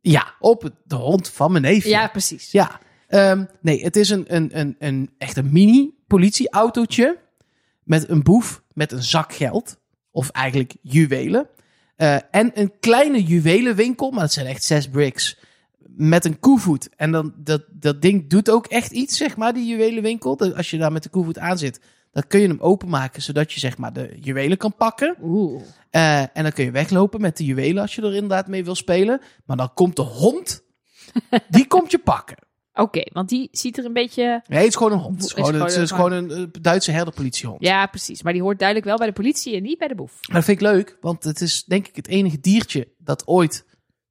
ja, 0.00 0.34
op 0.38 0.62
het- 0.62 0.74
de 0.84 0.94
hond 0.94 1.28
van 1.28 1.50
mijn 1.52 1.64
neefje. 1.64 1.88
Ja, 1.90 2.08
precies. 2.08 2.52
Ja, 2.52 2.80
ehm, 3.08 3.44
nee, 3.60 3.82
het 3.82 3.96
is 3.96 4.10
een, 4.10 4.34
een, 4.34 4.58
een, 4.58 4.76
een 4.78 5.10
echt 5.18 5.36
een 5.36 5.52
mini 5.52 5.94
politieautootje 6.06 7.18
met 7.84 8.08
een 8.08 8.22
boef 8.22 8.62
met 8.72 8.92
een 8.92 9.02
zak 9.02 9.32
geld. 9.32 9.78
Of 10.10 10.30
eigenlijk 10.30 10.76
juwelen. 10.82 11.48
Eh, 11.96 12.16
en 12.30 12.50
een 12.54 12.72
kleine 12.80 13.22
juwelenwinkel, 13.22 14.10
maar 14.10 14.20
dat 14.20 14.32
zijn 14.32 14.46
echt 14.46 14.64
zes 14.64 14.88
bricks. 14.88 15.38
Met 15.96 16.24
een 16.24 16.38
koevoet. 16.38 16.88
En 16.96 17.12
dan, 17.12 17.34
dat, 17.36 17.62
dat 17.70 18.02
ding 18.02 18.28
doet 18.28 18.50
ook 18.50 18.66
echt 18.66 18.90
iets, 18.90 19.16
zeg 19.16 19.36
maar, 19.36 19.52
die 19.52 19.66
juwelenwinkel. 19.66 20.38
Als 20.38 20.70
je 20.70 20.78
daar 20.78 20.92
met 20.92 21.02
de 21.02 21.08
koevoet 21.08 21.38
aan 21.38 21.58
zit, 21.58 21.80
dan 22.12 22.26
kun 22.26 22.40
je 22.40 22.48
hem 22.48 22.60
openmaken, 22.60 23.22
zodat 23.22 23.52
je 23.52 23.60
zeg 23.60 23.78
maar 23.78 23.92
de 23.92 24.16
juwelen 24.20 24.56
kan 24.56 24.74
pakken. 24.74 25.16
Oeh. 25.22 25.62
Eh, 25.90 26.20
en 26.20 26.42
dan 26.42 26.52
kun 26.52 26.64
je 26.64 26.70
weglopen 26.70 27.20
met 27.20 27.36
de 27.36 27.44
juwelen 27.44 27.82
als 27.82 27.94
je 27.94 28.02
er 28.02 28.14
inderdaad 28.14 28.46
mee 28.46 28.64
wil 28.64 28.74
spelen. 28.74 29.20
Maar 29.44 29.56
dan 29.56 29.74
komt 29.74 29.96
de 29.96 30.02
hond, 30.02 30.62
die 31.48 31.66
komt 31.66 31.90
je 31.90 31.98
pakken. 31.98 32.36
Oké, 32.72 33.02
want 33.12 33.28
die 33.28 33.48
ziet 33.52 33.78
er 33.78 33.84
een 33.84 33.92
beetje... 33.92 34.42
Nee, 34.46 34.58
het 34.58 34.68
is 34.68 34.76
gewoon 34.76 34.92
een 34.92 34.98
hond. 34.98 35.14
Het 35.14 35.24
is 35.24 35.32
gewoon, 35.32 35.60
het 35.60 35.76
is 35.76 35.90
gewoon 35.90 36.12
een 36.12 36.30
eh, 36.30 36.46
Duitse 36.60 36.90
herderpolitiehond. 36.90 37.62
Ja, 37.62 37.86
precies. 37.86 38.22
Maar 38.22 38.32
die 38.32 38.42
hoort 38.42 38.58
duidelijk 38.58 38.88
wel 38.88 38.96
bij 38.96 39.06
de 39.06 39.12
politie 39.12 39.56
en 39.56 39.62
niet 39.62 39.78
bij 39.78 39.88
de 39.88 39.94
boef. 39.94 40.12
Maar 40.12 40.36
dat 40.36 40.44
vind 40.44 40.60
ik 40.60 40.66
leuk, 40.66 40.96
want 41.00 41.24
het 41.24 41.40
is 41.40 41.64
denk 41.64 41.86
ik 41.86 41.96
het 41.96 42.08
enige 42.08 42.40
diertje 42.40 42.88
dat 42.98 43.26
ooit 43.26 43.66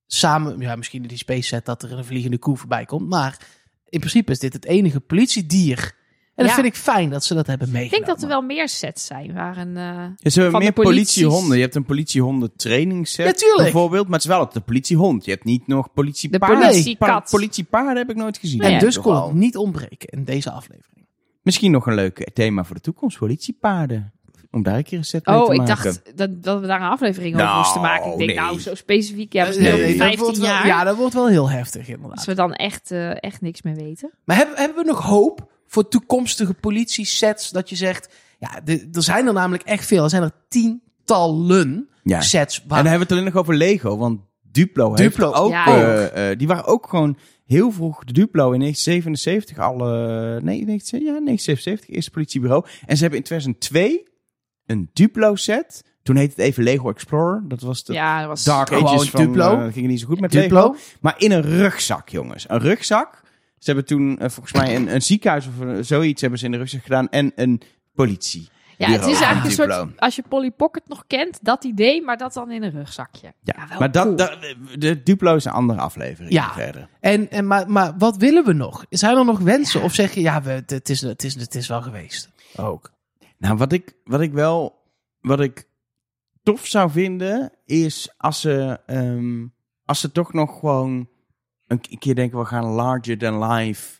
samen... 0.07 0.59
Ja, 0.59 0.75
misschien 0.75 1.01
in 1.01 1.07
die 1.07 1.17
space 1.17 1.47
set 1.47 1.65
dat 1.65 1.83
er 1.83 1.91
een 1.91 2.05
vliegende 2.05 2.37
koe 2.37 2.57
voorbij 2.57 2.85
komt. 2.85 3.09
Maar 3.09 3.47
in 3.85 3.99
principe 3.99 4.31
is 4.31 4.39
dit 4.39 4.53
het 4.53 4.65
enige 4.65 4.99
politiedier 4.99 5.97
En 6.39 6.45
dat 6.45 6.53
vind 6.53 6.65
ik 6.67 6.75
fijn 6.75 7.09
dat 7.09 7.23
ze 7.23 7.33
dat 7.33 7.47
hebben 7.47 7.67
Ik 7.67 7.73
meegenomen. 7.73 8.05
denk 8.05 8.19
dat 8.19 8.29
er 8.29 8.35
wel 8.35 8.41
meer 8.47 8.69
sets 8.69 9.05
zijn 9.05 9.33
waar 9.33 9.57
een... 9.57 9.77
eh, 9.77 9.83
Ja, 9.83 10.29
ze 10.29 10.41
hebben 10.41 10.51
Van 10.51 10.51
de 10.51 10.57
meer 10.59 10.73
politiehonden. 10.73 11.55
Je 11.57 11.63
hebt 11.63 11.75
een 11.75 11.85
politiehonden 11.85 12.51
trainingsset 12.55 13.25
Ja, 13.25 13.31
tuurlijk. 13.33 13.61
bijvoorbeeld. 13.63 14.03
Maar 14.03 14.13
het 14.19 14.21
is 14.21 14.27
wel 14.35 14.41
op 14.41 14.53
de 14.53 14.59
politiehond. 14.59 15.25
Je 15.25 15.31
hebt 15.31 15.43
niet 15.43 15.67
nog 15.67 15.85
De 15.85 15.91
politiepaarden. 15.93 16.59
politiekat. 16.67 17.07
Pa- 17.07 17.23
politiepaarden 17.29 17.97
heb 17.97 18.09
ik 18.09 18.15
nooit 18.15 18.37
gezien. 18.37 18.61
En 18.61 18.71
Ja, 18.71 18.79
dus 18.79 18.99
kon 18.99 19.15
het 19.23 19.33
niet 19.33 19.57
ontbreken 19.57 20.07
in 20.07 20.23
deze 20.23 20.51
aflevering. 20.51 21.07
Misschien 21.43 21.71
nog 21.71 21.87
een 21.87 21.95
leuk 21.95 22.29
thema 22.33 22.63
voor 22.63 22.75
de 22.75 22.81
toekomst. 22.81 23.17
Politiepaarden. 23.17 24.13
Om 24.51 24.63
daar 24.63 24.75
een 24.77 24.83
keer 24.83 24.97
een 24.97 25.03
set 25.05 25.25
mee 25.25 25.35
Oh, 25.35 25.45
te 25.45 25.51
ik 25.51 25.57
maken. 25.57 25.75
dacht 25.83 26.17
dat, 26.17 26.43
dat 26.43 26.61
we 26.61 26.67
daar 26.67 26.81
een 26.81 26.87
aflevering 26.89 27.33
over 27.33 27.45
Nou, 27.45 27.57
moesten 27.57 27.81
maken. 27.81 28.11
Ik 28.11 28.17
denk, 28.17 28.29
nee. 28.29 28.39
nou, 28.39 28.59
zo 28.59 28.75
specifiek. 28.75 29.33
Ja, 29.33 29.43
we 29.43 29.47
Eh, 29.49 29.53
zijn 29.53 29.63
nee, 29.65 29.73
over 29.73 29.87
dat 29.87 29.97
15 29.97 30.19
wordt 30.23 30.37
wel- 30.37 30.47
jaar. 30.47 30.65
Ja, 30.67 30.83
dat 30.83 30.95
wordt 30.97 31.13
wel 31.13 31.27
heel 31.27 31.49
heftig 31.49 31.87
inderdaad. 31.87 32.17
Als 32.17 32.25
we 32.25 32.33
dan 32.35 32.53
echt, 32.53 32.91
eh, 32.91 33.23
echt 33.23 33.41
niks 33.41 33.61
meer 33.61 33.75
weten. 33.75 34.11
Maar 34.25 34.35
hebben, 34.37 34.55
hebben 34.57 34.77
we 34.77 34.83
nog 34.89 35.01
hoop 35.03 35.51
voor 35.69 35.87
toekomstige 35.87 36.53
politie-sets 36.53 37.49
dat 37.49 37.69
je 37.69 37.75
zegt... 37.75 38.09
Ja, 38.39 38.61
de- 38.63 38.89
er 38.91 39.03
zijn 39.03 39.27
er 39.27 39.33
namelijk 39.33 39.63
echt 39.63 39.85
veel. 39.85 40.03
Er 40.03 40.09
zijn 40.09 40.23
er 40.23 40.31
tientallen 41.05 41.89
Ja. 42.03 42.21
sets. 42.21 42.61
En 42.61 42.67
Waar, 42.67 42.77
dan 42.83 42.91
hebben 42.91 43.07
we 43.07 43.13
het 43.13 43.21
alleen 43.23 43.33
nog 43.33 43.41
over 43.43 43.55
Lego. 43.55 43.97
Want 43.97 44.19
Duplo, 44.41 44.95
Duplo, 44.95 45.25
heeft 45.25 45.39
ook... 45.39 45.51
ja. 45.51 45.65
eh, 45.67 46.31
eh, 46.31 46.37
die 46.37 46.47
waren 46.47 46.65
ook 46.65 46.87
gewoon 46.89 47.17
heel 47.45 47.71
vroeg 47.71 48.03
de 48.03 48.13
Duplo 48.13 48.51
in 48.51 48.59
1977 48.59 49.57
al... 49.59 49.73
eh, 49.79 50.41
nee, 50.43 50.65
19, 50.65 50.99
ja, 50.99 51.05
1977, 51.05 51.89
eerste 51.89 52.11
politiebureau. 52.11 52.65
En 52.85 52.95
ze 52.95 53.01
hebben 53.01 53.19
in 53.19 53.25
2002 53.25 54.03
een 54.65 54.89
Duplo 54.93 55.35
set. 55.35 55.83
Toen 56.03 56.15
heette 56.15 56.33
het 56.41 56.45
even 56.45 56.63
Lego 56.63 56.89
Explorer. 56.89 57.41
Dat 57.47 57.61
was 57.61 57.83
de 57.83 57.93
Ja, 57.93 58.19
dat 58.19 58.27
was... 58.27 58.43
Dark 58.43 58.67
Gewoon 58.67 58.85
Ages 58.85 59.09
van... 59.09 59.25
Duplo. 59.25 59.59
eh, 59.65 59.73
ging 59.73 59.87
niet 59.87 59.99
zo 59.99 60.07
goed 60.07 60.19
met 60.19 60.31
Duplo. 60.31 60.61
Lego. 60.61 60.75
Maar 61.01 61.15
in 61.17 61.31
een 61.31 61.41
rugzak, 61.41 62.09
jongens. 62.09 62.45
Een 62.49 62.59
rugzak. 62.59 63.21
Ze 63.59 63.65
hebben 63.65 63.85
toen 63.85 64.17
eh, 64.19 64.29
volgens 64.29 64.53
mij 64.53 64.75
een, 64.75 64.93
een 64.93 65.01
ziekenhuis 65.01 65.47
of 65.47 65.85
zoiets 65.85 66.21
hebben 66.21 66.39
ze 66.39 66.45
in 66.45 66.51
de 66.51 66.57
rugzak 66.57 66.83
gedaan. 66.83 67.09
En 67.09 67.31
een 67.35 67.61
politie. 67.93 68.49
Ja, 68.77 68.89
het 68.89 69.05
is 69.05 69.21
eigenlijk 69.21 69.45
een 69.45 69.51
soort, 69.51 69.99
als 69.99 70.15
je 70.15 70.23
Polly 70.29 70.51
Pocket 70.51 70.87
nog 70.87 71.03
kent, 71.07 71.39
dat 71.41 71.63
idee, 71.63 72.01
maar 72.01 72.17
dat 72.17 72.33
dan 72.33 72.51
in 72.51 72.63
een 72.63 72.71
rugzakje. 72.71 73.33
Ja, 73.43 73.67
wel 73.69 73.79
maar 73.79 73.91
dat, 73.91 74.03
cool. 74.03 74.15
dat, 74.15 74.37
de 74.77 75.03
Duplo 75.03 75.35
is 75.35 75.45
een 75.45 75.51
andere 75.51 75.79
aflevering 75.79 76.33
Ja. 76.33 76.53
verder. 76.53 76.87
en, 76.99 77.31
en, 77.31 77.47
maar, 77.47 77.71
maar 77.71 77.97
wat 77.97 78.17
willen 78.17 78.45
we 78.45 78.53
nog? 78.53 78.85
Zijn 78.89 79.17
er 79.17 79.25
nog 79.25 79.39
wensen? 79.39 79.81
Of 79.81 79.93
zeg 79.93 80.13
je, 80.13 80.21
ja, 80.21 80.41
we, 80.41 80.49
het, 80.51 80.69
het 80.69 80.89
is, 80.89 81.01
het, 81.01 81.23
is, 81.23 81.35
het 81.35 81.55
is 81.55 81.67
wel 81.67 81.81
geweest? 81.81 82.29
Ook. 82.55 82.91
Nou, 83.37 83.57
wat 83.57 83.71
ik, 83.71 83.93
wat 84.03 84.21
ik 84.21 84.31
wel, 84.31 84.81
wat 85.21 85.39
ik 85.39 85.67
tof 86.43 86.65
zou 86.65 86.91
vinden, 86.91 87.51
is 87.65 88.13
als 88.17 88.41
ze, 88.41 88.79
ehm, 88.85 89.45
als 89.85 89.99
ze 89.99 90.11
toch 90.11 90.33
nog 90.33 90.59
gewoon 90.59 91.09
een 91.69 91.97
keer 91.99 92.15
denken, 92.15 92.39
we 92.39 92.45
gaan 92.45 92.65
larger 92.65 93.17
than 93.17 93.43
life. 93.51 93.97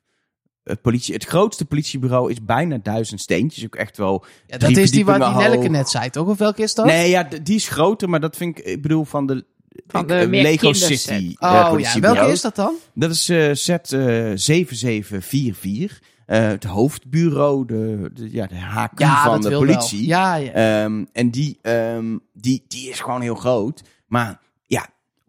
eh, 0.64 0.76
politie, 0.82 1.14
het 1.14 1.24
grootste 1.26 1.66
politiebureau 1.66 2.32
is 2.32 2.44
bijna 2.44 2.78
duizend 2.84 3.22
steentjes. 3.22 3.66
Ook 3.66 3.76
echt 3.76 3.98
wel. 3.98 4.26
Ja, 4.48 4.58
dat 4.58 4.70
is 4.78 4.92
die 4.92 5.06
waar 5.06 5.20
die 5.20 5.28
hoog. 5.28 5.68
net 5.70 5.90
zei, 5.90 6.10
toch? 6.10 6.28
Of 6.28 6.38
welke 6.38 6.62
is 6.62 6.76
dat? 6.76 6.86
Nee, 6.86 7.10
ja, 7.10 7.24
die 7.44 7.56
is 7.56 7.68
groter, 7.68 8.10
maar 8.10 8.20
dat 8.20 8.36
vind 8.36 8.58
ik, 8.60 8.66
ik 8.66 8.82
bedoel 8.82 9.06
van 9.06 9.26
de, 9.28 9.46
Van 9.88 10.08
de 10.08 10.16
eh, 10.16 10.30
Lego. 10.30 10.74
City. 10.74 11.36
eh, 11.40 11.70
Oh 11.74 11.80
ja, 11.80 12.00
welke 12.00 12.32
is 12.32 12.42
dat 12.42 12.56
dan? 12.56 12.74
Dat 12.94 13.12
is 13.12 13.30
eh, 13.30 13.50
set 13.54 13.94
eh 13.94 14.32
7744. 14.36 16.02
Eh, 16.26 16.48
het 16.48 16.64
hoofdbureau, 16.64 17.66
de, 17.66 18.10
de, 18.14 18.32
ja, 18.32 18.48
de 18.48 18.56
HQ 18.60 19.00
Ja, 19.00 19.24
van 19.24 19.32
dat 19.34 19.42
de 19.42 19.50
wil 19.50 19.60
politie. 19.60 20.08
wel. 20.08 20.18
Ja, 20.18 20.36
ja. 20.36 20.52
Ehm, 20.84 21.06
en 21.14 21.30
die, 21.32 21.60
ehm, 21.62 22.18
die, 22.34 22.66
die 22.68 22.90
is 22.90 23.00
gewoon 23.00 23.22
heel 23.22 23.36
groot. 23.36 23.82
Maar 24.08 24.40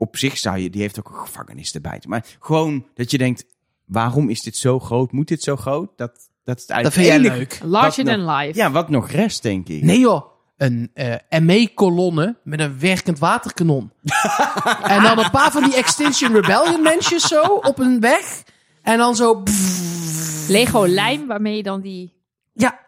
op 0.01 0.17
zich 0.17 0.39
zou 0.39 0.59
je, 0.59 0.71
die 0.71 0.81
heeft 0.81 0.99
ook 0.99 1.09
een 1.09 1.27
gevangenis 1.27 1.73
erbij. 1.75 2.03
Maar 2.09 2.25
gewoon 2.41 2.87
dat 2.95 3.11
je 3.11 3.19
denkt, 3.19 3.45
waarom 3.85 4.29
is 4.29 4.43
dit 4.43 4.57
zo 4.57 4.79
groot? 4.79 5.13
Moet 5.13 5.29
dit 5.29 5.43
zo 5.43 5.57
groot? 5.57 5.91
Dat, 5.97 6.13
dat 6.45 6.59
is 6.59 6.67
dat 6.67 6.77
eigenlijk 6.77 6.95
vind 6.95 7.07
jij 7.07 7.15
het 7.17 7.25
enige- 7.25 7.65
leuk. 7.65 7.73
Larger 7.73 8.05
than 8.05 8.35
life. 8.37 8.59
Ja, 8.59 8.71
wat 8.71 8.89
nog 8.89 9.11
rest, 9.11 9.43
denk 9.43 9.69
ik. 9.69 9.83
Nee 9.83 9.99
joh, 9.99 10.25
een 10.57 10.91
eh 10.95 11.41
ME-kolonne 11.41 12.37
met 12.45 12.61
een 12.61 12.79
werkend 12.79 13.19
waterkanon. 13.19 13.91
en 14.83 15.03
dan 15.03 15.19
een 15.19 15.31
paar 15.31 15.51
van 15.51 15.63
die 15.65 15.75
Extinction 15.75 16.33
Rebellion 16.35 16.83
mensjes 16.83 17.29
zo 17.29 17.43
op 17.43 17.79
een 17.79 18.01
weg. 18.01 18.43
En 18.83 18.99
dan 18.99 19.17
zo... 19.17 19.43
Lego 20.49 20.87
lijm, 20.87 21.27
waarmee 21.27 21.57
je 21.57 21.63
dan 21.63 21.81
die 21.81 22.13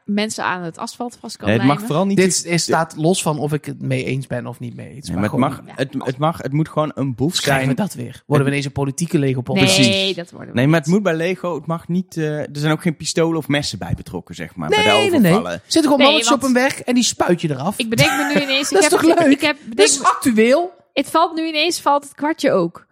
mensen 0.05 0.45
aan 0.45 0.63
het 0.63 0.79
asfalt 0.79 1.17
vast 1.21 1.37
kan 1.37 1.49
Nee, 1.49 1.57
het 1.59 1.67
mag 1.67 1.73
lijmen. 1.77 1.87
vooral 1.95 2.07
niet... 2.07 2.17
dit 2.17 2.45
is, 2.45 2.63
staat 2.63 2.95
los 2.97 3.23
van 3.23 3.39
of 3.39 3.53
ik 3.53 3.65
het 3.65 3.83
mee 3.83 4.05
eens 4.05 4.27
ben 4.27 4.47
of 4.47 4.61
niet 4.61 4.75
mee 4.77 4.89
eens. 4.89 5.07
Nee, 5.09 5.15
maar 5.17 5.25
het, 5.31 5.33
gewoon- 5.35 5.49
mag, 5.67 5.77
het, 5.77 5.95
het, 5.99 6.19
mag, 6.19 6.43
het 6.43 6.53
moet 6.53 6.69
gewoon 6.69 6.91
een 6.95 7.15
boef 7.15 7.35
Schrijven 7.35 7.69
we 7.69 7.75
zijn. 7.75 7.89
dat 7.89 7.95
weer? 7.95 8.23
Worden 8.27 8.47
we 8.47 8.53
ineens 8.53 8.67
een 8.67 8.73
politieke 8.73 9.19
Lego 9.19 9.41
pop? 9.41 9.55
Nee, 9.57 9.65
Precies. 9.65 10.15
dat 10.15 10.31
worden 10.31 10.49
we 10.51 10.57
Nee, 10.57 10.67
maar 10.67 10.79
het 10.81 10.89
moet 10.89 11.03
bij 11.03 11.15
Lego, 11.15 11.55
het 11.55 11.67
mag 11.67 11.89
niet... 11.89 12.17
eh, 12.17 12.39
er 12.39 12.49
zijn 12.53 12.73
ook 12.73 12.83
geen 12.83 12.97
pistolen 12.97 13.39
of 13.39 13.49
messen 13.49 13.79
bij 13.79 13.93
betrokken, 13.97 14.35
zeg 14.35 14.55
maar. 14.57 14.69
bij 14.69 14.79
de 14.79 14.85
Nee, 14.89 15.11
nee, 15.11 15.21
nee. 15.21 15.31
overvallen. 15.33 15.61
Zitten 15.67 15.91
gewoon 15.93 16.07
Nee, 16.13 16.25
want- 16.25 16.33
op 16.33 16.43
een 16.43 16.53
weg 16.55 16.81
en 16.83 16.95
die 16.95 17.05
spuit 17.05 17.41
je 17.41 17.51
eraf. 17.51 17.79
Ik 17.79 17.89
bedenk 17.89 18.11
me 18.11 18.33
nu 18.35 18.41
ineens... 18.51 18.71
Dat 18.71 18.79
ik 18.85 18.85
is 18.85 18.91
heb, 18.91 19.01
toch 19.01 19.19
leuk? 19.25 19.33
Ik 19.33 19.41
heb, 19.41 19.57
Dit 19.61 19.69
bedenk, 19.69 19.89
is 19.89 20.03
actueel. 20.03 20.73
het 20.93 21.11
valt 21.11 21.35
nu 21.35 21.47
ineens, 21.47 21.81
valt 21.81 22.05
het 22.05 22.15
kwartje 22.15 22.53
ook. 22.53 22.87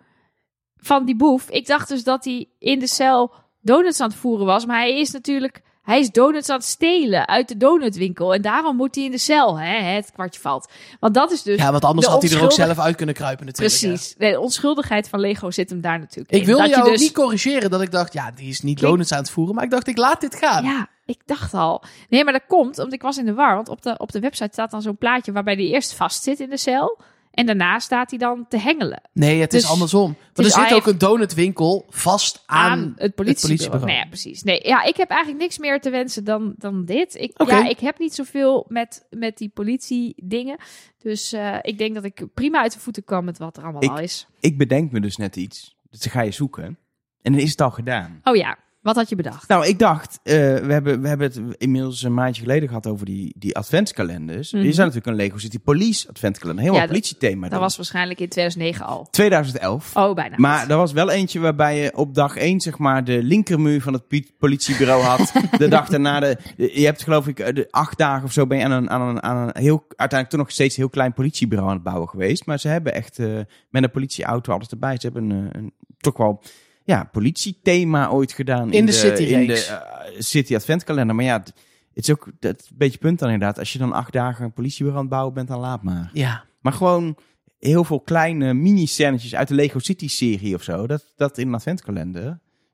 Van 0.77 1.05
die 1.05 1.17
boef. 1.17 1.51
Ik 1.51 1.67
dacht 1.67 1.89
dus 1.89 2.05
dat 2.05 2.25
hij 2.25 2.49
in 2.59 2.79
de 2.79 2.87
cel 2.87 3.33
donuts 3.61 4.01
aan 4.01 4.09
het 4.09 4.19
voeren 4.19 4.47
was. 4.47 4.67
Maar 4.67 4.79
hij 4.79 5.01
is 5.01 5.11
natuurlijk... 5.11 5.61
Hij 5.91 6.01
is 6.01 6.11
donuts 6.11 6.49
aan 6.49 6.57
het 6.57 6.67
stelen 6.67 7.29
uit 7.29 7.49
de 7.49 7.57
donutwinkel. 7.57 8.35
En 8.35 8.43
daarom 8.43 8.77
moet 8.77 8.95
hij 8.95 9.05
in 9.05 9.11
de 9.11 9.19
cel. 9.19 9.59
Hè? 9.61 9.79
Het 9.79 10.11
kwartje 10.13 10.41
valt. 10.41 10.71
Want 11.01 11.15
dat 11.15 11.31
is 11.31 11.43
dus... 11.43 11.59
Ja, 11.59 11.71
want 11.71 11.85
anders 11.85 12.07
de 12.07 12.13
had 12.13 12.23
hij 12.23 12.33
er 12.33 12.43
ook 12.43 12.53
zelf 12.53 12.79
uit 12.79 12.97
kunnen 12.97 13.15
kruipen 13.15 13.47
natuurlijk. 13.47 13.79
Precies. 13.79 14.15
De 14.19 14.41
onschuldigheid 14.41 15.09
van 15.09 15.21
Lego 15.21 15.51
zit 15.51 15.71
hem 15.71 15.81
daar 15.81 15.99
natuurlijk. 15.99 16.31
Ik 16.31 16.47
in. 16.47 16.57
Dat 16.57 16.69
jou 16.69 16.85
je 16.85 16.91
dus- 16.91 17.01
niet 17.01 17.13
corrigeren 17.13 17.71
dat 17.71 17.83
ik 17.83 17.91
dacht, 17.91 18.13
ja, 18.13 18.31
die 18.31 18.49
is 18.49 18.61
niet 18.61 18.81
donuts 18.81 19.13
aan 19.13 19.19
het 19.19 19.31
voeren. 19.31 19.55
Maar 19.55 19.65
ik 19.65 19.71
dacht, 19.71 19.87
ik 19.87 19.97
laat 19.97 20.21
dit 20.21 20.35
gaan. 20.35 20.65
Ja, 20.65 20.89
ik 21.05 21.21
dacht 21.25 21.55
al. 21.55 21.83
Nee, 22.09 22.25
maar 22.25 22.33
dat 22.33 22.47
komt 22.47 22.79
omdat 22.79 22.93
ik 22.93 23.03
was 23.03 23.19
in 23.19 23.25
de 23.25 23.35
war. 23.35 23.55
Want 23.55 23.69
op 23.69 23.83
de, 23.83 23.99
op 23.99 24.13
de 24.13 24.21
website 24.21 24.53
staat 24.53 24.71
dan 24.71 24.83
zo'n 24.83 24.99
plaatje 24.99 25.33
waarbij 25.33 25.55
hij 25.55 25.67
eerst 25.67 25.95
vast 25.95 26.23
zit 26.23 26.41
in 26.41 26.51
de 26.51 26.57
cel. 26.57 26.99
En 27.41 27.47
daarna 27.47 27.79
staat 27.79 28.11
hij 28.11 28.19
dan 28.19 28.47
te 28.49 28.59
hengelen 28.59 29.01
Nee, 29.13 29.41
het 29.41 29.55
is 29.55 29.61
Dus- 29.63 29.71
andersom. 29.71 30.17
Want 30.35 30.49
is- 30.49 30.55
er 30.55 30.63
zit 30.69 30.73
ook 30.77 30.87
een 30.87 30.99
donutwinkel 30.99 31.87
vast 31.89 32.43
aan, 32.47 32.71
aan, 32.71 32.95
het 32.97 33.15
politiebureau. 33.15 33.41
politiebureau. 33.41 33.87
Nee, 33.87 33.97
ja, 33.97 34.05
precies. 34.07 34.43
Nee, 34.43 34.61
ja, 34.67 34.83
ik 34.83 34.97
heb 34.97 35.11
eigenlijk 35.11 35.43
niks 35.43 35.59
meer 35.59 35.81
te 35.81 35.91
wensen 35.91 36.25
dan, 36.25 36.55
dan 36.57 36.85
dit. 36.85 37.15
Ik, 37.15 37.33
ja, 37.47 37.69
ik 37.69 37.79
heb 37.81 37.99
niet 37.99 38.15
zoveel 38.15 38.65
met, 38.69 39.07
met 39.11 39.39
die 39.39 39.49
politie-dingen. 39.49 40.57
Dus 40.99 41.33
eh, 41.33 41.57
ik 41.63 41.79
denk 41.79 41.95
dat 41.95 42.05
ik 42.05 42.25
prima 42.35 42.61
uit 42.61 42.73
de 42.73 42.81
voeten 42.81 43.05
kwam 43.05 43.25
met 43.25 43.39
wat 43.39 43.57
er 43.57 43.63
allemaal 43.63 43.83
Ik- 43.83 43.91
al 43.91 43.99
is. 43.99 44.27
Ik 44.41 44.59
bedenk 44.59 44.93
me 44.93 45.01
dus 45.01 45.17
net 45.17 45.37
iets. 45.37 45.77
Dus 45.91 46.01
dan 46.01 46.13
ga 46.13 46.21
je 46.23 46.31
zoeken. 46.31 46.79
En 47.23 47.33
dan 47.33 47.41
is 47.41 47.51
het 47.51 47.61
al 47.61 47.71
gedaan. 47.71 48.21
Oh 48.25 48.37
ja, 48.37 48.59
wat 48.83 48.97
had 48.97 49.09
je 49.09 49.17
bedacht? 49.17 49.49
Nou, 49.49 49.67
ik 49.67 49.79
dacht, 49.79 50.21
eh, 50.23 50.35
we, 50.35 50.73
hebben, 50.73 51.01
we 51.01 51.09
hebben 51.09 51.27
het 51.27 51.41
inmiddels 51.59 52.03
een 52.03 52.15
maandje 52.15 52.43
geleden 52.43 52.69
gehad 52.69 52.87
over 52.87 53.07
die, 53.07 53.35
die 53.39 53.57
adventskalenders. 53.57 54.53
Er 54.53 54.65
is 54.65 54.77
natuurlijk 54.77 55.07
een 55.07 55.15
Lego 55.15 55.39
City 55.39 55.59
Police 55.59 56.09
adventskalender. 56.09 56.65
Helemaal 56.65 56.87
Ja, 56.87 56.93
dat- 56.93 57.01
politiethema. 57.01 57.43
Dat 57.43 57.51
dan. 57.51 57.61
was 57.61 57.77
waarschijnlijk 57.77 58.21
in 58.21 58.29
2009 58.29 58.87
al. 58.87 59.09
2011. 59.11 59.97
Oh, 59.97 60.15
bijna. 60.15 60.37
Maar 60.39 60.71
er 60.71 60.77
was 60.77 60.93
wel 60.93 61.11
eentje 61.11 61.41
waarbij 61.41 61.83
je 61.83 61.97
op 61.97 62.15
dag 62.15 62.37
1 62.37 62.61
zeg 62.61 62.79
maar 62.79 63.05
de 63.05 63.23
linkermuur 63.23 63.83
van 63.83 63.93
het 63.93 64.03
politiebureau 64.39 65.03
had. 65.03 65.33
de 65.59 65.69
dag 65.69 65.89
daarna, 65.89 66.21
de, 66.21 66.37
je 66.57 66.85
hebt 66.85 67.03
geloof 67.03 67.29
ik 67.29 67.39
eh, 67.39 67.55
de 67.55 67.69
acht 67.71 67.99
dagen 67.99 68.25
of 68.25 68.33
zo 68.33 68.47
ben 68.47 68.59
je 68.59 68.65
aan 68.65 68.71
een, 68.73 68.91
aan 68.91 69.01
een, 69.09 69.23
aan 69.23 69.37
een 69.37 69.63
heel, 69.63 69.85
uiteindelijk 69.89 70.29
toch 70.31 70.41
nog 70.41 70.51
steeds 70.51 70.77
heel 70.77 70.89
klein 70.91 71.13
politiebureau 71.13 71.69
aan 71.71 71.77
het 71.77 71.85
bouwen 71.85 72.09
geweest. 72.09 72.47
Maar 72.47 72.59
ze 72.59 72.69
hebben 72.69 72.95
echt 72.95 73.19
eh, 73.19 73.27
met 73.71 73.83
een 73.83 73.91
politieauto 73.91 74.53
alles 74.53 74.69
erbij. 74.69 74.95
Ze 75.01 75.07
hebben 75.13 75.31
een, 75.31 75.49
een 75.53 75.73
toch 75.99 76.17
wel 76.17 76.43
ja, 76.91 77.05
politiethema 77.05 78.09
ooit 78.09 78.33
gedaan. 78.33 78.73
In 78.73 78.87
de 78.87 78.93
City 78.93 79.23
in 79.23 79.47
de 79.47 79.65
eh, 79.65 80.21
City 80.21 80.55
Adventkalender. 80.55 81.15
Maar 81.15 81.25
ja, 81.25 81.39
het 81.39 81.55
is 81.95 82.11
ook 82.11 82.31
dat 82.39 82.71
beetje 82.75 82.99
punt 82.99 83.19
dan 83.19 83.31
inderdaad. 83.31 83.59
Als 83.59 83.73
je 83.73 83.79
dan 83.79 83.93
acht 83.93 84.13
dagen 84.13 84.45
een 84.45 84.53
politiebureau 84.53 84.97
aan 84.97 85.05
het 85.05 85.15
bouwen 85.15 85.35
bent, 85.35 85.49
dan 85.49 85.61
laat 85.61 85.83
maar. 85.83 86.11
Ja. 86.13 86.45
Maar 86.61 86.73
gewoon 86.73 87.17
heel 87.59 87.85
veel 87.85 88.01
kleine 88.01 88.55
mini-scènetjes 88.55 89.35
uit 89.35 89.49
de 89.49 89.55
Lego 89.55 89.79
City-serie 89.79 90.55
of 90.55 90.63
zo. 90.63 90.87
Dat, 90.87 91.13
dat 91.17 91.39
in 91.39 91.49
een 91.49 91.55
adventkalender. 91.55 92.23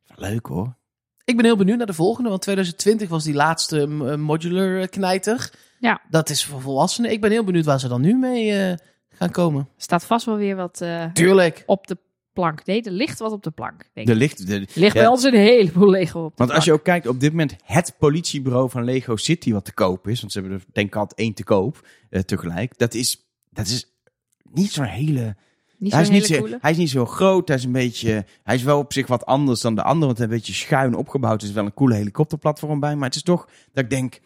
Wel 0.07 0.31
leuk 0.31 0.47
hoor. 0.47 0.77
Ik 1.25 1.37
ben 1.37 1.45
heel 1.45 1.57
benieuwd 1.57 1.77
naar 1.79 1.87
de 1.87 1.93
volgende, 1.93 2.29
want 2.29 2.43
2020 2.43 3.09
was 3.09 3.25
die 3.25 3.35
laatste 3.35 3.81
eh, 3.81 4.17
modular 4.17 4.81
eh, 4.81 4.89
knijter. 4.89 5.51
Ja. 5.79 6.01
Dat 6.11 6.31
is 6.31 6.45
voor 6.45 6.61
volwassenen. 6.61 7.11
Ik 7.11 7.21
ben 7.21 7.31
heel 7.31 7.45
benieuwd 7.45 7.65
waar 7.65 7.81
ze 7.81 7.89
dan 7.89 8.01
nu 8.01 8.15
mee 8.15 8.53
eh, 8.53 8.77
gaan 9.17 9.31
komen. 9.31 9.69
staat 9.77 10.05
vast 10.05 10.27
wel 10.27 10.37
weer 10.37 10.57
wat 10.57 10.81
eh, 10.81 11.05
Tuurlijk. 11.13 11.63
op 11.67 11.87
de 11.87 11.99
plank. 12.41 12.67
Nee, 12.67 12.83
er 12.83 12.93
ligt 12.93 13.19
wat 13.19 13.33
op 13.33 13.43
de 13.43 13.51
plank. 13.51 13.89
Denk 13.93 14.09
ik. 14.09 14.15
licht, 14.15 14.47
de, 14.47 14.55
Er 14.55 14.59
ligt 14.59 14.95
ja. 14.95 15.01
bij 15.01 15.07
ons 15.07 15.23
een 15.23 15.35
heleboel 15.35 15.91
Lego 15.91 16.25
op 16.25 16.37
de 16.37 16.45
Want 16.45 16.51
als 16.51 16.65
je 16.65 16.73
ook 16.73 16.85
kijkt 16.85 17.07
op 17.07 17.21
dit 17.21 17.31
moment 17.31 17.57
het 17.65 17.95
politiebureau 17.99 18.71
van 18.71 18.85
Lego 18.85 19.17
City 19.17 19.53
wat 19.53 19.65
te 19.65 19.73
koop 19.73 20.09
is. 20.09 20.21
Want 20.21 20.33
ze 20.33 20.41
hebben 20.41 20.59
er 20.59 20.65
denk 20.73 20.87
ik 20.87 20.97
altijd 20.97 21.19
één 21.19 21.35
te 21.35 21.45
koop 21.45 21.89
eh, 22.11 22.21
tegelijk. 22.21 22.79
Dat 22.79 22.95
is, 22.95 23.27
dat 23.51 23.67
is 23.67 23.97
niet 24.53 24.73
zo'n 24.73 24.85
hele... 24.85 25.37
Niet 25.79 25.93
hij, 25.93 26.03
is 26.03 26.11
niet 26.11 26.27
zo, 26.27 26.39
coole. 26.39 26.59
hij 26.61 26.71
is 26.71 26.77
niet 26.77 26.91
zo 26.91 27.07
groot. 27.07 27.49
Hij 27.49 27.57
is 27.57 27.65
een 27.65 27.73
beetje... 27.73 28.25
Hij 28.43 28.55
is 28.55 28.63
wel 28.63 28.79
op 28.79 28.93
zich 28.93 29.07
wat 29.07 29.27
anders 29.27 29.61
dan 29.61 29.75
de 29.75 29.83
andere. 29.83 30.07
Want 30.07 30.19
hij 30.19 30.27
is 30.27 30.33
een 30.33 30.39
beetje 30.39 30.53
schuin 30.53 30.95
opgebouwd. 30.95 31.43
Er 31.43 31.49
is 31.49 31.55
wel 31.55 31.65
een 31.65 31.75
coole 31.75 31.95
helikopterplatform 31.95 32.81
bij. 32.81 32.97
Maar 32.97 33.07
het 33.07 33.17
is 33.17 33.23
toch 33.23 33.49
dat 33.73 33.85
ik 33.85 33.91
denk... 33.91 34.21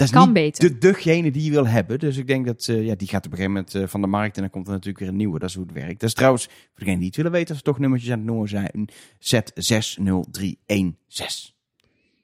Dat 0.00 0.08
is 0.08 0.14
Kan 0.14 0.24
niet 0.24 0.34
beter. 0.34 0.70
De, 0.70 0.78
degene 0.78 1.30
die 1.30 1.44
je 1.44 1.50
wil 1.50 1.66
hebben. 1.66 1.98
Dus 1.98 2.16
ik 2.16 2.26
denk 2.26 2.46
dat 2.46 2.66
eh, 2.68 2.86
ja, 2.86 2.94
die 2.94 3.08
gaat 3.08 3.26
op 3.26 3.32
een 3.32 3.38
gegeven 3.38 3.52
moment 3.52 3.74
eh, 3.74 3.86
van 3.86 4.00
de 4.00 4.06
markt. 4.06 4.36
En 4.36 4.42
dan 4.42 4.50
komt 4.50 4.66
er 4.66 4.72
natuurlijk 4.72 4.98
weer 4.98 5.08
een 5.08 5.16
nieuwe. 5.16 5.38
Dat 5.38 5.48
is 5.48 5.54
hoe 5.54 5.64
het 5.64 5.74
werkt. 5.74 6.00
Dat 6.00 6.08
is 6.08 6.14
trouwens, 6.14 6.44
voor 6.44 6.54
degenen 6.74 6.98
die 6.98 7.06
het 7.06 7.16
willen 7.16 7.32
weten, 7.32 7.48
als 7.48 7.58
er 7.58 7.64
toch 7.64 7.78
nummertjes 7.78 8.10
aan 8.10 8.18
het 8.18 8.26
noemen 8.26 8.48
zijn. 8.48 8.88
Z60316. 9.18 9.24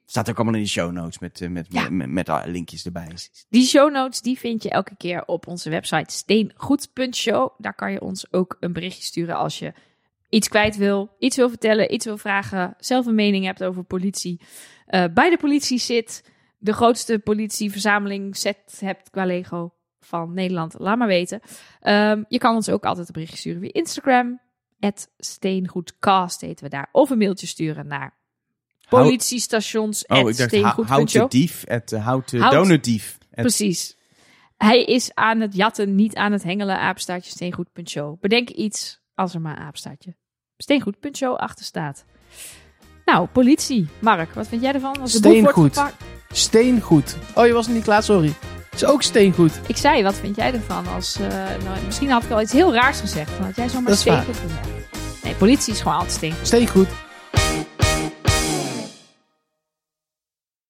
Staat 0.06 0.30
ook 0.30 0.36
allemaal 0.36 0.54
in 0.54 0.62
de 0.62 0.68
show 0.68 0.92
notes 0.92 1.18
met, 1.18 1.40
eh, 1.40 1.48
met, 1.48 1.66
Ja. 1.70 1.82
met, 1.82 1.92
met, 1.92 2.10
met 2.10 2.28
alle 2.28 2.50
linkjes 2.50 2.84
erbij. 2.84 3.08
Die 3.48 3.66
show 3.66 3.92
notes 3.92 4.20
die 4.20 4.38
vind 4.38 4.62
je 4.62 4.70
elke 4.70 4.96
keer 4.96 5.24
op 5.24 5.46
onze 5.46 5.70
website 5.70 6.14
steengoed.show. 6.14 7.50
Daar 7.58 7.74
kan 7.74 7.92
je 7.92 8.00
ons 8.00 8.32
ook 8.32 8.56
een 8.60 8.72
berichtje 8.72 9.02
sturen 9.02 9.36
als 9.36 9.58
je 9.58 9.72
iets 10.28 10.48
kwijt 10.48 10.76
wil, 10.76 11.14
iets 11.18 11.36
wil 11.36 11.48
vertellen, 11.48 11.94
iets 11.94 12.04
wil 12.04 12.18
vragen, 12.18 12.74
zelf 12.78 13.06
een 13.06 13.14
mening 13.14 13.44
hebt 13.44 13.64
over 13.64 13.84
politie. 13.84 14.40
bij 14.86 15.30
de 15.30 15.36
politie 15.40 15.78
zit, 15.78 16.22
de 16.56 16.72
grootste 16.72 17.18
politieverzameling 17.18 18.36
set 18.36 18.56
hebt 18.80 19.10
qua 19.10 19.24
Lego 19.24 19.74
van 20.00 20.34
Nederland. 20.34 20.74
Laat 20.78 20.98
maar 20.98 21.06
weten. 21.06 21.40
Ehm, 21.80 22.22
je 22.28 22.38
kan 22.38 22.54
ons 22.54 22.68
ook 22.68 22.84
altijd 22.84 23.06
een 23.06 23.12
berichtje 23.12 23.38
sturen 23.38 23.60
via 23.60 23.72
Instagram. 23.72 24.40
Steengoedcast 25.18 26.40
heten 26.40 26.64
we 26.64 26.70
daar. 26.70 26.88
Of 26.92 27.10
een 27.10 27.18
mailtje 27.18 27.46
sturen 27.46 27.86
naar 27.86 28.14
politiestations. 28.88 30.06
Oh, 30.06 30.30
ik 30.30 30.36
dacht 30.36 30.56
hou- 30.56 30.86
houten 30.86 31.28
dief, 31.28 31.62
het 31.66 31.92
uh, 31.92 32.04
houten 32.04 32.40
Hout- 32.40 32.52
donutdief. 32.52 33.18
Precies. 33.30 33.96
Hij 34.56 34.84
is 34.84 35.14
aan 35.14 35.40
het 35.40 35.54
jatten, 35.54 35.94
niet 35.94 36.14
aan 36.16 36.32
het 36.32 36.42
hengelen. 36.42 36.78
Apenstaartje 36.78 37.30
steengoed.show. 37.30 38.20
Bedenk 38.20 38.48
iets 38.50 39.00
als 39.14 39.34
er 39.34 39.40
maar 39.40 39.56
een 39.56 39.62
apenstaartje 39.62 40.16
steengoed.show 40.56 41.34
achter 41.34 41.64
staat. 41.64 42.04
Nou, 43.04 43.26
politie. 43.26 43.88
Mark, 43.98 44.32
wat 44.32 44.48
vind 44.48 44.62
jij 44.62 44.72
ervan? 44.72 45.00
Als 45.00 45.12
de 45.12 45.20
boef 45.20 45.32
wordt 45.40 45.50
Steengoed. 45.52 45.76
gepakt- 45.76 46.15
Steengoed. 46.36 47.16
Oh, 47.34 47.46
je 47.46 47.52
was 47.52 47.66
niet 47.66 47.84
klaar, 47.84 48.02
sorry. 48.02 48.32
Het 48.70 48.82
is 48.82 48.84
ook 48.84 49.02
steengoed. 49.02 49.52
Ik 49.66 49.76
zei, 49.76 50.02
wat 50.02 50.14
vind 50.14 50.36
jij 50.36 50.52
ervan? 50.52 50.86
Als, 50.94 51.16
eh, 51.20 51.28
nou, 51.64 51.78
misschien 51.86 52.10
had 52.10 52.22
ik 52.24 52.30
al 52.30 52.40
iets 52.40 52.52
heel 52.52 52.74
raars 52.74 53.00
gezegd. 53.00 53.30
Dan 53.36 53.46
had 53.46 53.56
jij 53.56 53.68
zomaar 53.68 53.96
steengoed 53.96 54.36
gezegd. 54.36 54.68
Nee, 55.22 55.34
politie 55.34 55.72
is 55.72 55.78
gewoon 55.80 55.94
altijd 55.94 56.12
steengoed. 56.12 56.46
Steengoed. 56.46 56.88